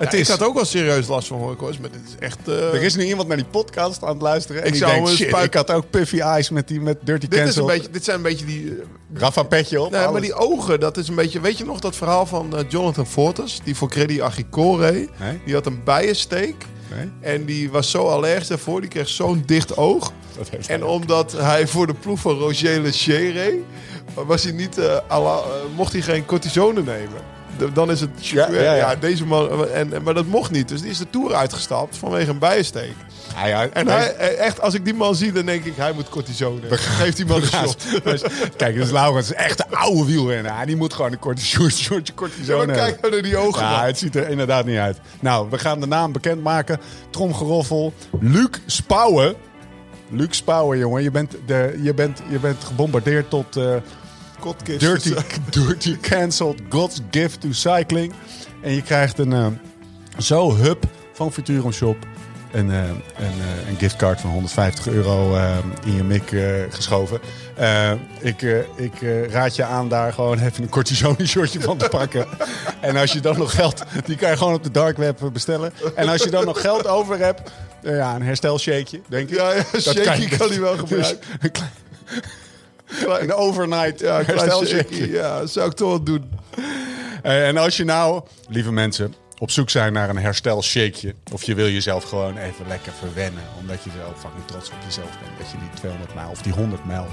[0.00, 0.20] Het is...
[0.20, 2.38] Ik had ook wel serieus last van hooikoorts, maar dit is echt...
[2.48, 2.74] Uh...
[2.74, 4.62] Er is nu iemand naar die podcast aan het luisteren.
[4.62, 7.38] En ik, zou denk, shit, ik had ook Puffy Eyes met, die, met Dirty dit
[7.38, 7.68] Cancel.
[7.68, 8.62] Is een beetje, dit zijn een beetje die...
[8.62, 8.82] Uh...
[9.14, 9.90] Rafa petje op.
[9.90, 11.40] Nee, maar die ogen, dat is een beetje...
[11.40, 13.60] Weet je nog dat verhaal van uh, Jonathan Fortes?
[13.64, 15.08] Die voor Credit Agricole reed.
[15.18, 15.40] Nee?
[15.44, 16.64] Die had een bijensteek.
[16.94, 17.10] Nee?
[17.20, 18.80] En die was zo allergisch daarvoor.
[18.80, 20.12] Die kreeg zo'n dicht oog.
[20.66, 23.62] en omdat hij voor de ploeg van Roger Lecher reed...
[24.14, 24.76] Was hij niet,
[25.76, 27.38] mocht hij geen cortisone nemen
[27.72, 28.10] dan is het...
[28.28, 28.96] Ja, ja, ja.
[28.96, 29.68] deze man...
[29.68, 30.68] En, maar dat mocht niet.
[30.68, 32.94] Dus die is de Tour uitgestapt vanwege een bijensteek.
[33.44, 36.60] Ja, en hij, echt, als ik die man zie, dan denk ik, hij moet cortisone.
[36.70, 37.84] Geef die man een shot.
[38.56, 40.66] kijk, dus Laurens is echt een oude wielrenner.
[40.66, 43.62] Die moet gewoon een cortisone, cortisone ja, Kijk naar die ogen.
[43.62, 44.98] Ja, het ziet er inderdaad niet uit.
[45.20, 46.80] Nou, we gaan de naam bekendmaken.
[47.10, 47.92] Tromgeroffel.
[48.20, 49.34] Luc Spouwen.
[50.10, 51.02] Luc Spouwen, jongen.
[51.02, 53.56] Je bent, de, je bent, je bent gebombardeerd tot...
[53.56, 53.74] Uh,
[54.78, 55.14] Dirty,
[55.50, 58.12] dirty cancelled God's gift to cycling.
[58.62, 59.46] En je krijgt een uh,
[60.18, 61.96] zo hub van Futurum Shop.
[62.52, 65.36] Een, uh, een, uh, een giftcard van 150 euro
[65.84, 66.34] in je mik
[66.70, 67.20] geschoven.
[68.20, 68.42] ik
[68.76, 68.92] ik
[69.30, 72.26] raad je aan daar gewoon even een cortisone shortje van te pakken.
[72.80, 73.82] en als je dan nog geld...
[74.04, 75.72] Die kan je gewoon op de dark web bestellen.
[75.94, 77.50] En als je dan nog geld over hebt...
[77.82, 79.36] ja, een herstelshakeje, denk ik.
[79.36, 81.18] Ja, ja een shakeje kan, kan hij wel gebruiken.
[81.20, 81.50] Dus, een
[83.34, 84.20] overnight ja,
[84.90, 86.30] Ja, dat zou ik toch wel doen.
[87.22, 91.14] Eh, en als je nou, lieve mensen, op zoek zijn naar een herstelshakeje...
[91.32, 93.42] of je wil jezelf gewoon even lekker verwennen...
[93.60, 95.38] omdat je zo fucking trots op jezelf bent...
[95.38, 97.06] dat je die 200 mijl of die 100 mijl...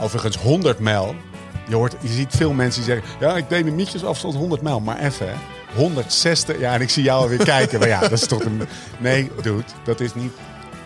[0.00, 1.14] overigens 100 mijl...
[1.68, 3.18] Je, hoort, je ziet veel mensen die zeggen...
[3.20, 5.28] ja, ik deed een mietjesafstand 100 mijl, maar even...
[5.74, 7.78] 160, ja, en ik zie jou alweer kijken.
[7.78, 8.62] Maar ja, dat is toch een...
[8.98, 10.32] Nee, dude, dat is niet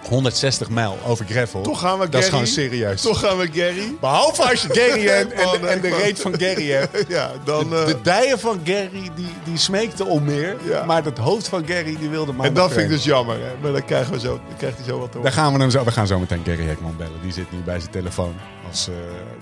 [0.09, 1.63] 160 mijl over gravel.
[1.63, 2.11] Toch gaan we Gary.
[2.11, 3.03] Dat is gewoon serieus.
[3.03, 3.97] Toch gaan we Gary.
[4.01, 7.05] Behalve als je Gary hebt en, de, en de reet van Gary hebt.
[7.09, 10.57] ja, dan, de, de eh, dijen van Gary die, die smeekte om meer.
[10.65, 10.85] Ja.
[10.85, 13.37] Maar het hoofd van Gary die wilde maar En dat vind ik dus jammer.
[13.37, 13.53] Hè?
[13.63, 15.71] Maar dan krijgen we zo, dan krijgt hij zo wat te Dan gaan we, hem
[15.71, 17.21] zo, we gaan zo meteen Gary Hekman bellen.
[17.23, 18.35] Die zit nu bij zijn telefoon.
[18.69, 18.95] Als, uh,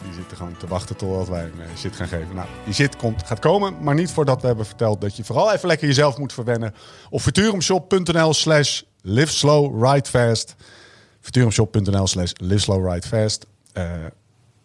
[0.03, 2.35] die zit er gewoon te wachten totdat wij een uh, shit gaan geven.
[2.35, 3.75] Nou, die shit komt, gaat komen.
[3.81, 6.75] Maar niet voordat we hebben verteld dat je vooral even lekker jezelf moet verwennen.
[7.11, 10.55] Op futurumshop.nl slash live slow, ride fast.
[11.21, 13.47] Futurumshop.nl slash live slow ride fast.
[13.75, 14.07] Uh,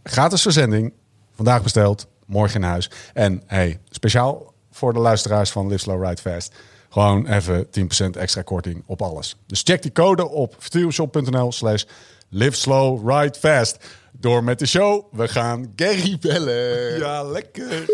[0.04, 0.94] gratis verzending.
[1.36, 2.08] Vandaag besteld.
[2.26, 2.90] Morgen in huis.
[3.14, 6.56] En hey, speciaal voor de luisteraars van Live Slow Ride Fast.
[6.90, 7.70] Gewoon even 10%
[8.18, 9.36] extra korting op alles.
[9.46, 11.84] Dus check die code op futurumshop.nl slash
[12.30, 14.00] live slow ride fast.
[14.12, 15.14] Door met de show.
[15.14, 16.98] We gaan Gary bellen.
[16.98, 17.86] Ja, lekker.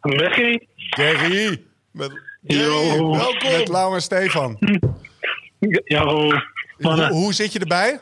[0.00, 0.68] Gary.
[0.76, 1.62] Gary.
[1.90, 3.10] Met, Yo.
[3.10, 3.50] welkom.
[3.50, 4.58] Met Lau en Stefan.
[5.84, 8.00] Ja, hoe, hoe zit je erbij?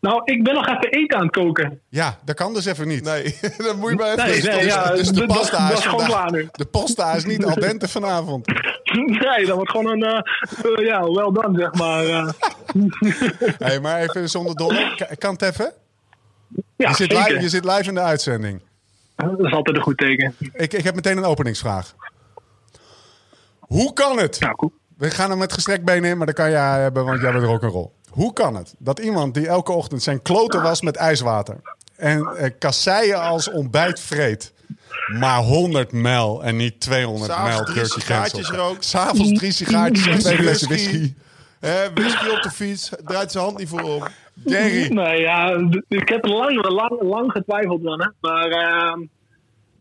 [0.00, 1.80] Nou, ik ben nog even eten aan het koken.
[1.88, 3.04] Ja, dat kan dus even niet.
[3.04, 4.50] Nee, dat moet je bij even...
[4.50, 8.46] Nee, nee, ja, dus de pasta, is vandaag, de pasta is niet al dente vanavond.
[8.88, 10.24] Nee, dat wordt gewoon een...
[10.64, 12.06] Uh, ja, wel dan, zeg maar.
[12.06, 12.28] Uh.
[13.58, 15.06] hey, maar even zonder dolle.
[15.18, 15.72] Kan het even?
[16.76, 18.60] Ja, je, zit live, je zit live in de uitzending.
[19.16, 20.34] Dat is altijd een goed teken.
[20.52, 21.94] Ik, ik heb meteen een openingsvraag.
[23.68, 24.40] Hoe kan het?
[24.40, 24.72] Nou, cool.
[24.96, 27.44] We gaan er met gestrekt benen in, maar dat kan jij hebben, want jij bent
[27.44, 27.92] er ook een rol.
[28.10, 31.56] Hoe kan het dat iemand die elke ochtend zijn kloten was met ijswater
[31.96, 34.52] en eh, kasseien als ontbijt vreet,
[35.18, 38.66] maar 100 mijl en niet 200 mijl S'avonds drie Turkey sigaartjes cancel.
[38.66, 38.84] rookt.
[38.84, 41.14] S'avonds drie sigaartjes en twee flessen whisky.
[41.60, 44.02] Hè, whisky op de fiets, draait zijn hand niet voor om.
[44.46, 48.00] Gary, Nee, ja, ik heb lang, lang, lang getwijfeld, man.
[48.00, 48.08] Hè.
[48.20, 49.00] Maar ehm,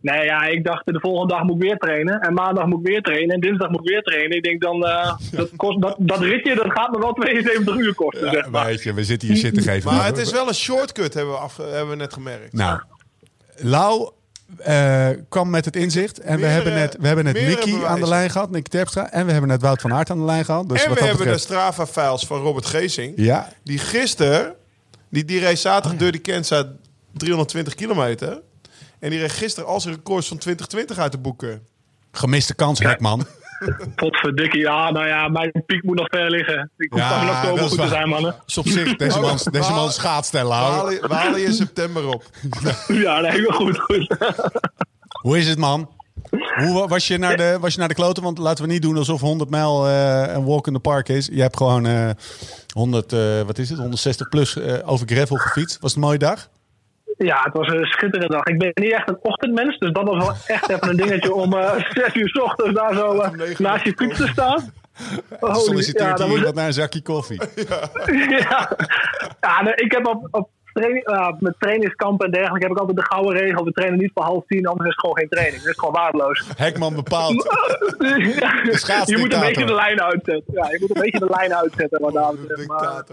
[0.02, 2.20] nee, ja, ik dacht de volgende dag moet ik weer trainen.
[2.20, 3.36] En maandag moet ik weer trainen.
[3.36, 4.38] En dinsdag moet ik weer trainen.
[4.38, 7.94] Ik denk dan, eh, dat, kost, dat, dat ritje dat gaat me wel 72 uur
[7.94, 8.66] kosten, zeg maar.
[8.66, 9.94] weet je, we zitten hier shit te geven.
[9.94, 12.54] Maar het is wel een shortcut, hebben we, af, hebben we net gemerkt.
[12.54, 12.82] Nou,
[13.56, 14.10] Lau
[14.58, 16.20] eh, kwam met het inzicht.
[16.20, 19.12] En we hebben net, we hebben net Nicky aan de lijn gehad, Nicky Terpstra.
[19.12, 20.70] En we hebben net Wout van Aert aan de lijn gehad.
[20.70, 23.14] Dus en wat we hebben de Strava-files van Robert Geesing.
[23.16, 24.54] Ja, Die gisteren,
[25.10, 26.72] die, die reed zaterdag door die Kenza
[27.14, 28.42] 320 kilometer.
[29.00, 31.62] En die reed gisteren als records van 2020 uit de boeken.
[32.12, 33.26] gemiste kans, Hekman.
[33.96, 36.72] Potverdikkie, ja, nou ja, mijn piek moet nog ver liggen.
[36.78, 38.36] Ik hoef Ja, in oktober dat is goed te zijn, mannen.
[38.46, 39.92] Dus op zich, deze man, deze man
[40.32, 42.24] We halen, we halen je in september op.
[42.88, 44.16] Ja, nee, goed, goed.
[45.24, 45.90] Hoe is het, man?
[46.56, 48.24] Hoe wa- was je naar de, was je naar de kloten?
[48.24, 51.30] Want laten we niet doen alsof 100 mijl eh, een walk in the park is.
[51.32, 52.10] Je hebt gewoon eh
[52.74, 55.80] 100, eh, wat is het, 160 plus eh, over gravel gefietst.
[55.80, 56.50] Was het een mooie dag?
[57.18, 58.44] Ja, het was een schitterende dag.
[58.46, 61.54] Ik ben niet echt een ochtendmens, dus dat was wel echt even een dingetje om
[61.54, 61.74] eh
[62.04, 64.72] 6 uur 's ochtends daar zo eh, naast je fiets te staan.
[65.40, 67.42] Holy- Solliciteert ja, was- iemand naar een zakje koffie?
[69.42, 73.38] ja, ik heb op, op training, met trainingskampen en dergelijke heb ik altijd de gouden
[73.38, 73.64] regel.
[73.64, 75.62] We trainen niet voor half tien, anders is het gewoon geen training.
[75.62, 76.44] Dat is gewoon waardeloos.
[76.58, 77.56] Hekman bepaalt.
[77.98, 80.54] Ja, je moet een beetje de lijn uitzetten.
[80.54, 82.02] Ja, je moet een beetje de lijn uitzetten.
[82.02, 82.68] Wat daar betreft.
[82.68, 83.04] Maar-.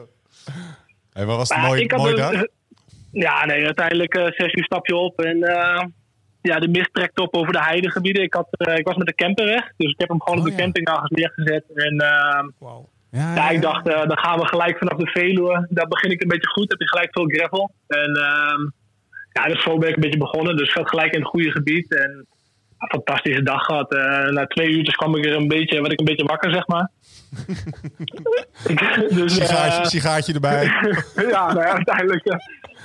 [1.12, 2.44] Hey, wat was het maar een- dag?
[3.14, 5.84] Ja, nee, uiteindelijk eh, zes uur stapje op en eh,
[6.42, 8.22] ja, de mist trekt op over de heidegebieden.
[8.22, 10.44] Ik, had, eh, ik was met de camper weg, dus ik heb hem gewoon Oh,
[10.44, 10.62] op de ja.
[10.62, 11.64] camping ergens neergezet.
[11.74, 11.96] En
[12.58, 12.88] Wauw.
[13.10, 15.66] ja, ik dacht, eh, dan gaan we gelijk vanaf de Veluwe.
[15.70, 17.70] Daar begin ik een beetje goed, heb je gelijk veel gravel.
[17.86, 18.60] En ehm,
[19.32, 20.56] ja, dus zo ben ik een beetje begonnen.
[20.56, 21.96] Dus ik zat gelijk in het goede gebied.
[21.98, 22.26] En
[22.78, 23.94] een fantastische dag gehad.
[23.94, 26.66] Eh, na twee uurtjes kwam ik er een beetje, werd ik een beetje wakker, zeg
[26.66, 26.90] maar.
[28.68, 30.64] Ik- dus, Sigaartje, sigaartje erbij.
[31.30, 32.24] ja, nou ja, uiteindelijk.
[32.24, 32.36] eh,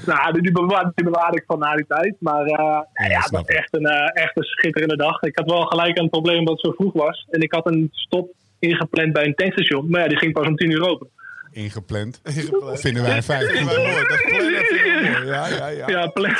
[0.06, 2.16] nou, die, bewaar, die bewaarde ik van na die tijd.
[2.20, 3.48] Maar eh, ja, het was ik.
[3.50, 5.22] echt een, eh, echt een schitterende dag.
[5.22, 7.28] Ik had wel gelijk een probleem dat het zo vroeg was.
[7.30, 9.90] En ik had een stop ingepland bij een tankstation.
[9.90, 11.08] Maar ja, die ging pas om tien uur open.
[11.52, 12.22] Ingepland.
[12.36, 12.80] Ingepland.
[12.80, 13.50] Vinden wij een feit.
[13.52, 14.08] Vinden wij mooi.
[14.08, 15.26] Dat.
[15.26, 15.88] Ja, ja, ja.
[15.88, 16.36] Ja, plan-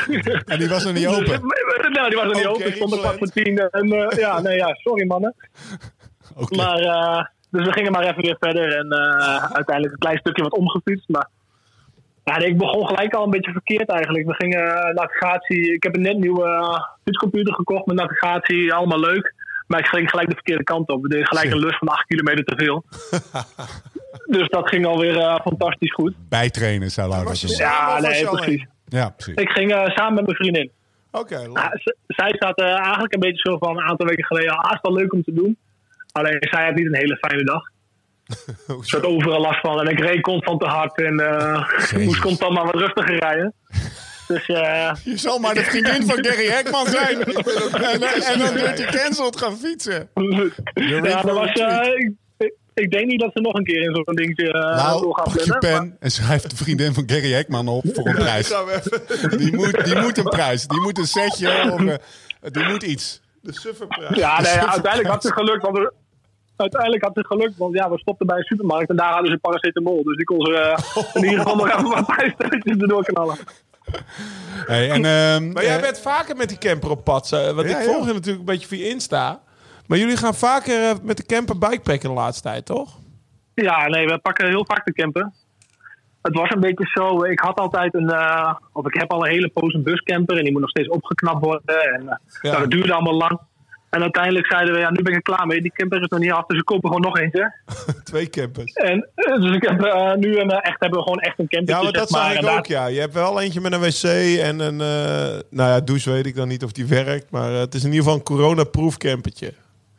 [0.46, 1.40] En die was nog niet open.
[1.92, 2.66] nou, die was er niet Oké, open.
[2.66, 3.58] Ik stond er kwart voor tien.
[3.58, 5.34] En, eh, ja, nee, ja, sorry mannen.
[6.36, 6.56] Oké.
[6.56, 8.76] Maar, eh, dus we gingen maar even weer verder.
[8.76, 11.08] En eh, uiteindelijk een klein stukje wat omgefietst.
[11.08, 11.28] Maar
[12.24, 14.26] ja, ik begon gelijk al een beetje verkeerd eigenlijk.
[14.26, 15.72] We gingen eh, navigatie.
[15.74, 18.72] Ik heb een net nieuwe eh, fietscomputer gekocht met navigatie.
[18.74, 19.34] Allemaal leuk.
[19.66, 21.02] Maar ik ging gelijk de verkeerde kant op.
[21.02, 22.84] We deden gelijk een lus van 8 kilometer te veel.
[24.38, 26.14] dus dat ging alweer eh, fantastisch goed.
[26.28, 28.66] Bijtrainen zou Laura Ja, nee, precies.
[28.86, 29.34] Ja, precies.
[29.34, 30.70] Ik ging samen met mijn vriendin.
[31.12, 31.38] Oké.
[31.38, 34.56] Ja, z- zij zat eh, eigenlijk een beetje zo van een aantal weken geleden.
[34.56, 35.56] Ah, is wel leuk om te doen.
[36.12, 37.62] Alleen zij had niet een hele fijne dag.
[38.88, 39.80] Ze had overal last van.
[39.80, 41.02] En ik reed constant te hard.
[41.02, 43.54] En eh moest constant maar wat rustiger rijden.
[44.30, 47.22] Dus eh, Je zal maar de vriendin van Gary Hekman zijn.
[47.92, 50.08] en, en dan wordt je cancelled gaan fietsen.
[50.74, 53.94] Ja, dat was, eh, ik, ik, ik denk niet dat ze nog een keer in
[53.94, 57.32] zo'n dingetje uh, Nou, door gaan pak je pen en schrijf de vriendin van Gary
[57.32, 58.54] Hekman op voor een prijs.
[59.36, 60.66] Die moet, die moet een prijs.
[60.66, 61.96] Die moet een setje of eh,
[62.52, 63.20] die moet iets.
[63.40, 64.16] de sufferprijs.
[64.16, 65.62] Ja, nee, uiteindelijk had het gelukt.
[65.62, 65.90] Want
[66.60, 69.38] uiteindelijk had het gelukt, want ja, we stopten bij een supermarkt en daar hadden ze
[69.38, 70.02] paracetamol.
[70.04, 73.36] Dus die kon ze eh, in ieder geval nog even wat prijsstelletjes erdoor knallen.
[74.66, 77.32] Hey, en, ehm, Maar jij eh, bent vaker met die camper op pad.
[77.32, 79.40] eh, Want Ja, ik volg je natuurlijk een beetje via Insta.
[79.86, 82.98] Maar jullie gaan vaker met de camper bikepacken de laatste tijd, toch?
[83.54, 85.30] Ja, nee, we pakken heel vaak de camper.
[86.22, 89.30] Het was een beetje zo, ik had altijd een, eh, of ik heb al een
[89.32, 91.82] hele poos een buscamper en die moet nog steeds opgeknapt worden.
[91.94, 92.18] En Ja.
[92.50, 93.40] nou, dat duurde allemaal lang.
[93.90, 95.60] En uiteindelijk zeiden we, ja, nu ben ik er klaar mee.
[95.60, 97.54] Die camper is nog niet af, dus we kopen gewoon nog eentje.
[98.04, 98.72] Twee campers.
[98.72, 101.48] En eh, dus ik heb eh, nu een, eh, echt, hebben we gewoon echt een
[101.48, 101.74] camper.
[101.74, 102.86] Ja, maar dat zag ik ook, ja.
[102.86, 104.76] Je hebt wel eentje met een wc en een...
[105.50, 107.30] nou ja, douche weet ik dan niet of die werkt.
[107.30, 109.52] Maar het is in ieder geval een coronaproof campertje.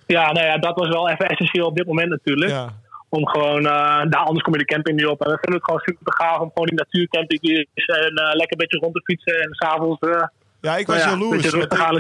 [0.08, 2.52] Ja, nou ja, dat was wel even essentieel op dit moment natuurlijk.
[2.52, 2.80] Ja.
[3.10, 5.22] Om gewoon, daar anders kom je de camping niet op.
[5.22, 7.42] En we vinden het gewoon super gaaf om gewoon die natuurcamping
[7.74, 9.42] is en lekker een beetje rond te fietsen.
[9.42, 10.24] En s'avonds, eh
[10.62, 11.46] Ja, ik Nou was ja, jaloers.
[11.46, 11.54] ik,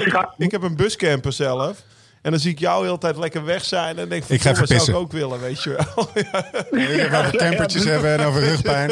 [0.05, 1.83] ik, ik heb een buscamper zelf.
[2.21, 3.97] En dan zie ik jou de hele tijd lekker weg zijn.
[3.97, 5.69] En denk van, Ik ga even "Goh, dat zou pissen." ik ook willen, weet je
[5.69, 6.09] wel.
[6.91, 8.89] Ik heb over campertjes hebben en over rugpijn.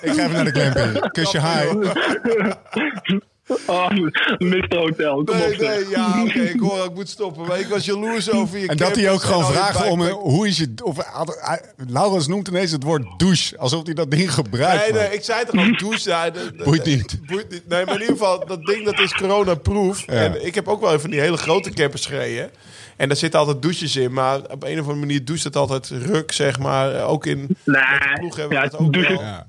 [0.00, 1.10] Ik ga even naar de camping.
[1.12, 1.92] Kusje high.
[3.66, 3.88] Oh,
[4.38, 4.76] Mr.
[4.76, 5.58] Hotel, kom Nee, op.
[5.60, 7.46] nee, ja, oké, ik hoor, ik moet stoppen.
[7.46, 10.10] Maar ik was jaloers over je En dat hij ook gewoon je vraagt om een,
[10.10, 10.72] hoe is je...
[10.82, 10.96] Of,
[11.40, 13.58] hij- Laurens noemt ineens het woord douche.
[13.58, 14.82] Alsof hij dat ding gebruikt.
[14.82, 15.02] Nee, man.
[15.02, 16.08] nee, ik zei toch al douche.
[16.10, 17.20] Ja, de- de- Boeit niet.
[17.26, 17.68] Boeit niet.
[17.68, 20.06] Nee, maar in ieder geval, dat ding dat is corona-proof.
[20.06, 22.50] En ik heb ook wel even die hele grote campers gereden.
[22.96, 24.12] En daar zitten altijd douches in.
[24.12, 27.04] Maar op een of andere manier doucht het altijd ruk, zeg maar.
[27.04, 27.82] Ook in Nee,
[28.14, 29.24] ploeg hebben ja, dat ook douchen, wel.
[29.24, 29.46] Ja.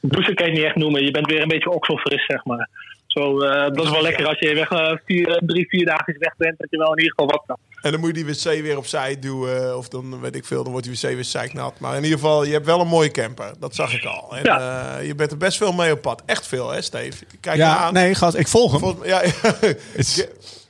[0.00, 1.04] douchen kan je niet echt noemen.
[1.04, 2.68] Je bent weer een beetje okselfris, zeg maar.
[3.12, 6.36] Zo, eh, dat is wel lekker als je weg, eh, vier, drie, vier dagen weg
[6.36, 7.56] bent, dat je wel in ieder geval wat kan.
[7.82, 9.76] En dan moet je die wc weer opzij duwen.
[9.76, 11.80] Of dan weet ik veel, dan wordt die wc weer zeiknat.
[11.80, 13.52] Maar in ieder geval, je hebt wel een mooie camper.
[13.58, 14.36] Dat zag ik al.
[14.36, 14.96] En Ja.
[14.98, 16.22] eh, je bent er best veel mee op pad.
[16.26, 17.24] Echt veel, hè, Steve?
[17.40, 17.92] Kijk maar Ja, aan.
[17.92, 18.80] nee, gast, ik volg hem.
[18.80, 19.22] Volgens, ja,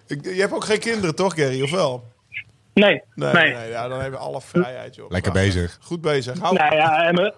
[0.07, 1.63] je hebt ook geen kinderen, toch, Gary?
[1.63, 2.05] Of wel?
[2.75, 3.55] Nee, Nee, nee.
[3.55, 3.69] nee.
[3.69, 5.11] ja, dan hebben we alle vrijheid, joh.
[5.11, 5.79] Lekker bezig.
[5.81, 6.39] Goed bezig.
[6.39, 6.55] Hou.
[6.55, 7.33] Nou ja, en mijn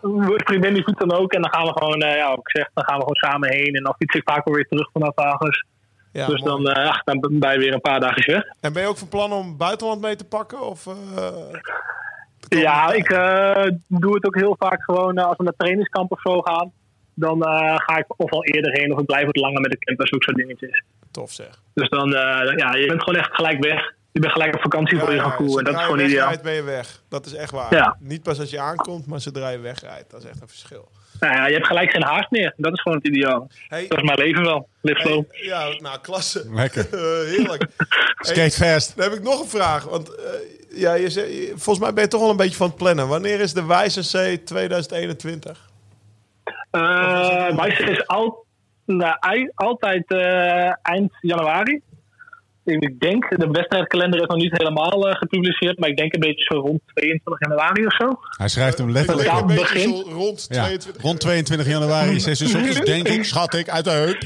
[0.45, 1.33] vriendin die fietst dan ook.
[1.33, 3.53] En dan gaan we gewoon, eh, ja, wat ik zeg, dan gaan we gewoon samen
[3.53, 3.75] heen.
[3.75, 5.65] En dan fiets ik vaak wel weer terug vanaf Agers.
[6.13, 6.65] Ja, dus mooi.
[6.65, 8.45] dan, eh, ja, dan ben je weer een paar dagen weg.
[8.61, 10.61] En ben je ook van plan om buitenland mee te pakken?
[10.61, 11.61] Of, eh,
[12.49, 13.09] Ja, ik
[13.87, 16.73] doe het ook heel vaak gewoon als we naar trainingskamp of zo gaan.
[17.15, 19.79] Dan eh, ga ik of al eerder heen of ik blijf wat langer met de
[19.79, 20.83] campers, ook zo'n dingetjes.
[21.11, 21.63] Tof zeg.
[21.75, 23.93] Dus dan, eh, ja, je bent gewoon echt gelijk weg.
[24.15, 25.59] Je bent gelijk op vakantie voor je gevoel.
[25.59, 26.35] En dat is zodra gewoon je ideaal.
[26.43, 27.03] ben je weg.
[27.09, 27.75] Dat is echt waar.
[27.75, 27.97] Ja.
[27.99, 30.11] Niet pas als je aankomt, maar zodra je wegrijdt.
[30.11, 30.89] Dat is echt een verschil.
[31.21, 32.55] Nou ja, je hebt gelijk geen haast meer.
[32.57, 33.49] Dat is gewoon het ideaal.
[33.69, 34.69] Hey, Dat is mijn leven wel.
[34.81, 36.45] Live hey, ja, nou, klasse.
[36.51, 36.87] Lekker.
[36.93, 37.01] Eh,
[37.37, 37.67] heerlijk.
[38.19, 38.97] Skate fast.
[38.97, 39.85] Dan heb ik nog een vraag.
[39.85, 40.25] Want eh,
[40.81, 43.09] ja, je, volgens mij ben je toch wel een beetje van het plannen.
[43.09, 45.71] Wanneer is de Wijzer C 2021?
[46.71, 48.45] Eh Wijzer is al,
[48.85, 51.83] nou, altijd eh, eind januari.
[52.65, 56.45] Ik denk, de wedstrijdkalender is nog niet helemaal eh, gepubliceerd, maar ik denk een beetje
[56.45, 58.19] zo rond 22 januari of zo.
[58.39, 59.89] Hij schrijft hem letterlijk Ja, een beetje begin.
[59.97, 61.03] zo rond Ja, 22.
[61.03, 64.19] rond 22 januari, 6 uur 's ochtends, denk ik, schat ik, uit de heup.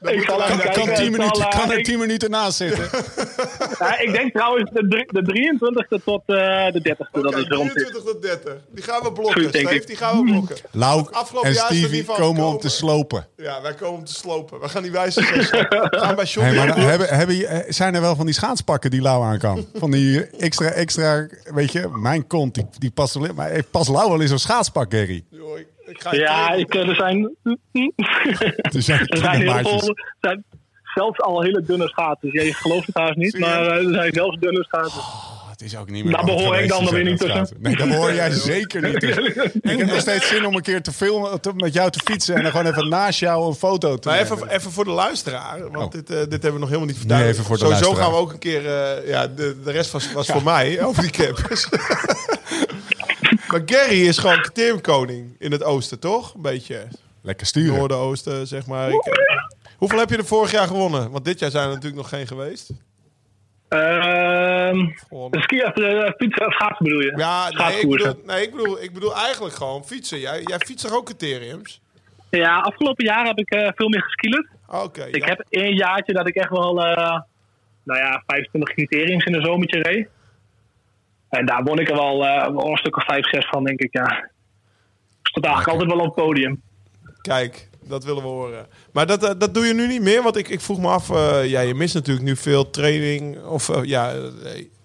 [0.00, 0.72] Ik Kan, kijken.
[0.72, 2.84] kan, 10 Het minuten, zal, eh, kan er ik- 10 minuten naast zitten.
[3.78, 6.36] ja, ik denk trouwens de, de 23e tot eh,
[6.72, 6.96] de 30e.
[7.12, 7.74] dat Oké, is rond dit.
[7.74, 8.52] 23 tot 30.
[8.70, 9.86] Die gaan we blokken, denk Steve.
[9.86, 10.56] Die gaan we blokken.
[10.70, 13.26] Lau Afgelopen en jaar is er Stevie niet van komen om te slopen.
[13.36, 14.60] Ja, wij komen om te slopen.
[14.60, 14.90] We gaan die.
[14.98, 18.34] We gaan bij John Hey, maar dan hebben, hebben, eh, zijn er wel van die
[18.34, 19.66] schaatspakken die Lau aan kan?
[19.74, 23.34] Van die extra, extra, weet je, mijn kont, die, die past alleen.
[23.34, 25.24] Maar eh, past Lau wel in zo'n schaatspak, Gary?
[25.30, 25.58] Joh,
[25.88, 27.34] ik, ga Ja, ik, eh, er zijn,
[28.72, 29.84] Er zijn er zijn heel kindermaatjes.
[29.84, 30.44] veel, zijn
[30.94, 32.28] zelfs al hele dunne schaatsen.
[32.32, 35.00] Ja, je gelooft het haast niet, maar eh, er zijn zelfs dunne schaatsen.
[35.00, 37.56] Oh, het is ook niet meer Daar behoor ik dan te weer niet dat tussen.
[37.60, 39.24] Nee, daar behoor jij zeker niet tussen.
[39.72, 42.34] Ik heb nog steeds zin om een keer te filmen, te- met jou te fietsen
[42.34, 45.60] en dan gewoon even naast jou een foto te Maar even, even voor de luisteraar,
[45.70, 45.90] want Oh.
[45.90, 47.20] dit, eh, dit hebben we nog helemaal niet verteld.
[47.20, 48.10] Nee, even voor de Sowieso luisteraar.
[48.10, 51.02] gaan we ook een keer, eh, ja, de, de rest was, was voor mij, over
[51.02, 51.68] die campers.
[53.48, 56.34] Maar Gary is gewoon criteriumkoning in het oosten, toch?
[56.34, 56.88] Een beetje
[57.22, 57.74] Lekker sturen.
[57.74, 58.88] noorden-oosten, zeg maar.
[58.88, 59.36] Ik, eh,
[59.76, 61.10] hoeveel heb je er vorig jaar gewonnen?
[61.10, 62.70] Want dit jaar zijn er natuurlijk nog geen geweest.
[63.68, 65.42] Ehm Gewonnen.
[65.42, 67.14] ski, of, eh, fietsen of schaatsen bedoel je?
[67.16, 68.10] Ja, nee ik, Schaatskoersen.
[68.10, 70.18] bedoel, nee ik, bedoel, ik bedoel eigenlijk gewoon fietsen.
[70.18, 71.80] Jij, jij fietst toch ook criteriums?
[72.30, 74.48] Ja, afgelopen jaar heb ik eh, veel meer geskielerd.
[74.68, 75.04] Oké.
[75.04, 75.26] Ik ja.
[75.26, 77.20] heb één jaartje dat ik echt wel, eh,
[77.84, 80.08] nou ja, 25 criteriums in een zomertje reed.
[81.28, 83.80] En daar won ik er wel, eh, wel een stuk of 5, 6 van, denk
[83.80, 84.30] ik, ja.
[85.22, 86.62] Stond eigenlijk altijd wel op het podium.
[87.22, 88.66] Kijk, dat willen we horen.
[88.92, 90.22] Maar dat, eh, dat doe je nu niet meer?
[90.22, 93.44] Want ik, ik vroeg me af, eh, ja, je mist natuurlijk nu veel training.
[93.44, 94.12] Of ja,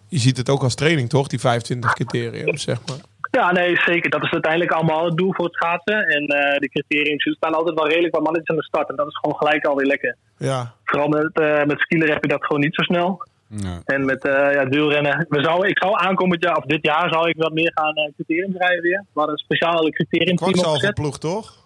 [0.08, 1.28] je ziet het ook als training, toch?
[1.28, 2.98] Die 25 criterium, zeg maar.
[3.40, 4.10] Ja, nee, zeker.
[4.10, 6.08] Dat is uiteindelijk allemaal het doel voor het schaatsen.
[6.08, 8.90] En eh de criteriums er staan altijd wel redelijk wat mannetjes aan de start.
[8.90, 10.16] En dat is gewoon gelijk alweer lekker.
[10.38, 13.22] Ja, Vooral met, eh met heb je dat gewoon niet zo snel.
[13.56, 13.82] Ja.
[13.86, 15.26] En met eh ja, wielrennen.
[15.30, 18.14] We zou, ik zou aankomend jaar, of dit jaar, zou ik wat meer gaan eh
[18.14, 19.00] criteriums rijden weer.
[19.14, 20.94] We hadden een speciale criterium team opgezet.
[20.94, 21.62] ploeg, toch?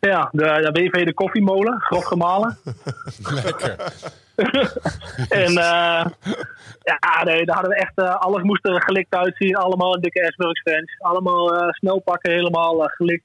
[0.00, 2.58] Ja, de, de WV de koffiemolen, grof gemalen.
[3.44, 3.76] Lekker.
[5.28, 6.04] en eh,
[6.82, 9.56] ja, nee, daar hadden we echt, eh, alles moest er gelikt uitzien.
[9.56, 10.94] Allemaal een dikke S-Works fans.
[10.98, 13.24] Allemaal eh, snel pakken, helemaal gelikt.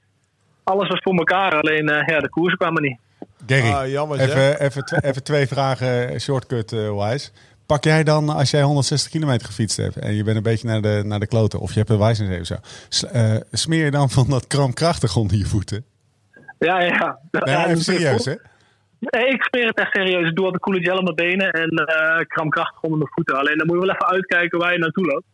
[0.64, 2.98] Alles was voor elkaar, alleen eh, ja, de koersen kwamen niet.
[3.46, 4.28] Gary, Ah, jammer zeg.
[4.28, 7.30] even, even, even twee vragen shortcut-wise.
[7.66, 10.82] Pak jij dan, als jij 160 kilometer gefietst hebt en je bent een beetje naar
[10.82, 14.10] de, naar de kloten, of je hebt een wijzenzee of zo, eh, smeer je dan
[14.10, 15.84] van dat kramkrachtig onder je voeten?
[16.58, 17.18] Ja, ja.
[17.30, 18.34] Nee, ja, even serieus, hè?
[18.98, 20.28] Nee, ik smeer het echt serieus.
[20.28, 23.36] Ik doe altijd coole gel op mijn benen en eh kramkrachtig onder mijn voeten.
[23.36, 25.24] Alleen dan moet je wel even uitkijken waar je naartoe loopt.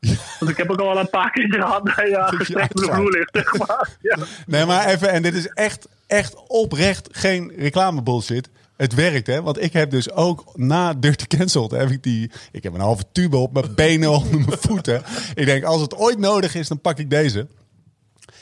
[0.38, 3.10] Want ik heb ook al een paar keer gehad dat je gestrekt op de vloer
[3.10, 3.88] ligt, zeg maar.
[4.00, 4.16] Ja.
[4.46, 8.50] Nee, maar even, en dit is echt, echt oprecht geen reclame bullshit.
[8.82, 9.42] Het werkt, hè?
[9.42, 12.30] Want ik heb dus ook na Dirty Cancelled, heb ik die...
[12.52, 15.02] Ik heb een halve tube op mijn benen onder mijn voeten.
[15.34, 17.46] Ik denk, als het ooit nodig is, dan pak ik deze.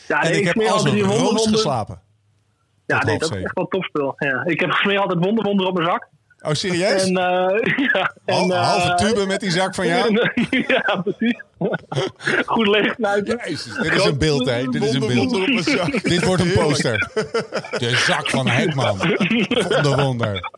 [0.09, 2.01] Ja, En nee, ik heb als altijd een die roos geslapen.
[2.87, 4.15] Ja, nee, dat is echt wel topspul.
[4.17, 4.45] Ja.
[4.45, 6.09] Ik heb gesmeerd altijd wonderwonder op mijn zak.
[6.43, 7.03] Oh, serieus?
[7.03, 10.29] En, uh, ja, en, uh, halve tube met die zak van jou?
[10.69, 11.43] ja, precies.
[12.47, 14.65] Goed licht Jezus, dit is een beeld, hè?
[14.65, 15.33] Dit is een beeld.
[15.33, 16.03] Op een zak.
[16.03, 17.11] dit wordt een poster.
[17.79, 18.99] De zak van Hekman.
[19.83, 20.51] Wonder.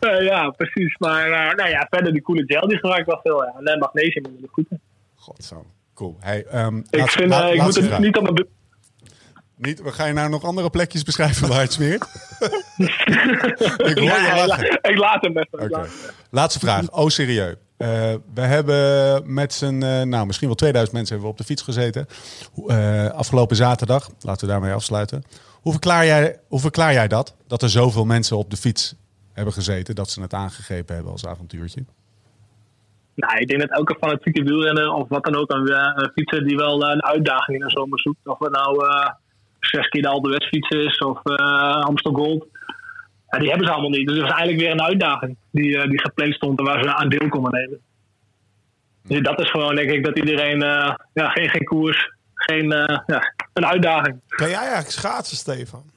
[0.00, 0.96] Uh, ja, precies.
[0.98, 3.44] Maar uh, nou ja, verder die coole gel die gebruik ik wel veel.
[3.44, 3.72] Ja.
[3.72, 4.80] En magnesium in de voeten.
[5.14, 5.66] Godzo.
[5.94, 6.16] Cool.
[6.20, 8.46] Hey, um, ik laat, vind, laat, ik moet het niet op mijn
[9.56, 12.02] niet, ga je nou nog andere plekjes beschrijven waar het smeert?
[13.90, 14.78] ik hoor je lachen.
[14.82, 15.62] Ik laat hem even.
[15.62, 15.88] Okay.
[16.30, 16.90] Laatste vraag.
[16.90, 17.54] Oh, serieus.
[17.78, 17.88] Uh,
[18.34, 21.62] we hebben met z'n, uh, nou misschien wel 2000 mensen hebben we op de fiets
[21.62, 22.06] gezeten.
[22.66, 25.24] Uh, afgelopen zaterdag, laten we daarmee afsluiten.
[25.52, 27.36] Hoe verklaar, jij, hoe verklaar jij dat?
[27.46, 28.94] Dat er zoveel mensen op de fiets
[29.32, 31.84] hebben gezeten, dat ze het aangegrepen hebben als avontuurtje?
[33.14, 36.90] Nou, ik denk dat elke fanatieke wielrenner of wat dan ook, een, fietser die wel
[36.90, 38.26] een uitdaging in de zomer zoekt.
[38.26, 38.86] Of het nou
[39.68, 42.46] zes keer de West is of uh, Amstel Gold.
[43.30, 44.06] Ja, die hebben ze allemaal niet.
[44.06, 46.94] Dus het was eigenlijk weer een uitdaging die, uh, die gepland stond en waar ze
[46.94, 47.80] aan deel konden nemen.
[49.02, 52.68] Dus dat is gewoon, denk ik, dat iedereen, uh, ja, geen, geen koers, geen,
[53.06, 54.20] ja, een uitdaging.
[54.28, 55.94] Kan jij eigenlijk schaatsen, Stefan?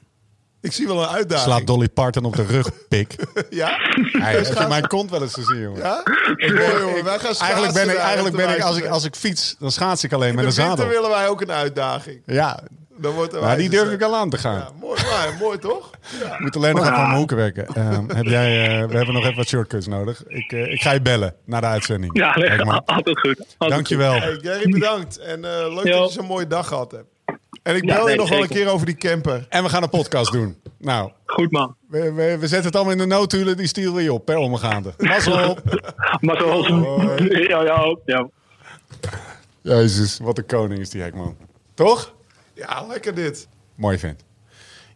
[0.60, 1.52] Ik zie wel een uitdaging.
[1.52, 3.16] Slaat Dolly Parton op de rug, pik.
[3.50, 3.78] ja?
[4.12, 5.80] Hij heeft je mijn kont wel eens gezien, jongen.
[5.80, 5.98] Ja?
[6.36, 9.14] Ik ben, jongen, wij gaan eigenlijk ben ik, eigenlijk ben ik als, ik, als ik
[9.14, 10.88] fiets, dan schaats ik alleen met een zadel.
[10.88, 12.22] Willen wij ook een uitdaging.
[12.26, 12.62] Ja,
[13.00, 14.58] dan wordt maar die durf ik al aan te gaan.
[14.58, 15.90] Ja, mooi, maar, mooi toch?
[16.20, 16.36] Ja.
[16.38, 17.66] Moet alleen nog even aan mijn hoeken werken.
[17.76, 20.22] Uh, heb jij, uh, we hebben nog even wat shortcuts nodig.
[20.26, 22.18] Ik, uh, ik ga je bellen na de uitzending.
[22.18, 22.32] Ja,
[22.84, 23.38] altijd goed.
[23.38, 24.12] Altijd Dankjewel.
[24.12, 25.18] Hey, Gary, bedankt.
[25.18, 25.98] En leuk Yo.
[25.98, 27.38] dat je zo'n mooie dag gehad hebt.
[27.62, 29.46] En ik bel ja, nee, je nog wel een keer over die camper.
[29.48, 30.56] En we gaan een podcast doen.
[30.78, 31.10] Nou.
[31.26, 31.76] Goed man.
[31.88, 33.56] We, we, we zetten het allemaal in de noodhulen.
[33.56, 34.92] Die sturen we je op per omgaande.
[34.98, 35.62] Mazzel op.
[36.20, 37.18] Mazzel op.
[37.18, 38.28] Ja, ja, ja.
[39.62, 41.36] Jezus, wat een koning is die Hekman.
[41.74, 42.14] Toch?
[42.60, 43.48] Ja, lekker dit.
[43.74, 44.24] Mooi vent.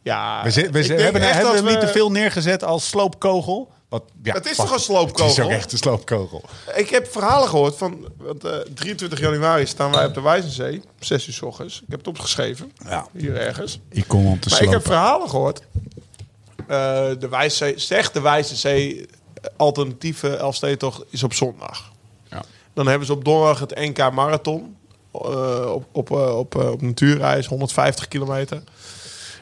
[0.02, 3.70] Ja, we, we, we hebben, hebben we niet te veel neergezet als sloopkogel.
[3.88, 5.26] Wat, ja, het is toch een sloopkogel?
[5.26, 6.42] Het is ook echt een sloopkogel.
[6.74, 8.08] Ik heb verhalen gehoord van...
[8.16, 10.82] Want, uh, 23 januari staan wij op de Wijzenzee.
[10.98, 11.76] 6 uur s ochtends.
[11.76, 12.72] Ik heb het opgeschreven.
[12.88, 13.06] Ja.
[13.12, 13.80] Hier ergens.
[13.88, 14.66] Ik kom om te Maar slopen.
[14.66, 15.60] ik heb verhalen gehoord.
[15.60, 16.66] Uh,
[17.18, 19.06] de Wijzenzee, zegt de Wijzenzee...
[19.56, 21.92] alternatieve Elfstedentocht is op zondag.
[22.30, 22.42] Ja.
[22.72, 24.73] Dan hebben ze op donderdag het NK Marathon.
[25.14, 28.62] Uh, op, op, uh, op, uh, op natuurreis, 150 kilometer.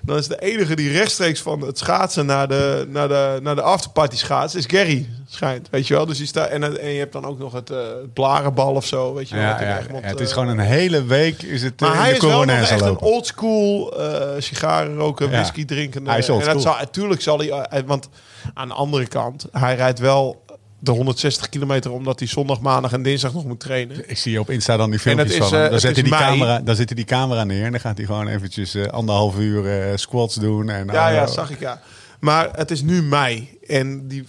[0.04, 3.62] Dan is de enige die rechtstreeks van het schaatsen naar de, naar de, naar de
[3.62, 5.68] afterparty schaatsen, is Gary, schijnt.
[5.70, 6.06] Weet je wel?
[6.06, 7.72] Dus die staat, en, en je hebt dan ook nog het,
[8.12, 9.14] blarenbal of zo.
[9.14, 9.44] Weet je wel?
[9.44, 12.44] Ja, ja, ja, het is gewoon een hele week is het maar hij is wel
[12.44, 13.94] nog echt een oldschool
[14.38, 16.06] sigaren roken, whisky drinken.
[16.06, 18.08] Hij is en dat zal, natuurlijk zal hij, want
[18.54, 20.42] aan de andere kant, hij rijdt wel
[20.82, 24.10] de 160 kilometer omdat hij zondag, maandag en dinsdag nog moet trainen.
[24.10, 25.64] Ik zie je op Insta dan die filmpjes is, van hem.
[25.64, 26.24] Uh, dan, zet hij die mei.
[26.24, 29.38] camera, dan zet hij die camera neer en dan gaat hij gewoon eventjes uh, anderhalf
[29.38, 30.68] uur uh, squats doen.
[30.68, 31.80] En, ja, ja, zag ik ja.
[32.20, 34.24] Maar het is nu mei en die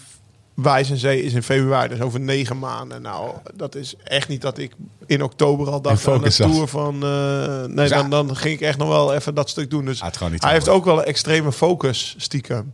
[0.53, 3.01] Wijzenzee is in februari, dus over negen maanden.
[3.01, 4.73] Nou, dat is echt niet dat ik
[5.05, 6.95] in oktober al dacht aan de tour van...
[7.03, 9.85] Uh, nee, dan, dan ging ik echt nog wel even dat stuk doen.
[9.85, 10.01] Dus
[10.37, 12.73] hij heeft ook wel een extreme focus, stiekem.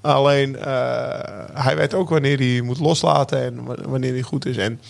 [0.00, 0.64] Alleen, uh,
[1.52, 4.56] hij weet ook wanneer hij moet loslaten en wanneer hij goed is.
[4.56, 4.80] En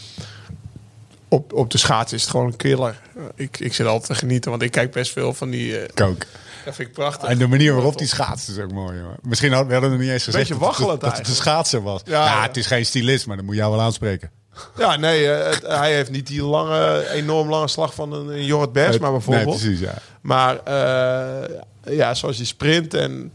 [1.29, 3.01] op, op de schaats is het gewoon een killer.
[3.35, 5.81] Ik, ik zit altijd te genieten, want ik kijk best veel van die...
[5.81, 6.27] Uh, Kook.
[6.65, 7.29] Dat vind ik prachtig.
[7.29, 9.01] En de manier waarop die schaatst is ook mooi.
[9.01, 9.15] Hoor.
[9.23, 12.01] Misschien hadden we hadden nog niet eens gezegd dat, het, dat het een schaatser was.
[12.05, 14.31] Ja, ja, het is geen stylist, maar dat moet jou wel aanspreken.
[14.77, 18.73] Ja, nee, het, hij heeft niet die lange, enorm lange slag van een, een Jorrit
[18.73, 19.47] Bergsma bijvoorbeeld.
[19.47, 19.95] Nee, precies, ja.
[20.21, 23.33] Maar uh, ja, zoals je sprint en...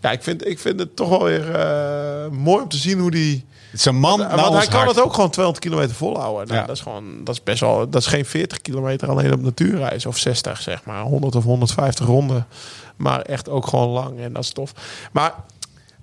[0.00, 3.10] Ja, ik vind, ik vind het toch wel weer uh, mooi om te zien hoe
[3.10, 3.46] die...
[3.70, 6.46] Het is een man want, want hij kan het ook gewoon 200 kilometer volhouden.
[6.46, 6.66] Nou, ja.
[6.66, 10.06] Dat is gewoon, dat is best wel, dat is geen 40 kilometer alleen op natuurreis
[10.06, 12.46] of 60 zeg maar, 100 of 150 ronden,
[12.96, 14.72] maar echt ook gewoon lang en dat is tof.
[15.12, 15.34] Maar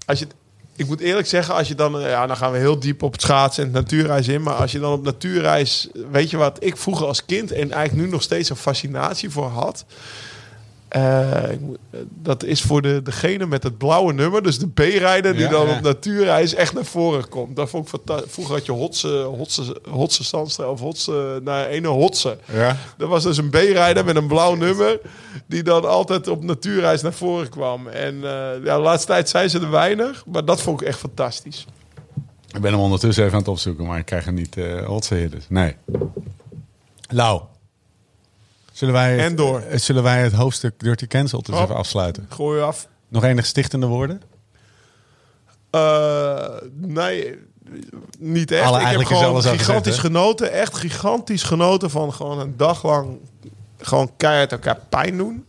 [0.05, 0.27] als je,
[0.75, 3.21] ik moet eerlijk zeggen, als je dan, ja, dan gaan we heel diep op het
[3.21, 6.77] schaatsen en het natuurreis in, maar als je dan op natuurreis, weet je wat ik
[6.77, 9.85] vroeger als kind en eigenlijk nu nog steeds een fascinatie voor had.
[10.95, 11.43] Uh,
[12.09, 15.67] dat is voor de, degene met het blauwe nummer, dus de B-rijder die ja, dan
[15.67, 15.75] ja.
[15.75, 17.55] op natuurreis echt naar voren komt.
[17.55, 18.23] Dat vond ik.
[18.27, 22.37] Vroeger had je Hotse, Hotse, Hotse Zandstra of Hotse, naar ene Hotse.
[22.53, 22.77] Ja.
[22.97, 24.99] Dat was dus een B-rijder met een blauw nummer
[25.45, 27.87] die dan altijd op natuurreis naar voren kwam.
[27.87, 28.21] En uh,
[28.63, 31.65] ja, de laatste tijd zijn ze er weinig, maar dat vond ik echt fantastisch.
[32.51, 35.15] Ik ben hem ondertussen even aan het opzoeken, maar ik krijg er niet uh, Hotse
[35.15, 35.45] hitters.
[35.49, 35.75] Nee.
[37.07, 37.41] Lau.
[38.75, 39.61] Zullen wij, en door.
[39.67, 42.25] Het, zullen wij het hoofdstuk Dirty Cancelled dus oh, even afsluiten?
[42.29, 42.87] Gooi je af.
[43.07, 44.21] Nog enige stichtende woorden?
[45.71, 47.35] Uh, nee,
[48.19, 48.65] niet echt.
[48.65, 50.51] Alle, ik heb gewoon gigantisch genoten.
[50.51, 53.17] Echt gigantisch genoten van gewoon een dag lang
[53.77, 55.45] gewoon keihard elkaar pijn doen.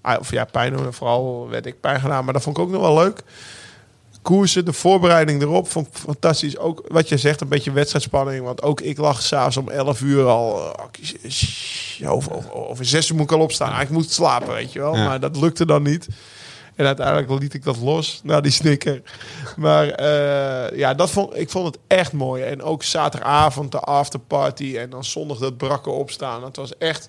[0.00, 0.92] Ah, of ja, pijn doen.
[0.92, 2.24] Vooral werd ik pijn gedaan.
[2.24, 3.22] Maar dat vond ik ook nog wel leuk.
[4.22, 6.58] Koersen, de voorbereiding erop vond ik fantastisch.
[6.58, 8.44] Ook wat je zegt, een beetje wedstrijdspanning.
[8.44, 10.76] Want ook ik lag s'avonds om 11 uur al.
[12.06, 13.80] Over, over, over zes uur moet ik al opstaan.
[13.80, 14.94] Ik moet slapen, weet je wel.
[14.94, 16.08] Maar dat lukte dan niet.
[16.74, 19.02] En uiteindelijk liet ik dat los naar die snicker.
[19.56, 22.42] Maar uh, ja, dat vond, ik vond het echt mooi.
[22.42, 24.76] En ook zaterdagavond de afterparty.
[24.76, 26.44] En dan zondag dat brakke opstaan.
[26.44, 27.08] Het was echt...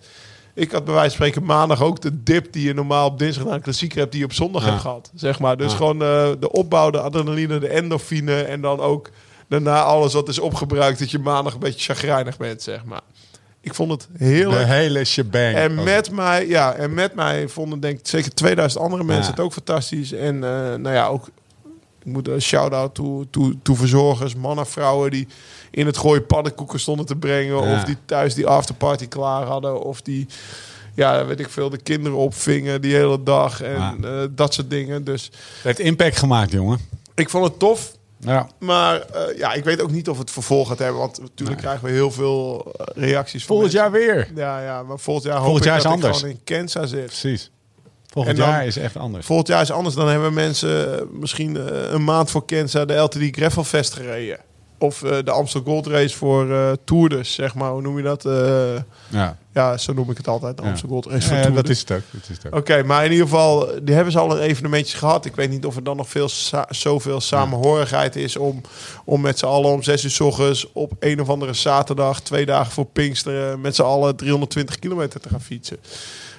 [0.53, 3.45] Ik had bij wijze van spreken maandag ook de dip die je normaal op dinsdag
[3.45, 5.11] naar een klassieker hebt, die je op zondag hebt gehad.
[5.15, 5.57] Zeg maar.
[5.57, 9.09] Dus gewoon uh, de opbouw, de adrenaline, de endorfine en dan ook
[9.47, 13.01] daarna alles wat is opgebruikt, dat je maandag een beetje chagrijnig bent, zeg maar.
[13.61, 14.49] Ik vond het heel.
[14.49, 15.55] De hele shebang.
[15.55, 19.41] En met mij, ja, en met mij vonden denk ik zeker 2000 andere mensen het
[19.41, 20.11] ook fantastisch.
[20.11, 20.41] En uh,
[20.75, 21.29] nou ja, ook
[22.03, 25.27] ik moet een shout-out toe, toe, toe verzorgers, mannen, vrouwen die
[25.71, 27.59] in het gooien pannenkoeken stonden te brengen.
[27.59, 29.81] Of die thuis die afterparty klaar hadden.
[29.81, 30.27] Of die,
[30.93, 33.61] ja, weet ik veel, de kinderen opvingen die hele dag.
[33.61, 35.03] En uh, dat soort dingen.
[35.03, 36.79] Dus, het heeft impact gemaakt, jongen.
[37.15, 37.99] Ik vond het tof.
[38.19, 38.47] Ja.
[38.59, 40.99] Maar uh, ja, ik weet ook niet of het vervolg gaat hebben.
[40.99, 43.45] Want natuurlijk krijgen we heel veel reacties.
[43.45, 44.27] Volgend jaar weer.
[44.35, 46.19] Ja, ja, maar volgend jaar volgend jaar is dat anders.
[46.19, 47.05] gewoon in Kansas zit.
[47.05, 47.51] Precies.
[48.07, 49.25] Volgend jaar is echt anders.
[49.25, 49.95] Volgend jaar is anders.
[49.95, 51.55] Dan hebben mensen misschien
[51.93, 54.39] een maand voor Kansas de LTD Gravel Fest gereden.
[54.81, 57.71] Of uh, de Amstel Gold Race voor uh, Tourders, zeg maar.
[57.71, 58.23] Hoe noem je dat?
[59.07, 59.37] ja.
[59.53, 60.57] ja, zo noem ik het altijd.
[60.57, 61.67] De Amstel Gold Race voor ja, Tourders.
[61.67, 62.03] dat is het ook.
[62.11, 62.59] Dat is het ook.
[62.59, 65.25] Oké, okay, maar in ieder geval, die hebben ze al een evenementjes gehad.
[65.25, 68.61] Ik weet niet of er dan nog veel sa zoveel samenhorigheid is om,
[69.05, 72.45] om met z'n allen om zes uur s ochtends op een of andere zaterdag, twee
[72.45, 75.77] dagen voor Pinksteren, met z'n allen 320 kilometer te gaan fietsen.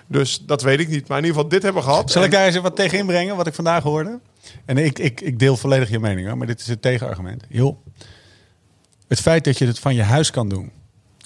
[0.07, 1.09] Dus dat weet ik niet.
[1.09, 2.11] Maar in ieder geval, dit hebben we gehad.
[2.11, 4.21] Zal ik daar eens wat tegen inbrengen, wat ik vandaag hoorde?
[4.65, 7.45] En ik, ik, ik deel volledig je mening, hoor, maar dit is het tegenargument.
[7.49, 7.77] Joh,
[9.13, 10.71] het feit dat je het van je huis kan doen.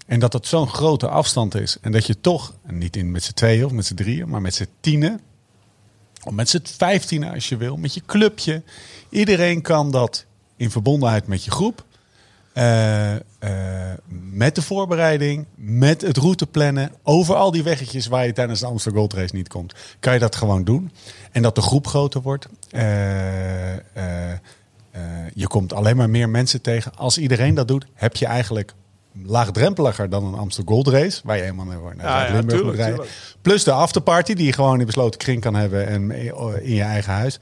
[0.07, 1.77] En dat het zo'n grote afstand is.
[1.81, 4.55] En dat je toch, niet in met z'n tweeën of met z'n drieën, maar met
[4.55, 5.21] z'n tienen.
[6.25, 7.77] Of met z'n vijftienen als je wil.
[7.77, 8.63] Met je clubje.
[9.09, 10.25] Iedereen kan dat
[10.57, 11.85] in verbondenheid met je groep.
[12.55, 13.21] Uh, uh,
[14.31, 19.01] met de voorbereiding, met het routeplannen, over al die weggetjes waar je tijdens de Amsterdam
[19.01, 20.91] Gold Race niet komt, kan je dat gewoon doen.
[21.33, 22.49] En dat de groep groter wordt.
[22.71, 22.83] Uh,
[25.35, 26.95] je komt alleen maar meer mensen tegen.
[26.97, 28.73] Als iedereen dat doet, heb je eigenlijk
[29.25, 33.05] laagdrempeliger dan een Amsterdam Gold Race, waar je helemaal naar ja, Limburg moet rijden.
[33.43, 36.11] Plus de afterparty die je gewoon in besloten kring kan hebben en
[36.63, 37.39] in je eigen huis.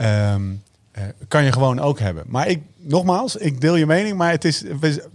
[0.00, 0.62] Um,
[0.98, 2.24] uh, kan je gewoon ook hebben.
[2.26, 5.10] Maar ik, nogmaals, ik deel je mening, maar het is, we,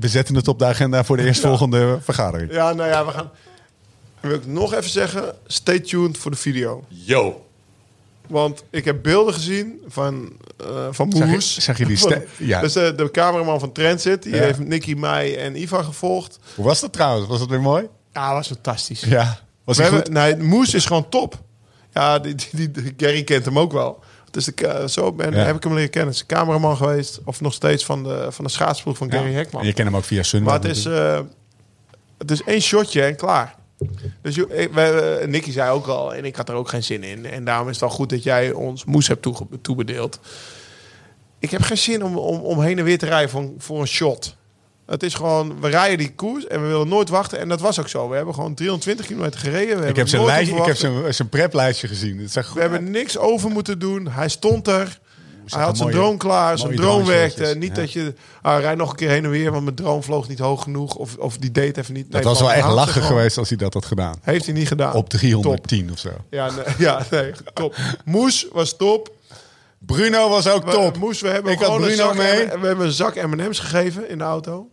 [0.00, 2.00] we zetten het op de agenda voor de eerstvolgende ja.
[2.00, 2.52] vergadering.
[2.52, 3.30] Ja, nou ja, we gaan.
[4.20, 6.84] Wil ik nog even zeggen, stay tuned voor de video.
[6.88, 7.46] Yo.
[8.26, 10.32] Want ik heb beelden gezien van,
[10.90, 11.54] van Moes.
[11.54, 12.22] Zeg, zeg je die stem?
[12.36, 12.60] Ja.
[12.60, 14.40] Dus de, de cameraman van Transit, die ja.
[14.40, 16.38] heeft Nicky, mij en Ivan gevolgd.
[16.54, 17.28] Hoe was dat trouwens?
[17.28, 17.88] Was dat weer mooi?
[18.12, 19.00] Ja, was fantastisch.
[19.00, 19.38] Ja.
[19.64, 20.38] Was we hij hebben, goed?
[20.38, 21.42] Nee, Moes is gewoon top.
[21.92, 24.00] Ja, die, die, die, Gary kent hem ook wel.
[24.30, 25.44] Dus de, zo ben, ja.
[25.44, 26.14] heb ik hem leren kennen.
[26.14, 27.20] Is cameraman geweest.
[27.24, 29.36] Of nog steeds van de, van de schaatsploeg van Gary ja.
[29.36, 29.60] Hekman.
[29.60, 30.48] En je kent hem ook via Sunweb.
[30.48, 31.20] Maar het is, uh,
[32.18, 33.54] het is één shotje en klaar.
[34.22, 37.26] Dus je, we, Nicky zei ook al, en ik had er ook geen zin in.
[37.26, 40.20] En daarom is het wel goed dat jij ons moes hebt toege, toebedeeld.
[41.38, 43.86] Ik heb geen zin om, om, om heen en weer te rijden voor, voor een
[43.86, 44.36] shot.
[44.86, 47.38] Het is gewoon, we rijden die koers en we willen nooit wachten.
[47.38, 48.08] En dat was ook zo.
[48.08, 49.80] We hebben gewoon 320 kilometer gereden.
[49.80, 52.18] We ik heb zijn, lijstje, ik heb zijn, zijn preplijstje gezien.
[52.18, 54.08] Het we hebben niks over moeten doen.
[54.08, 55.00] Hij stond er.
[55.54, 56.58] Hij had zijn drone klaar.
[56.58, 57.54] Zijn drone werkte.
[57.58, 57.82] Niet ja.
[57.82, 58.14] dat je...
[58.42, 60.94] Ah, rijd nog een keer heen en weer, want mijn drone vloog niet hoog genoeg.
[60.94, 62.10] Of, of die deed even niet.
[62.10, 64.14] Nee, dat was wel echt lachen geweest als hij dat had gedaan.
[64.22, 64.94] Heeft hij niet gedaan.
[64.94, 65.92] Op 310 top.
[65.92, 66.10] of zo.
[66.30, 67.74] Ja, nee, ja, nee, top.
[68.04, 69.16] Moes was top.
[69.78, 70.92] Bruno was ook top.
[70.92, 72.46] We, Moes, we hebben ik had Bruno mee.
[72.46, 74.68] We hebben een zak M&M's gegeven in de auto.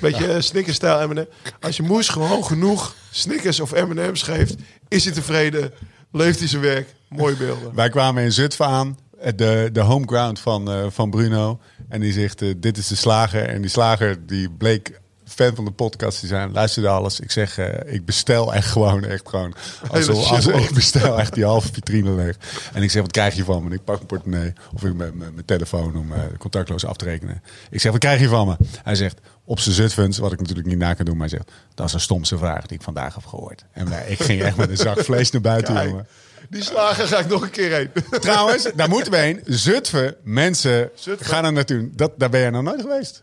[0.00, 0.40] Beetje ja.
[0.40, 1.26] Snickers-stijl M&M.
[1.60, 4.54] Als je Moes gewoon genoeg Snickers of M&M's geeft,
[4.88, 5.72] is hij tevreden.
[6.12, 6.94] Leeft hij zijn werk.
[7.08, 7.74] Mooie beelden.
[7.74, 8.98] Wij kwamen in Zutphen aan.
[9.34, 11.60] De, de homeground van, uh, van Bruno.
[11.88, 13.48] En die zegt, uh, dit is de slager.
[13.48, 16.52] En die slager die bleek fan van de podcast te zijn.
[16.52, 17.20] Luisterde alles.
[17.20, 19.54] Ik zeg, uh, ik bestel echt gewoon, echt gewoon.
[19.90, 22.36] Als, ik bestel echt die halve vitrine leeg.
[22.72, 23.68] En ik zeg, wat krijg je van me?
[23.68, 27.42] En ik pak mijn portemonnee of ik mijn, mijn telefoon om contactloos af te rekenen.
[27.70, 28.56] Ik zeg, wat krijg je van me?
[28.82, 31.50] Hij zegt, op zijn Zutphens, wat ik natuurlijk niet na kan doen, maar hij zegt,
[31.74, 33.64] dat is een stomste vraag die ik vandaag heb gehoord.
[33.72, 36.06] En ik ging echt met een zak vlees naar buiten, jongen.
[36.50, 37.90] Die slagen ga ik nog een keer heen.
[38.20, 39.40] Trouwens, daar moeten we heen.
[39.44, 41.26] Zutphen, mensen Zutphen.
[41.26, 41.90] gaan er naartoe.
[41.92, 43.22] Dat, daar ben je nog nooit geweest.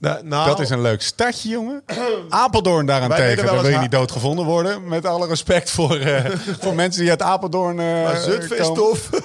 [0.00, 1.82] Nou, nou, Dat is een leuk stadje, jongen.
[2.28, 3.46] Apeldoorn daarentegen.
[3.46, 4.88] Daar wil je niet doodgevonden worden.
[4.88, 6.24] Met alle respect voor, eh,
[6.60, 8.82] voor mensen die uit Apeldoorn eh maar Zutphen is komen.
[8.82, 9.10] tof.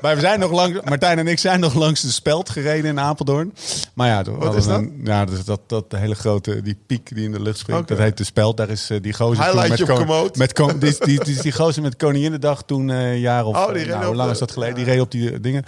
[0.00, 3.00] Maar we zijn nog langs, Martijn en ik zijn nog langs de speld gereden in
[3.00, 3.54] Apeldoorn.
[3.94, 4.78] Maar ja, hadden is dat?
[4.78, 7.98] een- ja, dat, dat, dat hele grote, die piek die in de lucht springt, dat
[7.98, 8.56] heet de speld.
[8.56, 11.52] Daar is eh, die gozer toen Highlightje met, kon- met kon- die, die, die, die
[11.52, 14.74] gozer met Koninginnedag toen een jaar of, Oh, die nou, hoe lang is dat geleden?
[14.74, 15.64] Die reed op die dingen.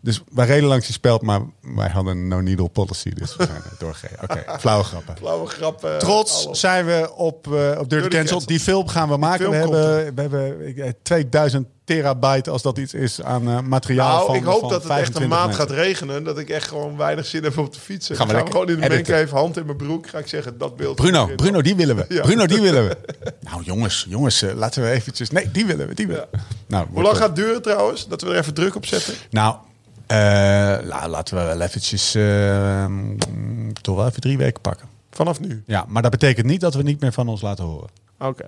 [0.00, 3.10] Dus wij reden langs die speld, maar wij hadden een no-needle policy.
[3.10, 4.22] Dus we zijn doorgereden.
[4.22, 5.16] Oké, flauwe grappen.
[5.16, 5.84] Flauwe grap.
[5.84, 6.60] eh, Trots alles.
[6.60, 8.30] zijn we op, eh, op Dirty, Dirty Cancel.
[8.30, 8.46] Cancel.
[8.46, 9.50] Die film gaan we maken.
[9.50, 14.14] We hebben, we hebben ik, eh, 2000 terabyte, als dat iets is, aan eh, materiaal
[14.14, 15.66] Nou, van ik hoop van dat het echt een 25 maand mensen.
[15.68, 16.24] gaat regenen.
[16.24, 18.16] Dat ik echt gewoon weinig zin heb om te fietsen.
[18.16, 19.14] Gaan we lekker gewoon in de editen.
[19.14, 20.08] mancave, hand in mijn broek.
[20.08, 20.96] Ga ik zeggen, dat beeld.
[20.96, 21.26] Bruno.
[21.36, 22.04] Bruno, die willen we.
[22.14, 22.20] Ja.
[22.22, 22.96] Bruno, die willen we.
[23.50, 25.30] Nou, jongens, jongens, eh, laten we eventjes...
[25.30, 26.38] Nee, die willen we, die willen we.
[26.66, 28.08] Nou, Hoe lang gaat het duren trouwens?
[28.08, 29.14] Dat we er even druk op zetten?
[29.30, 29.56] Nou,
[30.08, 30.16] eh,
[30.88, 32.14] la- laten we wel eventjes...
[32.14, 34.88] eh, mm, toch wel even drie weken pakken.
[35.10, 35.62] Vanaf nu.
[35.66, 37.88] Ja, maar dat betekent niet dat we niet meer van ons laten horen.
[38.18, 38.44] Oké.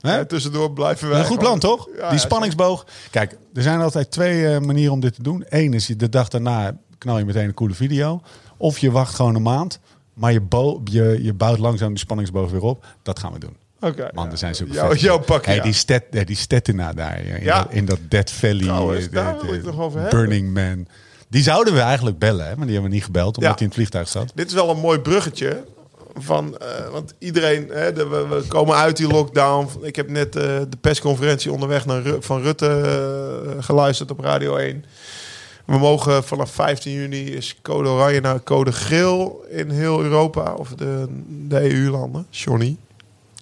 [0.00, 0.24] Hè?
[0.26, 1.88] Tussendoor blijven wij Een goed plan, toch?
[1.96, 2.86] Ja, die spanningsboog.
[3.10, 5.44] Kijk, er zijn altijd twee eh, manieren om dit te doen.
[5.48, 8.20] Eén is je de dag daarna knal je meteen een coole video.
[8.56, 9.80] Of je wacht gewoon een maand.
[10.14, 10.40] Maar je,
[10.84, 12.84] je, je bouwt langzaam die spanningsboog weer op.
[13.02, 13.56] Dat gaan we doen.
[13.80, 14.08] Oké.
[14.12, 15.62] Man, er zijn zulke vet- jouw pak, hey, ja.
[15.62, 17.20] die, stet, die Stettina daar.
[17.24, 17.62] In, Ja.
[17.62, 18.58] dat, in dat Dead Valley.
[18.62, 20.18] Trouwens, eh, daar de- de over hebben.
[20.20, 20.86] Burning Man.
[21.28, 22.56] Die zouden we eigenlijk bellen, hè?
[22.56, 23.36] maar die hebben we niet gebeld.
[23.36, 23.48] Omdat Ja.
[23.50, 24.32] hij in het vliegtuig zat.
[24.34, 25.64] Dit is wel een mooi bruggetje.
[26.14, 29.68] Van, eh, want iedereen, hè, de, we, we komen uit die lockdown.
[29.82, 34.84] Ik heb net eh, de persconferentie onderweg naar Ru- van Rutte geluisterd op Radio 1.
[35.64, 40.54] We mogen vanaf 15 juni is code oranje naar code geel in heel Europa.
[40.54, 41.06] Of de,
[41.48, 42.26] de EU-landen.
[42.30, 42.76] Johnny.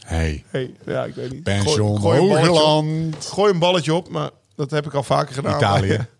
[0.08, 1.42] Hey, Hey, ja, ik weet niet.
[1.42, 3.26] pension gooi, een op, Hoogland.
[3.26, 5.56] gooi een balletje op, maar dat heb ik al vaker gedaan.
[5.56, 6.06] Italië.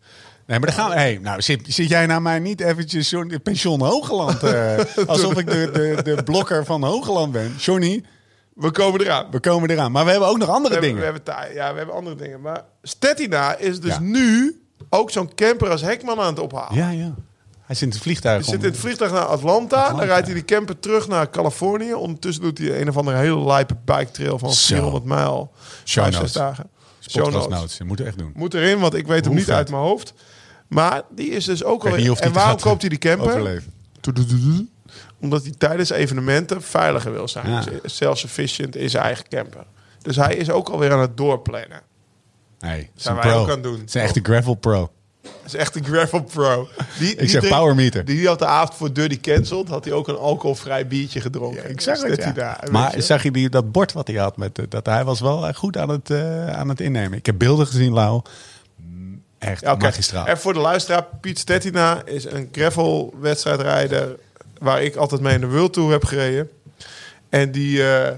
[0.46, 0.96] Nee, maar dan gaan we.
[0.96, 4.42] Hey, nou, zit, zit jij naar mij niet eventjes pension Hoogland?
[4.42, 7.54] eh, alsof ik de, de, de blokker van Hoogland ben.
[7.58, 8.02] Johnny,
[8.54, 9.26] We komen eraan.
[9.30, 9.92] we komen eraan.
[9.92, 11.24] Maar we hebben ook nog andere We hebben, dingen.
[11.24, 12.40] we hebben, ja, we hebben andere dingen.
[12.40, 14.00] Maar Stettina is dus Ja.
[14.00, 16.76] nu ook zo'n camper als Hekman aan het ophalen.
[16.76, 17.14] Ja, ja.
[17.68, 18.44] Hij zit in het vliegtuig.
[18.46, 19.76] Hij zit in het vliegtuig naar Atlanta.
[19.76, 19.98] Atlanta.
[19.98, 21.94] Dan rijdt hij die camper terug naar Californië.
[21.94, 24.74] Ondertussen doet hij een of andere hele lijpe bike trail van Zo.
[24.74, 25.52] 400 mijl.
[25.84, 26.32] Show notes.
[26.32, 26.70] dagen.
[27.00, 27.60] Show Podcast notes.
[27.60, 27.76] notes.
[27.78, 28.32] Je moet het echt doen.
[28.34, 29.54] Moet erin, want ik weet hem niet vet.
[29.54, 30.14] uit mijn hoofd.
[30.68, 31.96] Maar die is dus ook al.
[31.96, 33.26] En waarom koopt hij die camper?
[33.26, 33.72] Overleven.
[35.20, 37.50] Omdat hij tijdens evenementen veiliger wil zijn.
[37.50, 37.64] Ja.
[37.84, 39.66] Self-sufficient in zijn eigen camper.
[40.02, 41.80] Dus hij is ook alweer aan het doorplannen.
[42.60, 43.40] Is Zijn wij pro.
[43.40, 43.78] ook aan het doen.
[43.78, 44.90] Het is een echte gravel pro.
[45.42, 46.68] Dat is echt een gravel pro.
[46.98, 48.04] Die, Ik zeg power meter.
[48.04, 51.70] Die, die had de avond voor Dirty Cancelled, had hij ook een alcoholvrij biertje gedronken.
[51.70, 52.32] Ik zag het, dat hij ja.
[52.32, 53.02] daar, Maar je.
[53.02, 54.36] zag je die, dat bord wat hij had?
[54.36, 57.18] Met, dat hij was wel eh, goed aan het, eh, aan het innemen.
[57.18, 58.22] Ik heb beelden gezien, Lau.
[59.38, 59.84] Echt Ja, oké.
[59.84, 60.26] magistraal.
[60.26, 64.16] En voor de luisteraar, Piet Stettina is een gravel wedstrijdrijder
[64.58, 66.50] waar ik altijd mee in de World Tour heb gereden.
[67.28, 68.14] En die, eh,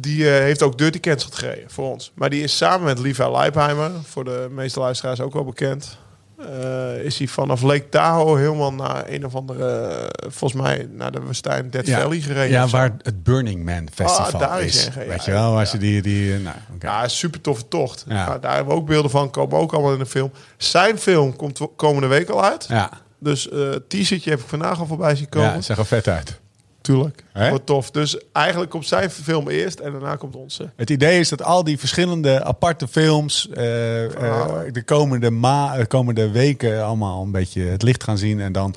[0.00, 2.12] die eh, heeft ook Dirty Cancelled gereden voor ons.
[2.14, 5.98] Maar die is samen met Liva Leipheimer, voor de meeste luisteraars ook wel bekend.
[6.38, 11.12] eh, is hij vanaf Lake Tahoe helemaal naar een of andere, eh, volgens mij naar
[11.12, 12.50] de woestijn Dead Valley gereden.
[12.50, 14.88] Ja, waar het Burning Man Festival Ah, daar is.
[15.08, 15.64] Weet je wel, Ja.
[15.64, 16.02] ze die...
[16.02, 16.56] die nou.
[16.80, 18.04] Ja, super toffe tocht.
[18.08, 18.26] Ja.
[18.26, 20.30] Nou, daar hebben we ook beelden van, komen ook allemaal in de film.
[20.56, 22.64] Zijn film komt komende week al uit.
[22.68, 25.52] ja, Dus eh t-shirtje heb ik vandaag al voorbij zien komen.
[25.54, 26.40] ja, zag er vet uit.
[26.86, 27.24] Tuurlijk.
[27.32, 27.50] Hè?
[27.50, 27.90] Wat tof.
[27.90, 30.70] Dus eigenlijk komt zijn film eerst en daarna komt onze.
[30.76, 35.86] Het idee is dat al die verschillende aparte films eh, eh, de komende, ma de
[35.86, 38.40] komende weken allemaal een beetje het licht gaan zien.
[38.40, 38.74] En dan...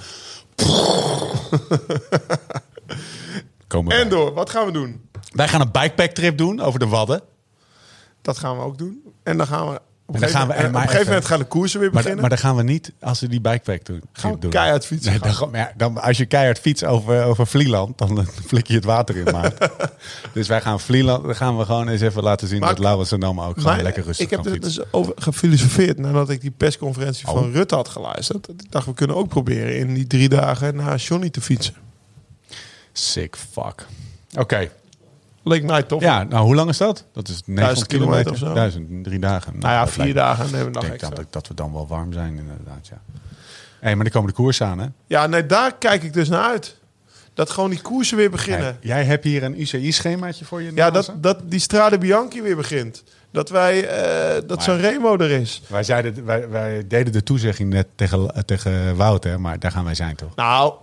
[3.67, 3.97] komen.
[3.99, 5.01] En door, wat gaan we doen?
[5.33, 7.21] Wij gaan een bikepack trip doen over de Wadden.
[8.21, 9.03] Dat gaan we ook doen.
[9.23, 9.79] En dan gaan we
[10.09, 11.45] op een dan gegeven, gaan we- en maar op een gegeven even- moment gaan de
[11.45, 12.21] koersen weer Maar, beginnen.
[12.21, 14.49] maar dan gaan we niet, als we die bikepack doen, Gaan we doen.
[14.49, 18.27] keihard fietsen Nee, dan, maar ja, dan, als je keihard fietst over, over Vlieland, dan
[18.45, 19.53] flik je het water in, maat.
[20.33, 23.11] dus wij gaan Vlieland, dan gaan we gewoon eens even laten zien Maar- dat Laurens
[23.11, 26.41] en Dam ook gewoon Maar lekker rustig ik heb er dus over gefilosofeerd nadat ik
[26.41, 27.33] die persconferentie Oh.
[27.33, 28.47] van Rutte had geluisterd.
[28.49, 31.73] Ik dacht, we kunnen ook proberen in die drie dagen naar Johnny te fietsen.
[32.93, 33.85] Sick fuck.
[34.37, 34.69] Oké.
[35.43, 36.01] Leek mij tof.
[36.01, 37.05] Ja, nou hoe lang is dat?
[37.13, 38.31] Dat is 900 kilometer kilometer.
[38.31, 38.53] of zo.
[38.53, 39.59] Duizend, drie dagen.
[39.59, 41.15] Nou ja, vier lijkt- dagen hebben we Ik nog denk extra.
[41.15, 43.01] dat, dat we dan wel warm zijn inderdaad, ja.
[43.79, 44.85] Hé, maar die komen de koers aan, hè?
[45.07, 46.77] Ja, nee, daar kijk ik dus naar uit.
[47.33, 48.77] Dat gewoon die koersen weer beginnen.
[48.81, 53.03] Jij hebt hier een UCI-schemaatje voor je Ja, dat, dat die Strade Bianchi weer begint.
[53.31, 55.61] Dat wij, eh dat zo'n Remo er is.
[55.67, 59.37] Wij, zeiden, wij, wij deden de toezegging net tegen, tegen Wout, hè?
[59.37, 60.35] Maar daar gaan wij zijn, toch?
[60.35, 60.73] Nou,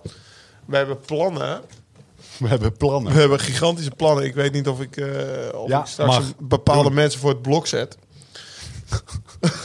[0.65, 1.61] we hebben plannen.
[2.42, 3.12] We hebben plannen.
[3.12, 4.24] We hebben gigantische plannen.
[4.24, 5.08] Ik weet niet of ik, eh,
[5.52, 6.26] of Ja, ik straks mag.
[6.26, 7.98] een bepaalde mensen voor het blok zet.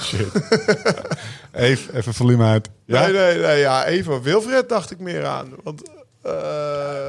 [0.02, 0.28] Shit.
[1.52, 2.70] even, even volume uit.
[2.86, 3.02] Ja?
[3.02, 3.60] Nee, nee, nee.
[3.60, 5.50] Ja, even Wilfred dacht ik meer aan.
[5.64, 5.90] Want...
[6.26, 6.32] Uh,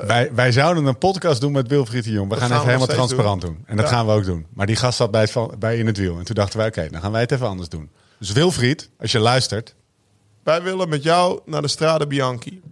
[0.06, 2.28] wij, wij zouden een podcast doen met Wilfried de Jong.
[2.28, 3.62] We gaan, gaan even helemaal transparant doen.
[3.66, 4.46] En dat gaan we ook doen.
[4.54, 6.18] Maar die gast zat bij, het, bij In het Wiel.
[6.18, 7.90] En toen dachten wij, oké, dan gaan wij het even anders doen.
[8.18, 9.74] Dus Wilfried, als je luistert.
[10.42, 12.62] Wij willen met jou naar de Strade Bianchi.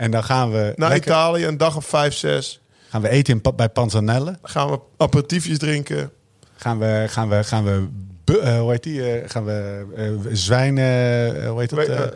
[0.00, 0.72] En dan gaan we...
[0.76, 2.60] Naar Italië, een dag of vijf, zes.
[2.88, 4.24] Gaan we eten in, bij Panzanelle.
[4.24, 6.10] Dan gaan we aperitiefjes drinken.
[6.56, 7.88] Gaan we, gaan we, gaan we
[8.36, 9.20] uh, hoe heet die?
[9.20, 12.14] Uh, gaan we uh, zwijnen, hoe heet dat?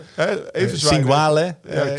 [0.52, 1.56] even zwijnen.
[1.68, 1.96] Ja,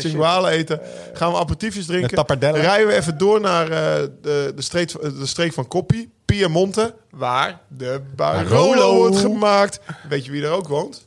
[0.50, 0.80] eten.
[1.12, 2.24] Gaan we aperitiefjes drinken.
[2.38, 8.00] Rijden we even door naar de, de, streek, de streek van Koppie, Piemonte, waar de
[8.16, 9.80] Barolo wordt gemaakt.
[10.08, 11.05] Weet je wie er ook woont?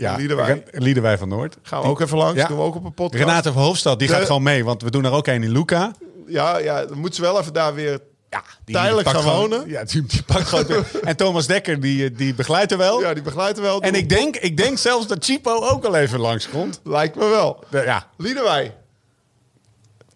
[0.00, 0.64] Ja, Liederwij.
[0.70, 1.56] Liederwij van Noord.
[1.62, 2.46] Gaan we ook even langs, ja.
[2.46, 3.24] doen we ook op een podcast.
[3.24, 5.92] Renate Verhoofdstad, die gaat gewoon mee, want we doen er ook een in Luca.
[6.26, 8.00] Ja, ja, dan moeten ze wel even daar weer
[8.30, 9.68] ja, die tijdelijk gaan wonen.
[9.68, 10.84] Ja, die, die pakt gewoon.
[11.02, 13.00] en Thomas Dekker, die, die begeleidt er wel.
[13.00, 13.82] Ja, die begeleidt er wel.
[13.82, 16.80] En ik denk, ik denk zelfs dat Chipo ook al even langskomt.
[16.84, 17.64] Lijkt me wel.
[17.70, 18.06] ja.
[18.16, 18.74] Liederwij.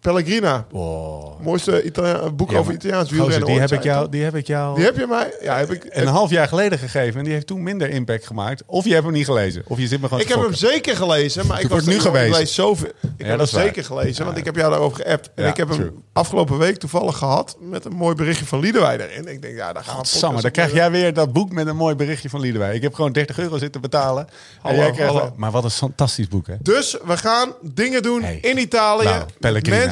[0.05, 0.65] Pellegrina.
[0.71, 1.39] Oh.
[1.41, 3.47] Mooiste Italia boek over Italiaans wielrennen.
[3.47, 4.75] Die heb, ik jou, die heb ik jou...
[4.75, 5.33] Die heb je mij...
[5.41, 5.85] Ja, heb ik...
[5.89, 7.19] Een half jaar geleden gegeven.
[7.19, 8.63] En die heeft toen minder impact gemaakt.
[8.65, 9.63] Of je hebt hem niet gelezen.
[9.67, 11.47] Of je zit me gewoon Ik heb hem zeker gelezen.
[11.47, 12.33] Maar ik was nu geweest.
[12.33, 12.91] Ik lees zoveel.
[13.17, 14.25] Ik heb hem zeker gelezen.
[14.25, 15.29] Want ik heb jou daarover geappt.
[15.35, 17.57] En ik heb hem afgelopen week toevallig gehad.
[17.59, 19.27] Met een mooi berichtje van Liedewij erin.
[19.27, 21.75] Ik denk, ja, daar gaan we Samen, dan krijg jij weer dat boek met een
[21.75, 22.75] mooi berichtje van Liedewij.
[22.75, 24.27] Ik heb gewoon 30 euro zitten betalen.
[24.61, 25.35] Hallo, en jij krijgt...
[25.35, 26.55] Maar wat een fantastisch boek, hè?
[26.59, 29.03] Dus we gaan dingen doen in Italië.
[29.03, 29.23] Nou,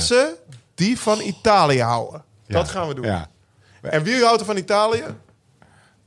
[0.10, 0.36] mensen
[0.76, 2.24] die van Italië houden.
[2.48, 3.06] Dat gaan we doen.
[3.06, 3.30] Ja.
[3.82, 5.04] En wie houdt er van Italië?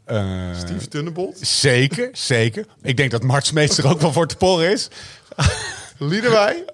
[0.06, 1.38] Uh, Steve Tunnebolt.
[1.40, 2.66] Zeker, zeker.
[2.82, 4.88] Ik denk dat Martsmeester ook wel voor te porren is.
[5.98, 6.64] Liederwij,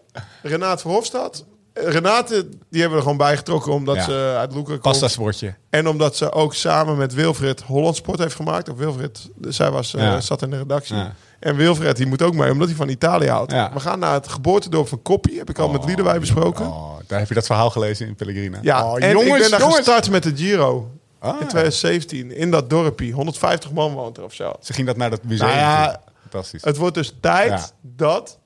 [0.43, 1.45] Renaat Verhofstadt.
[1.75, 4.03] Renate, die hebben we er gewoon bijgetrokken omdat ja.
[4.03, 4.83] ze uit Loeken komt.
[4.83, 5.55] Pasta sportje.
[5.71, 8.69] En omdat ze ook samen met Wilfred Holland Sport heeft gemaakt.
[8.69, 10.97] Of Wilfred, zij was, uh, zat in de redactie.
[10.97, 11.15] Ja.
[11.43, 13.53] En Wilfred, die moet ook mee, omdat hij van Italië houdt.
[13.53, 15.39] We gaan naar het geboortedorp van Koppie.
[15.39, 16.67] Heb ik al met met Liederwij besproken.
[16.67, 18.59] Oh, daar heb je dat verhaal gelezen in Pellegrina.
[18.63, 19.77] Ja, oh, en jongens, ik ben daar jongens.
[19.77, 20.91] gestart met de Giro.
[21.19, 21.31] Ah.
[21.41, 23.13] In 2017, in dat dorpje.
[23.13, 24.53] 150 man woont er of zo.
[24.61, 25.49] Ze ging dat naar dat museum.
[25.49, 26.65] Nou ja, Fantastisch.
[26.65, 28.39] Het wordt dus tijd dat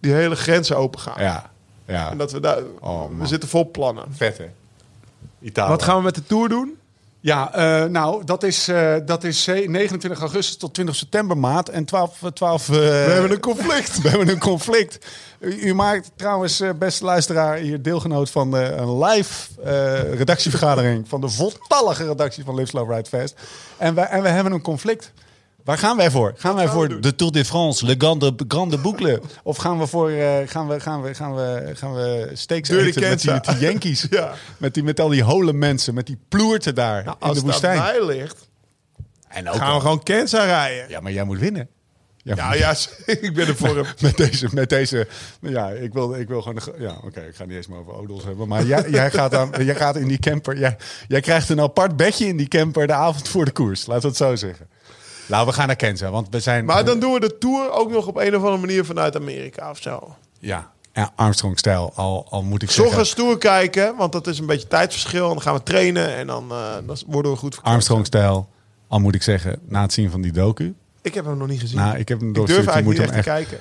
[0.00, 1.22] die hele grenzen open gaan.
[1.22, 1.50] Ja.
[1.86, 2.10] ja.
[2.10, 2.62] En dat we daar...
[2.80, 4.04] Oh, we zitten vol plannen.
[4.10, 4.46] Vet, hè?
[5.40, 5.68] Italië.
[5.68, 6.78] Wat gaan we met de Tour doen?
[7.24, 11.68] Ja, uh, nou, dat is, uh, dat is 29 augustus tot 20 september maand.
[11.68, 12.18] En 12...
[12.34, 13.98] 12 uh, we hebben een conflict.
[14.02, 15.06] we hebben een conflict.
[15.38, 19.48] U, u maakt trouwens, beste luisteraar, hier deelgenoot van een live
[20.14, 21.08] redactievergadering...
[21.08, 23.34] van de voltallige redactie van Live Slow Ride Fast.
[23.76, 25.12] En, wij, en we hebben een conflict.
[25.64, 26.32] Waar gaan wij voor?
[26.36, 29.22] Gaan wij voor de Tour de France, Le Grande, Grande Boucle?
[29.42, 33.00] Of gaan we voor uh, gaan we, gaan we, gaan we, gaan we steaks eten
[33.00, 34.06] met die, met die Yankees?
[34.10, 34.34] ja.
[34.58, 37.78] met, die, met al die hole mensen, met die ploerten daar nou, in de woestijn.
[37.78, 38.48] Als het mij ligt,
[39.28, 40.88] en ook gaan we gewoon Kenza rijden.
[40.88, 41.68] Ja, maar jij moet winnen.
[42.16, 42.74] Ja, ja,
[43.06, 43.86] ik ben er voor hem.
[44.00, 45.08] met deze, met deze,
[45.40, 48.24] ja, ik wil, ik wil gewoon, ja, oké, ik ga niet eens meer over Odels
[48.24, 50.76] hebben, maar jij, jij, gaat dan, jij gaat in die camper, jij,
[51.08, 54.08] jij krijgt een apart bedje in die camper de avond voor de koers, laten we
[54.08, 54.68] het zo zeggen.
[55.26, 56.64] Nou, we gaan naar Kenza, want we zijn...
[56.64, 59.70] Maar dan doen we de Tour ook nog op een of andere manier vanuit Amerika
[59.70, 60.16] of zo.
[60.38, 62.94] Ja, ja Armstrong-stijl, al, al moet ik zeggen...
[62.94, 65.24] Zorg Tour kijken, want dat is een beetje tijdsverschil.
[65.24, 68.48] En dan gaan we trainen en dan, uh, dan worden we goed Armstrong-stijl,
[68.88, 70.74] al moet ik zeggen, na het zien van die docu...
[71.02, 71.78] Ik heb hem nog niet gezien.
[71.78, 73.60] Nou, ik heb hem ik durf eigenlijk niet echt te kijken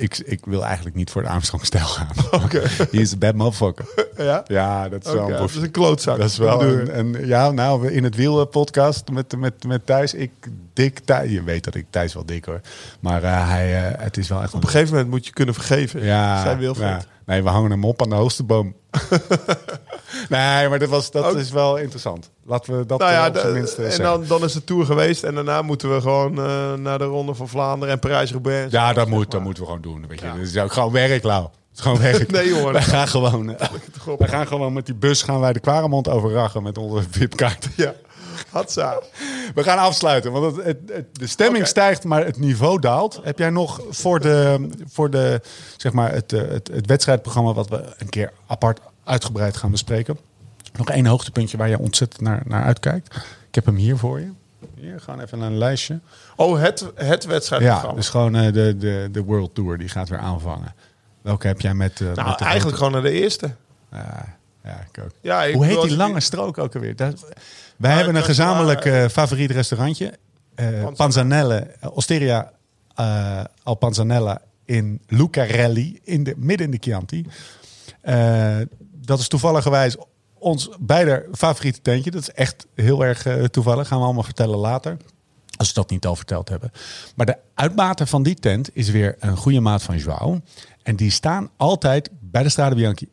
[0.00, 2.08] ik, ik wil eigenlijk niet voor de Armstrong-stijl gaan.
[2.42, 2.62] Oké.
[2.80, 3.00] Okay.
[3.00, 3.84] is a bad motherfucker.
[4.16, 4.42] ja?
[4.46, 6.18] Ja, dat is wel een, dat is een klootzak.
[6.18, 10.14] Dat is wel een, ja, nou, in het wiel podcast met, met, met Thijs.
[10.14, 10.30] Ik
[10.72, 11.30] dik Thijs.
[11.30, 12.60] Je weet dat ik Thijs wel dik hoor.
[13.00, 14.54] Maar uh, hij, uh, het is wel echt...
[14.54, 16.04] Op een gegeven moment moet je kunnen vergeven.
[16.04, 16.42] Ja.
[16.42, 17.00] Zij wil ja.
[17.30, 18.74] Nee, we hangen hem op aan de hoogste boom.
[20.28, 22.30] nee, maar dat, was, dat is wel interessant.
[22.44, 25.22] Laten we dat nou ja, tenminste En dan, dan is de Tour geweest.
[25.22, 28.72] En daarna moeten we gewoon uh, naar de Ronde van Vlaanderen en Parijs-Roubaix.
[28.72, 30.06] Ja, dat, moet, dat moeten we gewoon doen.
[30.08, 30.26] Weet je.
[30.26, 30.32] Ja.
[30.32, 31.48] Dat is ook gewoon werk, Lau.
[31.74, 32.30] Gewoon werk.
[32.32, 32.72] nee, jongen.
[32.72, 33.46] Wij gaan gewoon,
[34.18, 37.68] wij gaan gewoon met die bus gaan wij de Kwaremond overrachen met onze VIP-kaart.
[37.76, 37.94] Ja.
[38.50, 39.00] Hatsa.
[39.54, 43.20] We gaan afsluiten, want het, het, de stemming stijgt, maar het niveau daalt.
[43.22, 45.40] Heb jij nog voor, de, voor de,
[45.76, 50.18] zeg maar het, het, het wedstrijdprogramma, wat we een keer apart uitgebreid gaan bespreken,
[50.72, 53.14] nog één hoogtepuntje waar je ontzettend naar, naar uitkijkt?
[53.48, 54.28] Ik heb hem hier voor je.
[54.74, 56.00] Hier, gewoon even een lijstje.
[56.36, 57.88] Oh, het, het wedstrijdprogramma.
[57.88, 60.74] Ja, dus gewoon uh, de, de, de World Tour, die gaat weer aanvangen.
[61.22, 62.00] Welke heb jij met...
[62.00, 63.50] Uh, nou, met eigenlijk gewoon naar de eerste.
[63.92, 65.10] Ja, ja ik ook.
[65.20, 66.96] Ja, ik Hoe heet die lange strook ook alweer?
[66.96, 67.26] Dat,
[67.80, 70.18] wij hebben een gezamenlijk uh, favoriet restaurantje.
[70.56, 72.52] Uh, Panzanelle, Osteria
[73.00, 77.26] uh, al Panzanella in Lucarelli, in de, midden in de Chianti.
[79.06, 79.96] dat is toevallig
[80.38, 82.10] ons beide favoriete tentje.
[82.10, 83.88] Dat is echt heel erg toevallig.
[83.88, 84.96] Gaan we allemaal vertellen later.
[85.56, 86.72] Als we dat niet al verteld hebben.
[87.14, 90.40] Maar de uitbater van die tent is weer een goede maat van Joao.
[90.82, 93.08] En die staan altijd bij de Strade Bianchi.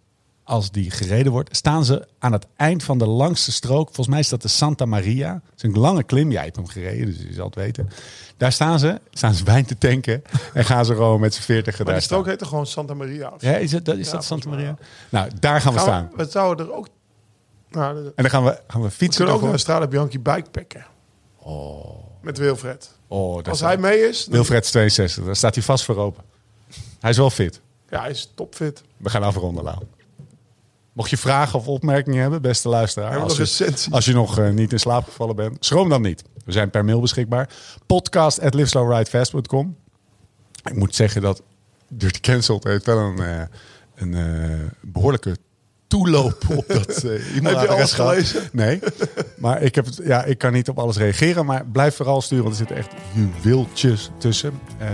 [0.47, 3.85] Als die gereden wordt, staan ze aan het eind van de langste strook.
[3.85, 5.33] Volgens mij is dat de Santa Maria.
[5.33, 6.31] Het is een lange klim.
[6.31, 7.89] Jij hebt hem gereden, dus je zal het weten.
[8.37, 10.23] Daar staan ze, staan ze wijn te tanken.
[10.53, 13.33] en gaan ze gewoon met z'n veertig Maar die strook heet toch gewoon Santa Maria?
[13.37, 14.77] Ja, is, het, is dat Santa Maria?
[15.09, 16.11] Nou, daar gaan we staan.
[16.15, 16.87] We, zouden er ook...
[17.69, 19.21] Nou, en dan gaan we, gaan we fietsen.
[19.21, 20.85] We kunnen ook naar Strade Bianchi bikepacken.
[21.37, 21.95] Oh.
[22.21, 22.91] Met Wilfred.
[23.07, 24.27] Oh, Als hij mee is...
[24.27, 26.23] Wilfred is 62, daar staat hij vast voor open.
[26.99, 27.61] Hij is wel fit.
[27.89, 28.83] Ja, hij is topfit.
[28.97, 29.77] We gaan afronden, Lau.
[30.97, 33.17] Mocht je vragen of opmerkingen hebben, beste luisteraar.
[33.17, 36.23] Als je, als je nog uh, niet in slaap gevallen bent, schroom dan niet.
[36.45, 37.49] We zijn per mail beschikbaar.
[37.85, 39.75] Podcast at liveslowridefast.com.
[40.63, 41.41] Ik moet zeggen dat
[41.87, 43.41] Dirty Cancelled heeft wel een, uh,
[43.95, 45.37] een uh, behoorlijke
[45.87, 48.49] toeloop op dat uh, e-mailadres gelezen?
[48.51, 48.79] Nee,
[49.37, 51.45] maar ik, heb het, ja, ik kan niet op alles reageren.
[51.45, 54.59] Maar blijf vooral sturen, want er zitten echt juweeltjes tussen.
[54.81, 54.87] Uh,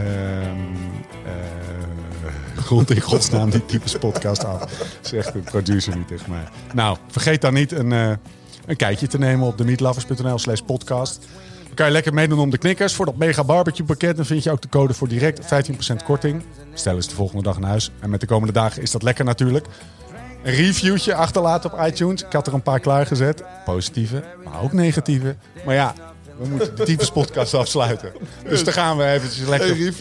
[2.64, 4.64] grond in godsnaam die types podcast af.
[5.02, 6.44] Zegt de producer niet tegen mij.
[6.74, 8.12] Nou, vergeet dan niet een, uh,
[8.66, 9.76] een kijkje te nemen op de
[10.36, 11.28] slash podcast.
[11.66, 12.94] Dan kan je lekker meedoen om de knikkers.
[12.94, 16.44] Voor dat mega barbecue pakket dan vind je ook de code voor direct 15% korting.
[16.74, 17.92] Stel eens de volgende dag naar huis.
[18.00, 19.68] En met de komende dagen is dat lekker natuurlijk.
[20.44, 22.24] Een reviewtje achterlaten op iTunes.
[22.24, 23.44] Ik had er een paar klaargezet.
[23.66, 25.36] Positieve, maar ook negatieve.
[25.66, 25.94] Maar ja,
[26.38, 28.12] we moeten de types podcast afsluiten.
[28.48, 29.94] Dus dan gaan we eventjes lekker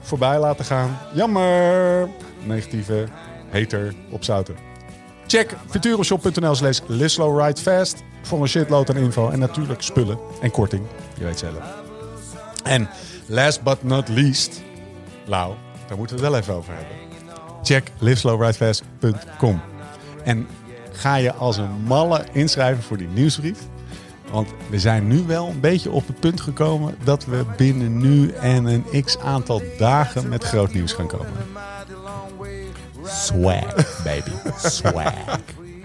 [0.00, 0.98] voorbij laten gaan.
[1.14, 2.08] Jammer.
[2.44, 3.06] Negatieve,
[3.50, 4.56] hater, opzouten.
[5.26, 6.80] Check futuroshop.nl slash
[7.62, 9.30] Fast voor een shitload aan info.
[9.30, 10.82] En natuurlijk spullen en korting.
[11.18, 11.62] Je weet zelf.
[12.64, 12.88] En
[13.26, 14.62] last but not least,
[15.26, 15.54] Lau,
[15.88, 16.96] daar moeten we het wel even over hebben.
[17.62, 19.60] Check liveslowridefast.com.
[20.24, 20.48] En
[20.92, 23.58] ga je als een malle inschrijven voor die nieuwsbrief.
[24.30, 28.30] Want we zijn nu wel een beetje op het punt gekomen dat we binnen nu
[28.30, 31.32] en een x aantal dagen met groot nieuws gaan komen.
[33.04, 34.30] Swag, baby.
[34.64, 35.12] Swag.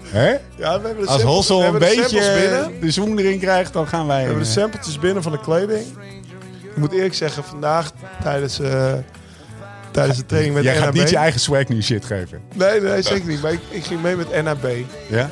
[0.02, 0.30] Hè?
[0.56, 4.06] Ja, we hebben de Als Hossel we een beetje de zoen erin krijgt, dan gaan
[4.06, 4.16] wij...
[4.16, 5.86] We hebben de een, sampletjes binnen van de kleding.
[6.62, 7.92] Ik moet eerlijk zeggen, vandaag
[8.22, 8.92] tijdens, eh,
[9.90, 10.94] tijdens de training met Jij gaat NAB...
[10.94, 12.40] niet je eigen swag nu shit geven.
[12.54, 13.42] Nee, nee, zeker niet.
[13.42, 14.66] Maar ik, ik ging mee met NAB.
[15.08, 15.30] Ja?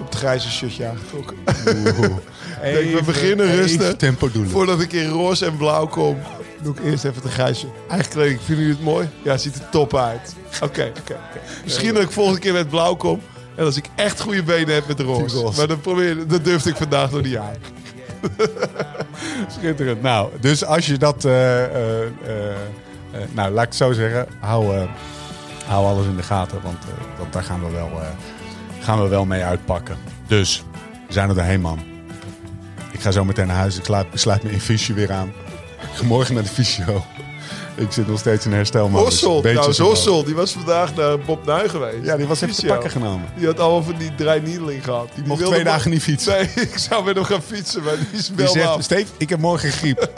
[0.00, 1.36] Op het grijze shirtje aangetrokken.
[1.66, 2.16] Oeh.
[2.72, 3.96] we beginnen rustig.
[3.96, 4.46] tempo doen.
[4.46, 6.18] Voordat ik in roze en blauw kom,
[6.62, 7.66] doe ik eerst even de grijze.
[7.88, 9.08] Eigen kleding, vinden jullie het mooi?
[9.22, 10.34] Ja, het ziet er top uit.
[10.62, 11.16] Oké, oké.
[11.64, 13.20] Misschien dat ik volgende keer met blauw kom.
[13.54, 15.50] En als ik echt goede benen heb met roze.
[15.56, 17.54] Maar dan probeer, dat durfde ik vandaag nog niet aan.
[19.58, 20.02] Schitterend.
[20.02, 21.24] Nou, dus als je dat...
[21.24, 22.54] eh, eh, eh,
[23.32, 24.26] nou, laat ik het zo zeggen.
[24.40, 24.86] Hou,
[25.66, 26.58] hou alles in de gaten.
[26.62, 26.78] Want,
[27.18, 27.90] want daar gaan we, wel,
[28.80, 29.96] gaan we wel mee uitpakken.
[30.26, 30.64] Dus,
[31.06, 31.93] we zijn er doorheen, man.
[32.94, 33.76] Ik ga zo meteen naar huis.
[33.76, 35.28] Ik sluit, ik sluit mijn fysio weer aan.
[35.80, 37.04] Ik ga morgen naar de fysio.
[37.74, 39.22] Ik zit nog steeds in herstelmodus.
[39.22, 39.84] Hossel, zo.
[39.84, 42.04] Hossel, die was vandaag naar Bob Nuy geweest.
[42.04, 43.28] Ja, die was even te pakken genomen.
[43.36, 45.08] Die had allemaal van die dreiniedeling gehad.
[45.14, 46.32] Die, mocht wilde twee dagen niet fietsen.
[46.32, 48.84] Nee, ik zou met hem gaan fietsen, maar die is Die wel zegt.
[48.84, 50.10] Steve, ik heb morgen griep.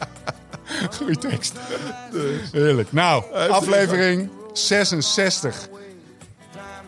[0.96, 1.52] Goeie tekst.
[2.52, 2.92] Heerlijk.
[2.92, 5.68] Nou, aflevering 66.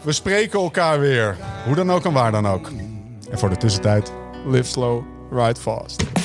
[0.02, 1.36] We spreken elkaar weer.
[1.64, 2.70] Hoe dan ook en waar dan ook.
[3.30, 4.12] En voor de tussentijd...
[4.46, 6.19] Live slow, ride fast.